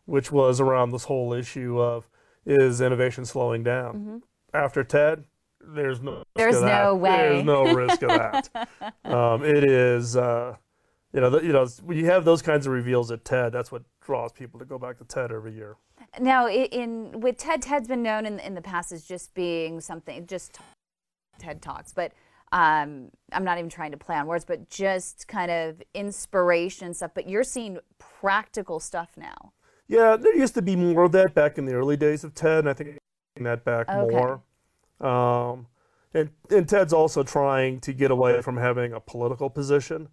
which 0.05 0.31
was 0.31 0.59
around 0.61 0.91
this 0.91 1.05
whole 1.05 1.33
issue 1.33 1.79
of 1.79 2.07
is 2.45 2.79
innovation 2.81 3.25
slowing 3.25 3.63
down 3.63 4.21
after 4.53 4.83
TED? 4.83 5.25
There's 5.59 6.01
no 6.01 6.11
Mm-hmm. 6.11 6.21
There's 6.35 6.61
no 6.61 6.95
way. 6.95 7.17
There's 7.17 7.43
no 7.43 7.73
risk 7.73 8.01
of 8.03 8.09
that. 8.09 8.49
Um, 9.03 9.43
it 9.43 9.63
is, 9.69 10.15
uh, 10.17 10.55
you 11.13 11.21
know, 11.21 11.29
the, 11.29 11.39
you 11.41 11.51
know, 11.53 11.65
when 11.83 11.97
you 11.97 12.05
have 12.05 12.25
those 12.25 12.41
kinds 12.41 12.67
of 12.67 12.73
reveals 12.73 13.09
at 13.11 13.23
TED, 13.25 13.53
that's 13.53 13.71
what 13.71 13.83
draws 14.01 14.31
people 14.33 14.59
to 14.59 14.65
go 14.65 14.77
back 14.77 14.97
to 14.99 15.05
TED 15.05 15.31
every 15.31 15.53
year. 15.53 15.77
Now, 16.19 16.49
in 16.49 17.19
with 17.19 17.37
TED, 17.37 17.61
TED's 17.61 17.87
been 17.87 18.03
known 18.03 18.25
in, 18.25 18.39
in 18.39 18.55
the 18.55 18.61
past 18.61 18.91
as 18.91 19.03
just 19.03 19.33
being 19.33 19.81
something, 19.81 20.25
just 20.25 20.57
TED 21.37 21.61
Talks, 21.61 21.93
but 21.93 22.13
um, 22.51 23.11
I'm 23.31 23.43
not 23.43 23.57
even 23.57 23.69
trying 23.69 23.91
to 23.91 23.97
play 23.97 24.15
on 24.15 24.25
words, 24.27 24.45
but 24.45 24.69
just 24.69 25.27
kind 25.27 25.51
of 25.51 25.81
inspiration 25.93 26.93
stuff. 26.93 27.11
But 27.13 27.29
you're 27.29 27.43
seeing 27.43 27.77
practical 27.99 28.79
stuff 28.79 29.11
now. 29.17 29.53
Yeah, 29.87 30.17
there 30.17 30.35
used 30.35 30.53
to 30.55 30.61
be 30.61 30.75
more 30.75 31.03
of 31.03 31.11
that 31.13 31.33
back 31.33 31.57
in 31.57 31.65
the 31.65 31.73
early 31.73 31.97
days 31.97 32.23
of 32.23 32.33
TED, 32.33 32.59
and 32.59 32.69
I 32.69 32.73
think 32.73 32.97
that 33.35 33.63
back 33.63 33.89
Okay. 33.89 34.15
more. 34.15 34.41
Um, 34.99 35.67
and, 36.13 36.29
and 36.49 36.67
Ted's 36.67 36.93
also 36.93 37.23
trying 37.23 37.79
to 37.81 37.93
get 37.93 38.11
away 38.11 38.41
from 38.41 38.57
having 38.57 38.93
a 38.93 38.99
political 38.99 39.49
position. 39.49 40.09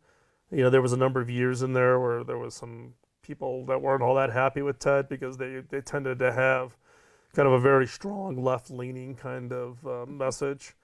You 0.51 0.65
know, 0.65 0.71
there 0.71 0.83
was 0.83 0.93
a 0.93 0.97
number 0.97 1.21
of 1.21 1.31
years 1.31 1.63
in 1.63 1.73
there 1.73 1.99
where 1.99 2.23
there 2.23 2.39
was 2.39 2.55
some 2.55 2.95
people 3.25 3.65
that 3.67 3.81
weren't 3.81 4.03
all 4.03 4.15
that 4.15 4.31
happy 4.31 4.63
with 4.63 4.79
Ted 4.79 5.09
because 5.09 5.37
they, 5.37 5.63
they 5.69 5.81
tended 5.81 6.19
to 6.19 6.33
have 6.33 6.77
kind 7.35 7.49
of 7.49 7.55
a 7.55 7.61
very 7.61 7.87
strong 7.87 8.43
left-leaning 8.43 9.17
kind 9.17 9.53
of 9.53 9.85
uh, 9.87 10.07
message. 10.07 10.75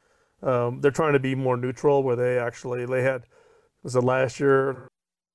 Um, 0.42 0.80
they're 0.80 0.90
trying 0.90 1.12
to 1.12 1.18
be 1.20 1.34
more 1.34 1.56
neutral, 1.56 2.02
where 2.02 2.16
they 2.16 2.38
actually 2.38 2.86
they 2.86 3.02
had 3.02 3.24
was 3.82 3.96
it 3.96 4.02
last 4.02 4.40
year, 4.40 4.88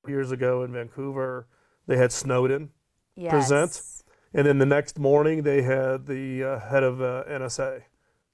years 0.08 0.32
ago 0.32 0.64
in 0.64 0.72
Vancouver, 0.74 1.48
they 1.88 1.98
had 1.98 2.12
Snowden 2.12 2.70
present. 3.30 3.82
And 4.34 4.46
then 4.46 4.58
the 4.58 4.66
next 4.66 5.00
morning, 5.00 5.44
they 5.44 5.62
had 5.62 6.06
the 6.06 6.44
uh, 6.44 6.60
head 6.60 6.84
of 6.84 7.02
uh, 7.02 7.24
NSA 7.30 7.84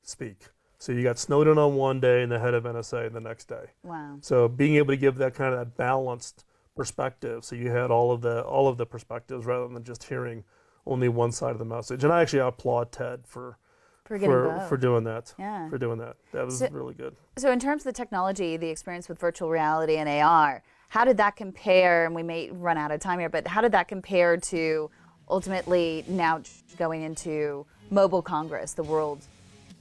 speak. 0.01 0.47
So 0.79 0.91
you 0.91 1.03
got 1.03 1.19
Snowden 1.19 1.59
on 1.59 1.75
one 1.75 1.99
day 1.99 2.23
and 2.23 2.31
the 2.31 2.39
head 2.39 2.55
of 2.55 2.63
NSA 2.63 3.13
the 3.13 3.21
next 3.21 3.47
day. 3.47 3.65
Wow. 3.83 4.17
So 4.21 4.47
being 4.47 4.75
able 4.77 4.87
to 4.87 4.97
give 4.97 5.17
that 5.17 5.35
kind 5.35 5.53
of 5.53 5.59
that 5.59 5.77
balanced 5.77 6.43
perspective, 6.75 7.43
so 7.43 7.55
you 7.55 7.69
had 7.69 7.91
all 7.91 8.11
of 8.11 8.21
the 8.21 8.41
all 8.43 8.67
of 8.67 8.77
the 8.77 8.85
perspectives 8.85 9.45
rather 9.45 9.67
than 9.67 9.83
just 9.83 10.03
hearing 10.03 10.43
only 10.85 11.09
one 11.09 11.31
side 11.31 11.51
of 11.51 11.59
the 11.59 11.65
message. 11.65 12.03
And 12.03 12.11
I 12.11 12.21
actually 12.21 12.39
applaud 12.39 12.91
Ted 12.91 13.21
for 13.27 13.57
For 14.05 14.17
for, 14.19 14.65
for 14.67 14.77
doing 14.77 15.03
that. 15.05 15.33
Yeah. 15.37 15.69
For 15.69 15.77
doing 15.77 15.99
that. 15.99 16.15
That 16.33 16.45
was 16.45 16.59
So- 16.59 16.67
really 16.71 16.93
good. 16.95 17.15
So, 17.37 17.51
in 17.51 17.59
terms 17.59 17.81
of 17.81 17.93
the 17.93 17.97
technology, 17.97 18.57
the 18.57 18.69
experience 18.69 19.07
with 19.07 19.19
virtual 19.19 19.49
reality 19.49 19.97
and 19.97 20.09
AR, 20.09 20.63
how 20.89 21.05
did 21.05 21.17
that 21.17 21.35
compare? 21.35 22.05
And 22.05 22.15
we 22.15 22.23
may 22.23 22.49
run 22.51 22.77
out 22.77 22.91
of 22.91 22.99
time 22.99 23.19
here, 23.19 23.29
but 23.29 23.47
how 23.47 23.61
did 23.61 23.71
that 23.73 23.87
compare 23.87 24.37
to 24.37 24.89
ultimately 25.29 26.03
now 26.07 26.41
going 26.77 27.03
into 27.03 27.65
mobile 27.89 28.21
Congress, 28.21 28.73
the 28.73 28.83
world? 28.83 29.21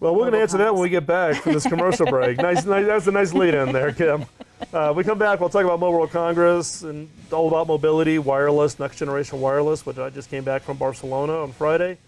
Well, 0.01 0.15
we're 0.15 0.23
going 0.23 0.33
to 0.33 0.39
Mobile 0.39 0.41
answer 0.41 0.57
that 0.57 0.73
when 0.73 0.83
we 0.83 0.89
get 0.89 1.07
back 1.07 1.43
from 1.43 1.53
this 1.53 1.65
commercial 1.67 2.07
break. 2.11 2.39
Nice, 2.39 2.65
nice, 2.65 2.87
that's 2.87 3.07
a 3.07 3.13
nice 3.13 3.35
lead 3.35 3.53
in 3.53 3.71
there, 3.71 3.93
Kym. 3.93 4.27
Uh, 4.73 4.95
we 4.97 5.05
come 5.05 5.19
back, 5.19 5.41
we'll 5.41 5.51
talk 5.51 5.65
about 5.65 5.79
Mobile 5.79 5.99
World 5.99 6.11
Congress 6.11 6.83
and 6.83 7.07
all 7.31 7.49
about 7.49 7.67
mobility, 7.67 8.19
wireless, 8.19 8.79
next 8.79 8.97
generation 8.97 9.43
wireless, 9.43 9.85
which 9.85 9.99
I 9.99 10.09
just 10.09 10.31
came 10.31 10.43
back 10.43 10.63
from 10.63 10.79
Barcelona 10.79 11.43
on 11.43 11.53
Friday. 11.53 11.99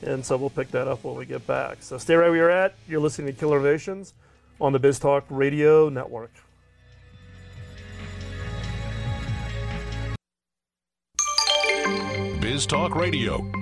And 0.00 0.24
so 0.24 0.38
we'll 0.38 0.50
pick 0.50 0.70
that 0.70 0.88
up 0.88 1.04
when 1.04 1.14
we 1.14 1.26
get 1.26 1.46
back. 1.46 1.82
So 1.82 1.98
stay 1.98 2.14
right 2.14 2.28
where 2.28 2.36
you're 2.36 2.50
at. 2.50 2.74
You're 2.88 3.00
listening 3.00 3.34
to 3.34 3.38
Killer 3.38 3.58
Innovations 3.58 4.14
on 4.58 4.72
the 4.72 4.78
Biz 4.78 4.98
Talk 4.98 5.24
Radio 5.28 5.90
Network. 5.90 6.32
Biz 12.40 12.66
Talk 12.66 12.96
Radio. 12.96 13.61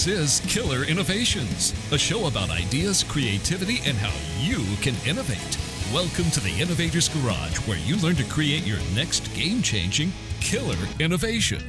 This 0.00 0.40
is 0.40 0.50
Killer 0.50 0.84
Innovations, 0.84 1.74
a 1.92 1.98
show 1.98 2.26
about 2.26 2.48
ideas, 2.48 3.04
creativity, 3.04 3.80
and 3.84 3.98
how 3.98 4.10
you 4.40 4.64
can 4.76 4.94
innovate. 5.06 5.58
Welcome 5.92 6.30
to 6.30 6.40
the 6.40 6.58
Innovator's 6.58 7.06
Garage, 7.06 7.58
where 7.68 7.76
you 7.80 7.98
learn 7.98 8.14
to 8.14 8.24
create 8.24 8.66
your 8.66 8.78
next 8.94 9.30
game 9.34 9.60
changing 9.60 10.10
killer 10.40 10.78
innovation. 11.00 11.60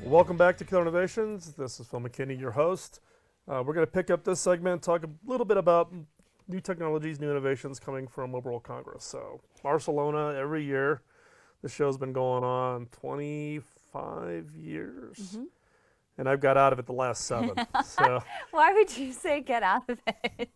Welcome 0.00 0.38
back 0.38 0.56
to 0.56 0.64
Killer 0.64 0.80
Innovations. 0.80 1.52
This 1.52 1.80
is 1.80 1.86
Phil 1.86 2.00
McKinney, 2.00 2.40
your 2.40 2.52
host. 2.52 3.00
Uh, 3.46 3.62
we're 3.62 3.74
going 3.74 3.86
to 3.86 3.92
pick 3.92 4.10
up 4.10 4.24
this 4.24 4.40
segment, 4.40 4.82
talk 4.82 5.04
a 5.04 5.10
little 5.26 5.44
bit 5.44 5.58
about 5.58 5.92
new 6.48 6.62
technologies, 6.62 7.20
new 7.20 7.30
innovations 7.30 7.78
coming 7.78 8.08
from 8.08 8.30
Mobile 8.30 8.60
Congress. 8.60 9.04
So, 9.04 9.42
Barcelona, 9.62 10.34
every 10.34 10.64
year, 10.64 11.02
the 11.60 11.68
show's 11.68 11.98
been 11.98 12.14
going 12.14 12.42
on 12.42 12.86
25 13.96 14.56
years. 14.56 15.38
And 16.18 16.28
I've 16.28 16.40
got 16.40 16.56
out 16.56 16.72
of 16.72 16.78
it 16.78 16.86
the 16.86 16.92
last 16.92 17.24
seven. 17.24 17.52
so, 17.84 18.22
Why 18.50 18.72
would 18.72 18.96
you 18.96 19.12
say 19.12 19.40
get 19.40 19.62
out 19.62 19.88
of 19.88 19.98
it? 20.06 20.50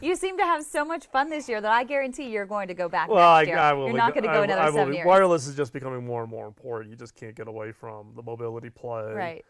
You 0.00 0.16
seem 0.16 0.36
to 0.38 0.44
have 0.44 0.64
so 0.64 0.84
much 0.84 1.06
fun 1.06 1.30
this 1.30 1.48
year 1.48 1.60
that 1.60 1.70
I 1.70 1.84
guarantee 1.84 2.28
you're 2.30 2.46
going 2.46 2.68
to 2.68 2.74
go 2.74 2.88
back 2.88 3.08
well, 3.08 3.28
I. 3.28 3.44
I 3.44 3.72
will. 3.72 3.88
you're 3.88 3.96
not 3.96 4.14
going 4.14 4.24
to 4.24 4.28
go 4.28 4.36
will- 4.36 4.44
another 4.44 4.62
I 4.62 4.72
seven 4.72 4.94
years. 4.94 5.06
Wireless 5.06 5.46
is 5.46 5.54
just 5.54 5.72
becoming 5.72 6.04
more 6.04 6.22
and 6.22 6.30
more 6.30 6.46
important. 6.46 6.90
You 6.90 6.96
just 6.96 7.14
can't 7.14 7.36
get 7.36 7.46
away 7.46 7.72
from 7.72 8.12
the 8.16 8.22
mobility 8.22 8.70
play. 8.70 9.12
Right. 9.12 9.44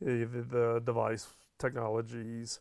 the, 0.00 0.24
the, 0.24 0.42
the 0.42 0.82
device 0.84 1.26
technologies. 1.58 2.60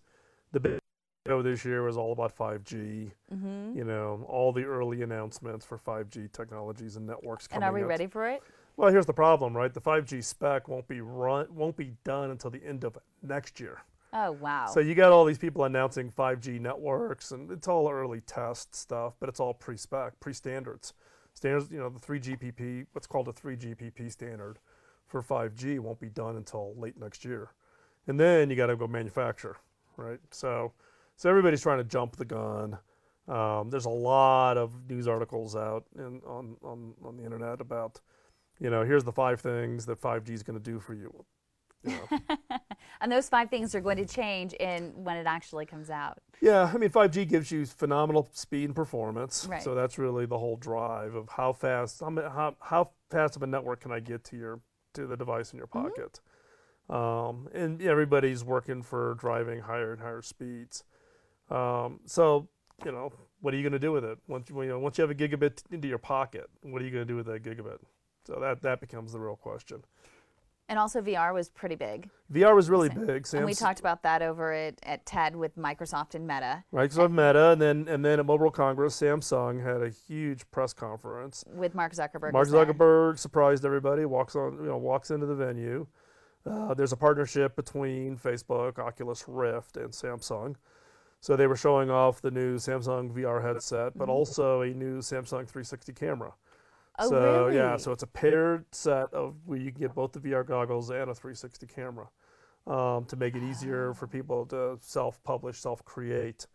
The 0.51 0.59
big 0.59 0.79
show 1.27 1.41
this 1.41 1.63
year 1.63 1.83
was 1.83 1.95
all 1.95 2.11
about 2.11 2.35
5G. 2.35 3.11
Mm-hmm. 3.33 3.77
You 3.77 3.85
know, 3.85 4.25
all 4.27 4.51
the 4.51 4.63
early 4.63 5.03
announcements 5.03 5.65
for 5.65 5.77
5G 5.77 6.31
technologies 6.33 6.97
and 6.97 7.07
networks 7.07 7.47
And 7.51 7.63
are 7.63 7.71
we 7.71 7.83
ready 7.83 8.07
for 8.07 8.27
it? 8.27 8.41
Well, 8.81 8.91
here's 8.91 9.05
the 9.05 9.13
problem, 9.13 9.55
right? 9.55 9.71
The 9.71 9.79
5G 9.79 10.23
spec 10.23 10.67
won't 10.67 10.87
be 10.87 11.01
run, 11.01 11.45
won't 11.51 11.77
be 11.77 11.93
done 12.03 12.31
until 12.31 12.49
the 12.49 12.65
end 12.65 12.83
of 12.83 12.97
next 13.21 13.59
year. 13.59 13.83
Oh, 14.11 14.31
wow. 14.31 14.65
So 14.73 14.79
you 14.79 14.95
got 14.95 15.11
all 15.11 15.23
these 15.23 15.37
people 15.37 15.65
announcing 15.65 16.09
5G 16.09 16.59
networks, 16.59 17.29
and 17.29 17.51
it's 17.51 17.67
all 17.67 17.91
early 17.91 18.21
test 18.21 18.73
stuff, 18.73 19.13
but 19.19 19.29
it's 19.29 19.39
all 19.39 19.53
pre-spec, 19.53 20.19
pre-standards. 20.19 20.93
Standards, 21.35 21.69
you 21.69 21.77
know, 21.77 21.89
the 21.89 21.99
3GPP, 21.99 22.87
what's 22.93 23.05
called 23.05 23.27
a 23.27 23.33
3GPP 23.33 24.11
standard 24.11 24.57
for 25.05 25.21
5G 25.21 25.79
won't 25.79 25.99
be 25.99 26.09
done 26.09 26.35
until 26.35 26.73
late 26.75 26.99
next 26.99 27.23
year, 27.23 27.51
and 28.07 28.19
then 28.19 28.49
you 28.49 28.55
got 28.55 28.65
to 28.65 28.75
go 28.75 28.87
manufacture, 28.87 29.57
right? 29.95 30.19
So, 30.31 30.73
so 31.17 31.29
everybody's 31.29 31.61
trying 31.61 31.77
to 31.77 31.83
jump 31.83 32.15
the 32.15 32.25
gun. 32.25 32.79
Um, 33.27 33.69
there's 33.69 33.85
a 33.85 33.89
lot 33.89 34.57
of 34.57 34.73
news 34.89 35.07
articles 35.07 35.55
out 35.55 35.85
in, 35.99 36.19
on, 36.25 36.57
on 36.63 36.95
on 37.05 37.15
the 37.15 37.23
internet 37.23 37.61
about, 37.61 37.99
you 38.61 38.69
know, 38.69 38.85
here's 38.85 39.03
the 39.03 39.11
five 39.11 39.41
things 39.41 39.85
that 39.87 39.99
5G 39.99 40.29
is 40.29 40.43
going 40.43 40.57
to 40.57 40.63
do 40.63 40.79
for 40.79 40.93
you. 40.93 41.11
You 41.83 41.95
know, 41.97 42.37
and 43.01 43.11
those 43.11 43.27
five 43.27 43.49
things 43.49 43.73
are 43.73 43.81
going 43.81 43.97
to 43.97 44.05
change 44.05 44.53
in 44.53 44.91
when 45.03 45.17
it 45.17 45.25
actually 45.25 45.65
comes 45.65 45.89
out. 45.89 46.19
Yeah, 46.39 46.71
I 46.71 46.77
mean, 46.77 46.91
5G 46.91 47.27
gives 47.27 47.51
you 47.51 47.65
phenomenal 47.65 48.29
speed 48.33 48.65
and 48.65 48.75
performance. 48.75 49.47
Right. 49.49 49.63
So 49.63 49.73
that's 49.73 49.97
really 49.97 50.27
the 50.27 50.37
whole 50.37 50.57
drive 50.57 51.15
of 51.15 51.27
how 51.29 51.53
fast, 51.53 52.01
how, 52.01 52.55
how, 52.61 52.91
fast 53.09 53.35
of 53.35 53.41
a 53.41 53.47
network 53.47 53.81
can 53.81 53.91
I 53.91 53.99
get 53.99 54.23
to 54.25 54.37
your 54.37 54.59
to 54.93 55.07
the 55.07 55.17
device 55.17 55.53
in 55.53 55.57
your 55.57 55.67
Mm-hmm. 55.67 55.87
pocket. 55.87 56.19
Um, 56.89 57.47
and 57.53 57.81
everybody's 57.81 58.43
working 58.43 58.83
for 58.83 59.15
driving 59.15 59.61
higher 59.61 59.93
and 59.93 60.01
higher 60.01 60.21
speeds. 60.21 60.83
Um, 61.49 62.01
so 62.05 62.47
you 62.85 62.91
know, 62.91 63.11
what 63.41 63.53
are 63.53 63.57
you 63.57 63.63
going 63.63 63.73
to 63.73 63.79
do 63.79 63.91
with 63.91 64.03
it 64.03 64.17
once 64.27 64.49
you, 64.49 64.61
you 64.61 64.69
know, 64.69 64.79
once 64.79 64.97
you 64.97 65.01
have 65.01 65.11
a 65.11 65.15
gigabit 65.15 65.63
into 65.71 65.87
your 65.87 65.97
pocket? 65.97 66.49
What 66.61 66.81
are 66.81 66.85
you 66.85 66.91
going 66.91 67.07
to 67.07 67.11
do 67.11 67.15
with 67.15 67.25
that 67.27 67.43
gigabit? 67.43 67.79
So 68.25 68.37
that 68.39 68.61
that 68.61 68.79
becomes 68.81 69.13
the 69.13 69.19
real 69.19 69.35
question. 69.35 69.83
And 70.69 70.79
also, 70.79 71.01
VR 71.01 71.33
was 71.33 71.49
pretty 71.49 71.75
big. 71.75 72.09
VR 72.31 72.55
was 72.55 72.69
really 72.69 72.87
big. 72.87 73.27
and 73.33 73.43
we 73.45 73.53
talked 73.53 73.81
about 73.81 74.03
that 74.03 74.21
over 74.21 74.53
at, 74.53 74.75
at 74.83 75.05
TED 75.05 75.35
with 75.35 75.57
Microsoft 75.57 76.15
and 76.15 76.25
Meta 76.25 76.63
Right, 76.71 76.89
so 76.89 77.09
Meta, 77.09 77.51
and 77.51 77.61
then 77.61 77.87
and 77.89 78.05
then 78.05 78.19
at 78.19 78.25
Mobile 78.25 78.51
Congress, 78.51 78.97
Samsung 78.97 79.61
had 79.61 79.81
a 79.81 79.89
huge 79.89 80.49
press 80.49 80.71
conference. 80.71 81.43
with 81.53 81.75
Mark 81.75 81.93
Zuckerberg. 81.93 82.31
Mark. 82.31 82.47
Zuckerberg 82.47 83.19
surprised 83.19 83.65
everybody. 83.65 84.05
Walks 84.05 84.35
on, 84.37 84.59
you 84.61 84.67
know, 84.67 84.77
walks 84.77 85.11
into 85.11 85.25
the 85.25 85.35
venue. 85.35 85.87
Uh, 86.45 86.73
there's 86.73 86.93
a 86.93 86.97
partnership 86.97 87.55
between 87.57 88.17
Facebook, 88.17 88.79
Oculus 88.79 89.25
Rift, 89.27 89.75
and 89.75 89.91
Samsung. 89.91 90.55
So 91.19 91.35
they 91.35 91.47
were 91.47 91.57
showing 91.57 91.91
off 91.91 92.21
the 92.21 92.31
new 92.31 92.55
Samsung 92.55 93.11
VR 93.11 93.43
headset, 93.43 93.97
but 93.97 94.07
also 94.09 94.61
a 94.61 94.69
new 94.73 94.99
Samsung 94.99 95.45
360 95.47 95.93
camera. 95.93 96.33
Oh, 96.99 97.09
so 97.09 97.47
yeah, 97.47 97.77
so 97.77 97.91
it's 97.91 98.03
a 98.03 98.07
paired 98.07 98.65
set 98.71 99.13
of 99.13 99.35
where 99.45 99.57
you 99.57 99.71
can 99.71 99.81
get 99.81 99.95
both 99.95 100.11
the 100.11 100.19
VR 100.19 100.45
goggles 100.45 100.89
and 100.89 101.09
a 101.09 101.15
360 101.15 101.65
camera 101.67 102.07
um, 102.67 103.05
to 103.05 103.15
make 103.15 103.35
it 103.35 103.43
easier 103.43 103.93
for 103.93 104.07
people 104.07 104.45
to 104.47 104.77
self-publish, 104.81 105.57
self-create 105.59 106.47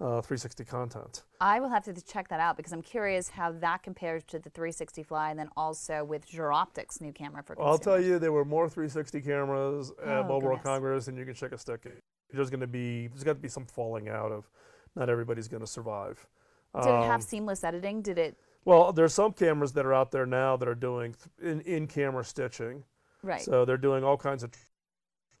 uh, 0.00 0.20
360 0.22 0.64
content. 0.64 1.22
I 1.40 1.60
will 1.60 1.68
have 1.68 1.84
to 1.84 1.92
check 2.02 2.28
that 2.28 2.40
out 2.40 2.56
because 2.56 2.72
I'm 2.72 2.82
curious 2.82 3.28
how 3.28 3.52
that 3.52 3.82
compares 3.84 4.24
to 4.24 4.38
the 4.38 4.50
360 4.50 5.02
Fly 5.04 5.30
and 5.30 5.38
then 5.38 5.48
also 5.56 6.02
with 6.04 6.24
Optics' 6.36 7.00
new 7.00 7.12
camera 7.12 7.42
for 7.42 7.60
I'll 7.62 7.78
tell 7.78 8.00
you, 8.00 8.18
there 8.18 8.32
were 8.32 8.44
more 8.44 8.68
360 8.68 9.20
cameras 9.20 9.92
Oh, 10.04 10.10
at 10.10 10.26
Mobile 10.26 10.48
World. 10.48 10.62
Congress 10.64 11.06
than 11.06 11.16
you 11.16 11.24
can 11.24 11.34
check 11.34 11.52
a 11.52 11.58
stick. 11.58 11.86
There's 12.32 12.50
going 12.50 12.60
to 12.60 12.66
be 12.66 13.08
there's 13.08 13.22
got 13.24 13.34
to 13.34 13.40
be 13.40 13.48
some 13.48 13.66
falling 13.66 14.08
out 14.08 14.32
of. 14.32 14.48
Not 14.96 15.08
everybody's 15.08 15.48
going 15.48 15.60
to 15.60 15.66
survive. 15.66 16.26
Did 16.74 16.88
it 16.88 17.04
have 17.04 17.16
Um, 17.16 17.20
seamless 17.20 17.62
editing? 17.62 18.02
Did 18.02 18.18
it? 18.18 18.38
Well, 18.64 18.92
there's 18.92 19.14
some 19.14 19.32
cameras 19.32 19.72
that 19.72 19.84
are 19.86 19.94
out 19.94 20.10
there 20.10 20.26
now 20.26 20.56
that 20.56 20.68
are 20.68 20.74
doing 20.74 21.14
in 21.40 21.60
in 21.62 21.86
camera 21.86 22.24
stitching. 22.24 22.84
Right. 23.22 23.40
So 23.42 23.64
they're 23.64 23.76
doing 23.76 24.04
all 24.04 24.16
kinds 24.16 24.42
of. 24.42 24.50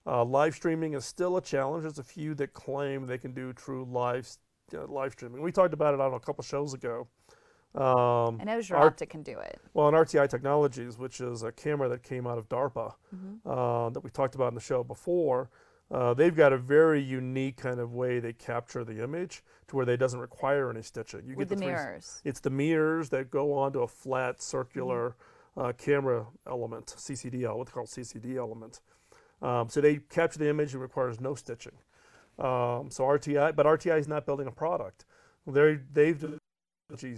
Uh, 0.04 0.24
live 0.24 0.52
streaming 0.54 0.94
is 0.94 1.04
still 1.04 1.36
a 1.36 1.40
challenge. 1.40 1.82
There's 1.82 2.00
a 2.00 2.02
few 2.02 2.34
that 2.34 2.52
claim 2.52 3.06
they 3.06 3.18
can 3.18 3.32
do 3.32 3.52
true 3.52 3.84
live 3.88 4.28
uh, 4.74 4.86
live 4.88 5.12
streaming. 5.12 5.42
We 5.42 5.52
talked 5.52 5.72
about 5.74 5.94
it 5.94 6.00
on 6.00 6.12
a 6.14 6.18
couple 6.18 6.42
shows 6.42 6.74
ago. 6.74 7.06
Um, 7.74 8.38
I 8.40 8.44
know 8.44 8.60
our- 8.72 8.86
Optic 8.88 9.10
can 9.10 9.22
do 9.22 9.38
it. 9.38 9.58
well, 9.74 9.88
in 9.88 9.94
RTI 9.94 10.28
Technologies, 10.28 10.98
which 10.98 11.20
is 11.20 11.42
a 11.42 11.52
camera 11.52 11.88
that 11.88 12.02
came 12.02 12.26
out 12.26 12.36
of 12.36 12.48
DARPA 12.48 12.94
Mm-hmm. 13.14 13.48
uh, 13.48 13.90
that 13.90 14.00
we 14.00 14.10
talked 14.10 14.34
about 14.34 14.48
in 14.48 14.54
the 14.54 14.60
show 14.60 14.82
before, 14.84 15.48
uh, 15.92 16.14
they've 16.14 16.34
got 16.34 16.52
a 16.52 16.58
very 16.58 17.02
unique 17.02 17.56
kind 17.58 17.78
of 17.78 17.92
way 17.92 18.18
they 18.18 18.32
capture 18.32 18.82
the 18.84 19.02
image 19.04 19.44
to 19.68 19.76
where 19.76 19.84
they 19.84 19.96
doesn't 19.96 20.20
require 20.20 20.70
any 20.70 20.82
stitching. 20.82 21.22
You 21.26 21.36
With 21.36 21.50
the 21.50 21.56
three- 21.56 21.66
mirrors. 21.66 22.20
It's 22.24 22.40
the 22.40 22.50
mirrors 22.50 23.10
that 23.10 23.30
go 23.30 23.52
onto 23.52 23.80
a 23.82 23.88
flat 23.88 24.40
circular 24.42 25.16
Mm-hmm. 25.54 25.60
uh, 25.60 25.72
camera 25.74 26.26
element, 26.46 26.86
CCD, 26.96 27.42
el- 27.44 27.58
what 27.58 27.66
they 27.66 27.72
call 27.72 27.84
CCD 27.86 28.36
element. 28.38 28.80
Um, 29.42 29.68
so 29.68 29.82
they 29.82 29.96
capture 29.96 30.38
the 30.38 30.48
image 30.48 30.72
and 30.72 30.80
requires 30.80 31.20
no 31.20 31.34
stitching. 31.34 31.74
Um, 32.38 32.90
so 32.90 33.04
RTI, 33.04 33.54
but 33.54 33.66
RTI 33.66 33.98
is 33.98 34.08
not 34.08 34.24
building 34.24 34.46
a 34.46 34.50
product. 34.50 35.04
They 35.46 35.78
they've 35.92 36.38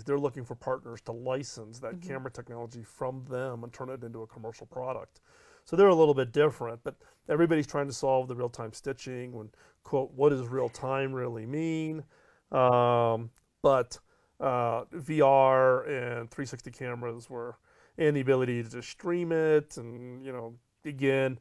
they're 0.04 0.18
looking 0.18 0.44
for 0.44 0.54
partners 0.56 1.00
to 1.02 1.12
license 1.12 1.78
that 1.80 1.94
Mm-hmm. 1.94 2.08
camera 2.08 2.30
technology 2.32 2.82
from 2.82 3.24
them 3.30 3.62
and 3.62 3.72
turn 3.72 3.88
it 3.88 4.02
into 4.02 4.22
a 4.22 4.26
commercial 4.26 4.66
product. 4.66 5.20
So 5.64 5.76
they're 5.76 5.88
a 5.88 5.94
little 5.94 6.14
bit 6.14 6.32
different, 6.32 6.80
but 6.84 6.96
everybody's 7.28 7.66
trying 7.66 7.86
to 7.86 7.92
solve 7.92 8.28
the 8.28 8.34
real-time 8.34 8.72
stitching. 8.72 9.32
When 9.32 9.50
quote, 9.82 10.12
what 10.12 10.30
does 10.30 10.46
real-time 10.46 11.12
really 11.12 11.46
mean? 11.46 12.04
Um, 12.52 13.30
but 13.62 13.98
uh, 14.40 14.84
VR 14.94 15.86
and 15.86 16.30
360 16.30 16.70
cameras 16.70 17.30
were, 17.30 17.56
and 17.96 18.16
the 18.16 18.20
ability 18.20 18.62
to 18.62 18.68
just 18.68 18.90
stream 18.90 19.32
it, 19.32 19.76
and 19.78 20.24
you 20.24 20.32
know, 20.32 20.54
again, 20.84 21.38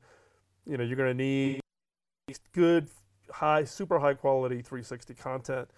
you 0.65 0.77
know, 0.77 0.83
you're 0.83 0.95
going 0.95 1.09
to 1.09 1.23
need 1.23 1.61
good, 2.53 2.87
high, 3.29 3.63
super 3.65 3.99
high 3.99 4.13
quality 4.13 4.61
360 4.61 5.13
content. 5.15 5.69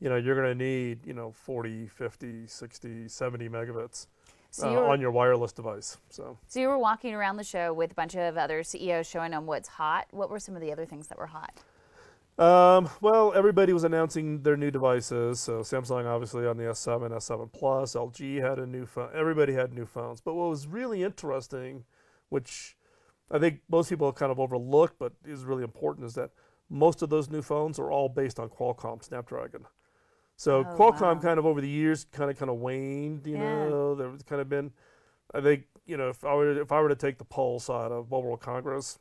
You 0.00 0.08
know, 0.08 0.16
you're 0.16 0.34
going 0.34 0.58
to 0.58 0.64
need, 0.64 1.06
you 1.06 1.12
know, 1.12 1.30
40, 1.30 1.86
50, 1.86 2.46
60, 2.48 3.08
70 3.08 3.48
megabits 3.48 4.06
So 4.52 4.84
uh, 4.84 4.90
on 4.90 5.00
your 5.00 5.10
wireless 5.10 5.52
device. 5.52 5.96
So, 6.10 6.36
so 6.46 6.60
you 6.60 6.68
were 6.68 6.78
walking 6.78 7.14
around 7.14 7.38
the 7.38 7.44
show 7.44 7.72
with 7.72 7.92
a 7.92 7.94
bunch 7.94 8.14
of 8.14 8.36
other 8.36 8.62
CEOs 8.62 9.08
showing 9.08 9.30
them 9.30 9.46
what's 9.46 9.66
hot. 9.66 10.08
What 10.10 10.28
were 10.28 10.38
some 10.38 10.54
of 10.54 10.60
the 10.60 10.70
other 10.70 10.84
things 10.84 11.08
that 11.08 11.18
were 11.18 11.26
hot? 11.26 11.58
um, 12.38 12.88
well, 13.00 13.32
everybody 13.34 13.72
was 13.72 13.84
announcing 13.84 14.42
their 14.42 14.58
new 14.58 14.70
devices. 14.70 15.40
So 15.40 15.60
Samsung 15.60 16.04
obviously 16.06 16.46
on 16.46 16.58
the 16.58 16.64
S7, 16.64 17.10
S7 17.10 17.50
Plus. 17.50 17.94
LG 17.94 18.46
had 18.46 18.58
a 18.58 18.66
new 18.66 18.84
phone. 18.84 19.08
Everybody 19.14 19.54
had 19.54 19.72
new 19.72 19.86
phones. 19.86 20.20
But 20.20 20.34
what 20.34 20.50
was 20.50 20.66
really 20.66 21.02
interesting, 21.02 21.84
which 22.28 22.76
I 23.30 23.38
think 23.38 23.60
most 23.70 23.88
people 23.88 24.12
kind 24.12 24.30
of 24.30 24.38
overlook, 24.38 24.96
but 24.98 25.14
is 25.24 25.44
really 25.44 25.62
important, 25.62 26.06
is 26.06 26.14
that 26.14 26.30
most 26.68 27.00
of 27.00 27.08
those 27.08 27.30
new 27.30 27.42
phones 27.42 27.78
are 27.78 27.90
all 27.90 28.10
based 28.10 28.38
on 28.38 28.50
Qualcomm 28.50 29.02
Snapdragon. 29.02 29.66
So 30.42 30.64
Oh, 30.64 30.76
Qualcomm 30.76 31.00
wow. 31.00 31.20
kind 31.22 31.38
of 31.38 31.46
over 31.46 31.60
the 31.60 31.68
years 31.68 32.04
kind 32.10 32.28
of 32.28 32.36
kind 32.36 32.50
of 32.50 32.56
waned. 32.56 33.24
You 33.28 33.36
Yeah. 33.38 33.44
know, 33.46 33.94
there's 33.94 34.24
kind 34.24 34.40
of 34.40 34.48
been. 34.48 34.72
I 35.32 35.40
think 35.40 35.66
you 35.86 35.96
know 35.96 36.08
if 36.08 36.24
I 36.24 36.34
were 36.34 36.60
if 36.60 36.72
I 36.72 36.80
were 36.80 36.88
to 36.88 36.96
take 36.96 37.18
the 37.18 37.24
pulse 37.24 37.70
out 37.70 37.92
of 37.92 38.10
Mobile 38.10 38.24
World 38.30 38.40
Congress, 38.40 38.98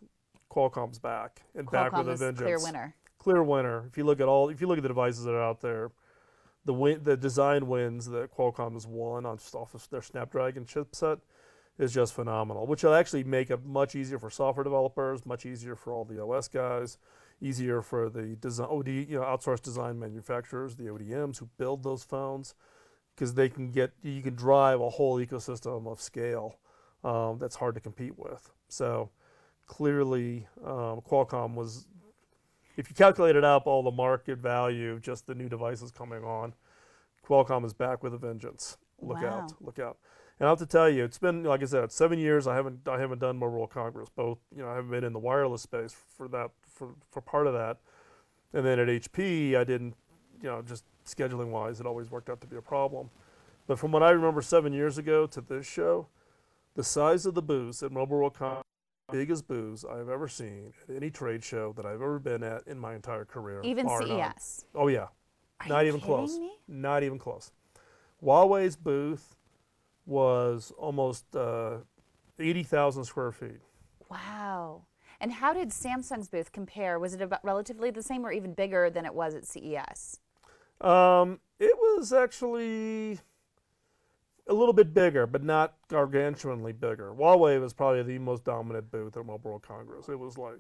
Qualcomm's 0.52 1.00
back 1.00 1.42
and 1.56 1.68
back 1.72 1.94
with 1.94 2.08
Qualcomm 2.08 2.14
a 2.14 2.16
vengeance 2.16 2.44
clear 2.44 2.60
winner. 2.60 2.96
clear 3.18 3.42
winner. 3.42 3.86
If 3.88 3.98
you 3.98 4.04
look 4.04 4.20
at 4.22 4.28
all, 4.28 4.50
if 4.50 4.62
you 4.62 4.68
look 4.68 4.78
at 4.78 4.84
the 4.84 4.90
devices 4.90 5.24
that 5.24 5.34
are 5.34 5.42
out 5.42 5.62
there, 5.62 5.90
the 6.66 6.74
win, 6.76 7.02
the 7.02 7.18
design 7.18 7.66
wins 7.66 8.06
that 8.06 8.32
Qualcomm 8.32 8.74
has 8.74 8.86
won 8.86 9.26
on 9.26 9.38
just 9.40 9.56
off 9.56 9.74
of 9.74 9.90
their 9.90 10.04
Snapdragon 10.04 10.66
chipset 10.66 11.22
is 11.80 11.92
just 11.92 12.14
phenomenal. 12.14 12.68
Which 12.68 12.84
will 12.84 12.94
actually 12.94 13.24
make 13.24 13.50
it 13.50 13.66
much 13.66 13.96
easier 13.96 14.20
for 14.20 14.30
software 14.30 14.64
developers, 14.64 15.26
much 15.26 15.48
easier 15.48 15.76
for 15.76 15.92
all 15.92 16.06
the 16.06 16.22
OS 16.22 16.48
guys, 16.48 17.00
easier 17.42 17.82
for 17.82 18.10
the 18.10 18.36
design, 18.36 18.68
OD, 18.70 18.88
you 18.88 19.20
know, 19.20 19.22
outsourced 19.22 19.62
design 19.64 20.00
manufacturers, 20.00 20.76
the 20.76 20.86
ODMs 20.86 21.40
who 21.40 21.50
build 21.58 21.84
those 21.84 22.04
phones, 22.04 22.54
because 23.16 23.34
they 23.34 23.50
can 23.50 23.72
get, 23.72 23.92
you 24.04 24.22
can 24.22 24.36
drive 24.36 24.80
a 24.82 24.90
whole 24.90 25.18
ecosystem 25.18 25.88
of 25.92 26.02
scale 26.02 26.58
um, 27.04 27.38
that's 27.40 27.56
hard 27.56 27.76
to 27.76 27.82
compete 27.82 28.18
with. 28.18 28.52
So 28.70 29.10
clearly, 29.68 30.48
um, 30.64 31.02
Qualcomm 31.02 31.56
was 31.56 31.88
if 32.78 32.90
you 32.90 32.96
calculated 32.96 33.44
up 33.44 33.68
all 33.68 33.84
the 33.84 33.92
market 33.92 34.38
value 34.38 35.00
just 35.00 35.28
the 35.28 35.36
new 35.36 35.50
devices 35.50 35.92
coming 35.92 36.24
on, 36.24 36.54
Qualcomm 37.26 37.66
is 37.66 37.74
back 37.74 38.04
with 38.04 38.14
a 38.14 38.18
vengeance. 38.18 38.78
Look 39.02 39.22
Wow. 39.22 39.46
out! 39.46 39.54
Look 39.62 39.80
out! 39.80 39.98
And 40.40 40.48
I 40.48 40.50
have 40.52 40.60
to 40.60 40.66
tell 40.66 40.90
you, 40.90 41.04
it's 41.04 41.18
been 41.18 41.44
like 41.44 41.62
I 41.62 41.66
said, 41.66 41.92
seven 41.92 42.18
years. 42.20 42.48
I 42.48 42.56
haven't 42.56 42.88
I 42.88 43.00
haven't 43.00 43.20
done 43.20 43.38
Mobile 43.38 43.60
World 43.60 43.72
Congress. 43.72 44.10
Both 44.10 44.40
you 44.56 44.62
know 44.62 44.70
I 44.70 44.76
haven't 44.76 44.92
been 44.92 45.04
in 45.04 45.14
the 45.14 45.20
wireless 45.20 45.62
space 45.62 45.96
for 46.18 46.28
that 46.30 46.52
for 46.82 46.96
for 47.12 47.22
part 47.22 47.46
of 47.48 47.54
that, 47.54 47.78
and 48.54 48.66
then 48.66 48.80
at 48.80 48.88
HP 48.88 49.56
I 49.56 49.64
didn't 49.64 49.96
you 50.42 50.50
know 50.50 50.62
just 50.62 50.84
scheduling 51.06 51.52
wise 51.52 51.80
it 51.80 51.86
always 51.86 52.10
worked 52.10 52.30
out 52.30 52.42
to 52.42 52.48
be 52.48 52.56
a 52.56 52.62
problem. 52.62 53.10
But 53.68 53.78
from 53.78 53.92
what 53.92 54.02
I 54.02 54.10
remember 54.10 54.42
seven 54.42 54.74
years 54.74 54.98
ago 54.98 55.28
to 55.28 55.42
this 55.42 55.68
show, 55.68 56.08
the 56.76 56.84
size 56.84 57.26
of 57.28 57.36
the 57.36 57.42
booths 57.42 57.84
at 57.84 57.92
Mobile 57.92 58.18
World 58.18 58.34
Congress 58.34 58.66
biggest 59.12 59.48
booths 59.48 59.84
I've 59.86 60.10
ever 60.10 60.28
seen 60.28 60.74
at 60.88 60.96
any 60.96 61.12
trade 61.12 61.44
show 61.44 61.74
that 61.74 61.86
I've 61.86 62.02
ever 62.02 62.18
been 62.18 62.44
at 62.44 62.66
in 62.66 62.80
my 62.80 62.96
entire 62.96 63.26
career. 63.26 63.62
Even 63.64 63.86
bar 63.86 64.02
none. 64.02 64.34
CES. 64.38 64.66
Oh 64.74 64.88
yeah, 64.88 65.08
Are 65.60 65.68
not 65.68 65.86
even 65.86 66.00
close. 66.00 66.40
me? 66.40 66.52
Not 66.68 67.04
even 67.04 67.20
close. 67.20 67.52
Huawei's 68.24 68.76
booth 68.76 69.36
was 70.06 70.72
almost 70.78 71.36
uh, 71.36 71.78
eighty 72.40 72.64
thousand 72.64 73.04
square 73.04 73.32
feet. 73.32 73.60
Wow. 74.10 74.84
And 75.22 75.32
how 75.32 75.54
did 75.54 75.70
Samsung's 75.70 76.28
booth 76.28 76.52
compare? 76.52 76.98
Was 76.98 77.14
it 77.14 77.22
about 77.22 77.46
relatively 77.46 77.92
the 77.92 78.02
same 78.02 78.26
or 78.26 78.32
even 78.32 78.54
bigger 78.56 78.90
than 78.90 79.06
it 79.06 79.14
was 79.14 79.36
at 79.36 79.46
CES? 79.46 80.20
Um, 80.82 81.40
it 81.60 81.78
was 81.78 82.12
actually 82.12 83.20
a 84.48 84.54
little 84.54 84.74
bit 84.74 84.96
bigger, 84.96 85.28
but 85.28 85.44
not 85.44 85.76
gargantuanly 85.90 86.78
bigger. 86.78 87.14
Huawei 87.14 87.62
was 87.62 87.72
probably 87.72 88.02
the 88.02 88.18
most 88.18 88.44
dominant 88.44 88.90
booth 88.92 89.16
at 89.16 89.24
Mobile 89.24 89.52
World 89.52 89.62
Congress. 89.62 90.10
It 90.10 90.18
was 90.18 90.40
like 90.40 90.58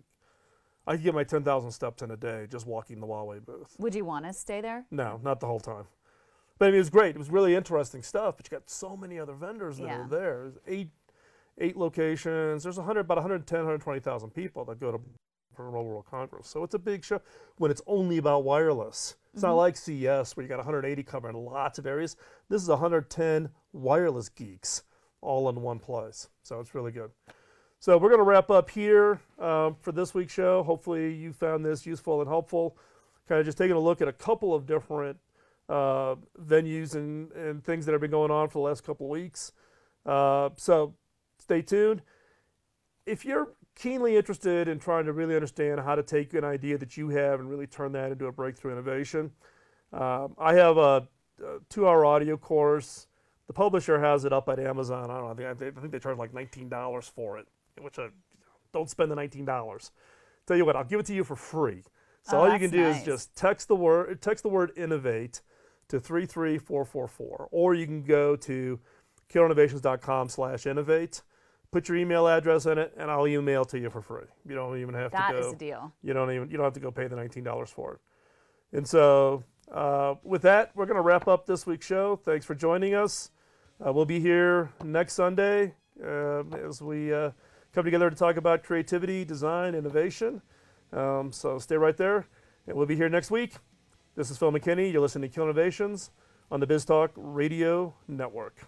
I 0.85 0.93
could 0.95 1.03
get 1.03 1.15
my 1.15 1.23
ten 1.23 1.43
thousand 1.43 1.71
steps 1.71 2.03
in 2.03 2.11
a 2.11 2.17
day 2.17 2.45
just 2.49 2.67
walking 2.67 2.99
the 2.99 3.07
Huawei 3.07 3.43
booth. 3.43 3.75
Would 3.79 3.95
you 3.95 4.05
want 4.05 4.25
to 4.25 4.33
stay 4.33 4.61
there? 4.61 4.85
No, 4.91 5.19
not 5.23 5.39
the 5.39 5.47
whole 5.47 5.59
time. 5.59 5.85
But 6.59 6.65
I 6.67 6.67
mean, 6.69 6.75
it 6.75 6.81
was 6.81 6.91
great. 6.91 7.15
It 7.15 7.17
was 7.17 7.31
really 7.31 7.55
interesting 7.55 8.03
stuff. 8.03 8.37
But 8.37 8.45
you 8.51 8.55
got 8.55 8.69
so 8.69 8.95
many 8.95 9.19
other 9.19 9.33
vendors 9.33 9.77
that 9.77 9.85
Yeah. 9.85 10.05
are 10.05 10.07
there. 10.07 10.37
There's 10.43 10.57
eight, 10.67 10.89
eight 11.61 11.77
locations. 11.77 12.63
There's 12.63 12.77
100, 12.77 13.01
about 13.01 13.17
110, 13.17 13.57
120,000 13.57 14.31
people 14.31 14.65
that 14.65 14.79
go 14.79 14.91
to 14.91 14.99
Mobile 15.57 15.85
World 15.85 16.05
Congress. 16.09 16.47
So 16.47 16.63
it's 16.63 16.73
a 16.73 16.79
big 16.79 17.03
show 17.05 17.21
when 17.57 17.71
it's 17.71 17.81
only 17.85 18.17
about 18.17 18.43
wireless. 18.43 19.15
It's 19.33 19.43
not 19.43 19.53
like 19.53 19.77
CES 19.77 20.35
where 20.35 20.43
you 20.43 20.49
got 20.49 20.57
180 20.57 21.03
covering 21.03 21.35
lots 21.37 21.79
of 21.79 21.85
areas. 21.85 22.17
This 22.49 22.61
is 22.61 22.67
110 22.67 23.49
wireless 23.71 24.29
geeks 24.29 24.83
all 25.21 25.47
in 25.49 25.61
one 25.61 25.79
place. 25.79 26.29
So 26.43 26.59
it's 26.59 26.75
really 26.75 26.91
good. 26.91 27.11
So 27.79 27.97
we're 27.97 28.09
going 28.09 28.19
to 28.19 28.25
wrap 28.25 28.49
up 28.49 28.69
here 28.69 29.19
um, 29.39 29.75
for 29.79 29.91
this 29.91 30.13
week's 30.13 30.33
show. 30.33 30.63
Hopefully 30.63 31.13
you 31.13 31.31
found 31.33 31.65
this 31.65 31.85
useful 31.85 32.21
and 32.21 32.29
helpful. 32.29 32.77
Kind 33.27 33.39
of 33.39 33.45
just 33.45 33.57
taking 33.57 33.75
a 33.75 33.79
look 33.79 34.01
at 34.01 34.07
a 34.07 34.13
couple 34.13 34.53
of 34.53 34.65
different 34.65 35.17
uh, 35.69 36.15
venues 36.43 36.95
and, 36.95 37.31
and 37.31 37.63
things 37.63 37.85
that 37.85 37.93
have 37.93 38.01
been 38.01 38.11
going 38.11 38.31
on 38.31 38.49
for 38.49 38.53
the 38.59 38.69
last 38.69 38.83
couple 38.83 39.07
of 39.07 39.11
weeks. 39.11 39.53
Uh, 40.05 40.49
so 40.57 40.93
stay 41.41 41.61
tuned. 41.61 42.01
If 43.05 43.25
you're 43.25 43.53
keenly 43.75 44.15
interested 44.15 44.67
in 44.67 44.79
trying 44.79 45.05
to 45.05 45.13
really 45.13 45.35
understand 45.35 45.79
how 45.79 45.95
to 45.95 46.03
take 46.03 46.33
an 46.33 46.43
idea 46.43 46.77
that 46.77 46.97
you 46.97 47.09
have 47.09 47.39
and 47.39 47.49
really 47.49 47.67
turn 47.67 47.91
that 47.93 48.11
into 48.11 48.27
a 48.27 48.31
breakthrough 48.31 48.73
innovation, 48.73 49.31
um, 49.91 50.35
I 50.37 50.53
have 50.53 50.77
a, 50.77 51.07
a 51.43 51.57
two-hour 51.69 52.05
audio 52.05 52.37
course. 52.37 53.07
The 53.47 53.53
publisher 53.53 53.99
has 53.99 54.23
it 54.23 54.31
up 54.31 54.47
at 54.49 54.59
Amazon. 54.59 55.09
I 55.09 55.17
don't 55.17 55.37
know. 55.37 55.49
I 55.49 55.53
think, 55.53 55.77
I 55.77 55.81
think 55.81 55.91
they 55.91 55.99
charge 55.99 56.17
like 56.17 56.31
$19 56.31 57.03
for 57.11 57.37
it, 57.39 57.47
which 57.81 57.97
I 57.99 58.07
don't 58.71 58.89
spend 58.89 59.11
the 59.11 59.15
$19. 59.15 59.91
Tell 60.45 60.57
you 60.57 60.65
what, 60.65 60.75
I'll 60.75 60.83
give 60.83 60.99
it 60.99 61.05
to 61.07 61.13
you 61.13 61.23
for 61.23 61.35
free. 61.35 61.83
So 62.23 62.37
Oh, 62.37 62.41
all 62.41 62.53
you 62.53 62.59
can 62.59 62.69
do 62.69 62.83
nice. 62.83 62.99
is 62.99 63.03
just 63.03 63.35
text 63.35 63.67
the 63.67 63.75
word 63.75 64.21
text 64.21 64.43
the 64.43 64.49
word 64.49 64.71
innovate 64.77 65.41
to 65.89 65.99
33444 65.99 67.47
or 67.51 67.73
you 67.73 67.85
can 67.87 68.03
go 68.03 68.35
to 68.35 68.79
killerinnovations.com 69.33 70.29
slash 70.29 70.65
innovate 70.67 71.23
put 71.71 71.87
your 71.87 71.97
email 71.97 72.27
address 72.27 72.65
in 72.65 72.77
it 72.77 72.93
and 72.97 73.09
i'll 73.09 73.27
email 73.27 73.63
to 73.65 73.79
you 73.79 73.89
for 73.89 74.01
free. 74.01 74.25
You 74.47 74.55
don't 74.55 74.77
even 74.77 74.93
have 74.93 75.11
That 75.11 75.31
to 75.31 75.41
go 75.41 75.47
is 75.47 75.53
a 75.53 75.55
deal. 75.55 75.93
you 76.03 76.13
don't 76.13 76.31
even 76.31 76.49
you 76.51 76.57
don't 76.57 76.65
have 76.65 76.73
to 76.73 76.79
go 76.79 76.91
pay 76.91 77.07
the 77.07 77.15
$19 77.15 77.69
for 77.69 77.93
it. 77.93 78.77
And 78.77 78.87
so 78.87 79.43
uh, 79.71 80.15
with 80.23 80.41
that 80.43 80.71
we're 80.75 80.85
going 80.85 80.97
to 80.97 81.01
wrap 81.01 81.27
up 81.27 81.45
this 81.45 81.65
week's 81.65 81.85
show. 81.85 82.19
Thanks 82.25 82.45
for 82.45 82.55
joining 82.55 82.93
us. 82.93 83.31
Uh, 83.85 83.91
we'll 83.93 84.05
be 84.05 84.19
here 84.19 84.69
next 84.83 85.13
sunday 85.13 85.73
uh, 86.05 86.43
as 86.67 86.81
we 86.81 87.13
uh, 87.13 87.31
come 87.73 87.85
together 87.85 88.09
to 88.09 88.15
talk 88.15 88.35
about 88.37 88.63
creativity 88.63 89.23
design 89.25 89.73
innovation. 89.75 90.41
Um, 90.93 91.31
so 91.31 91.57
stay 91.57 91.77
right 91.77 91.95
there 91.95 92.27
and 92.67 92.75
we'll 92.75 92.85
be 92.85 92.95
here 92.97 93.09
next 93.09 93.31
week. 93.31 93.55
This 94.15 94.29
is 94.29 94.37
phil 94.37 94.51
mckinney. 94.51 94.91
You're 94.91 95.01
listening 95.01 95.29
to 95.29 95.33
Killer 95.33 95.49
Innovations 95.51 96.11
on 96.51 96.59
the 96.59 96.67
biz 96.67 96.83
talk 96.83 97.11
radio 97.15 97.93
network 98.09 98.67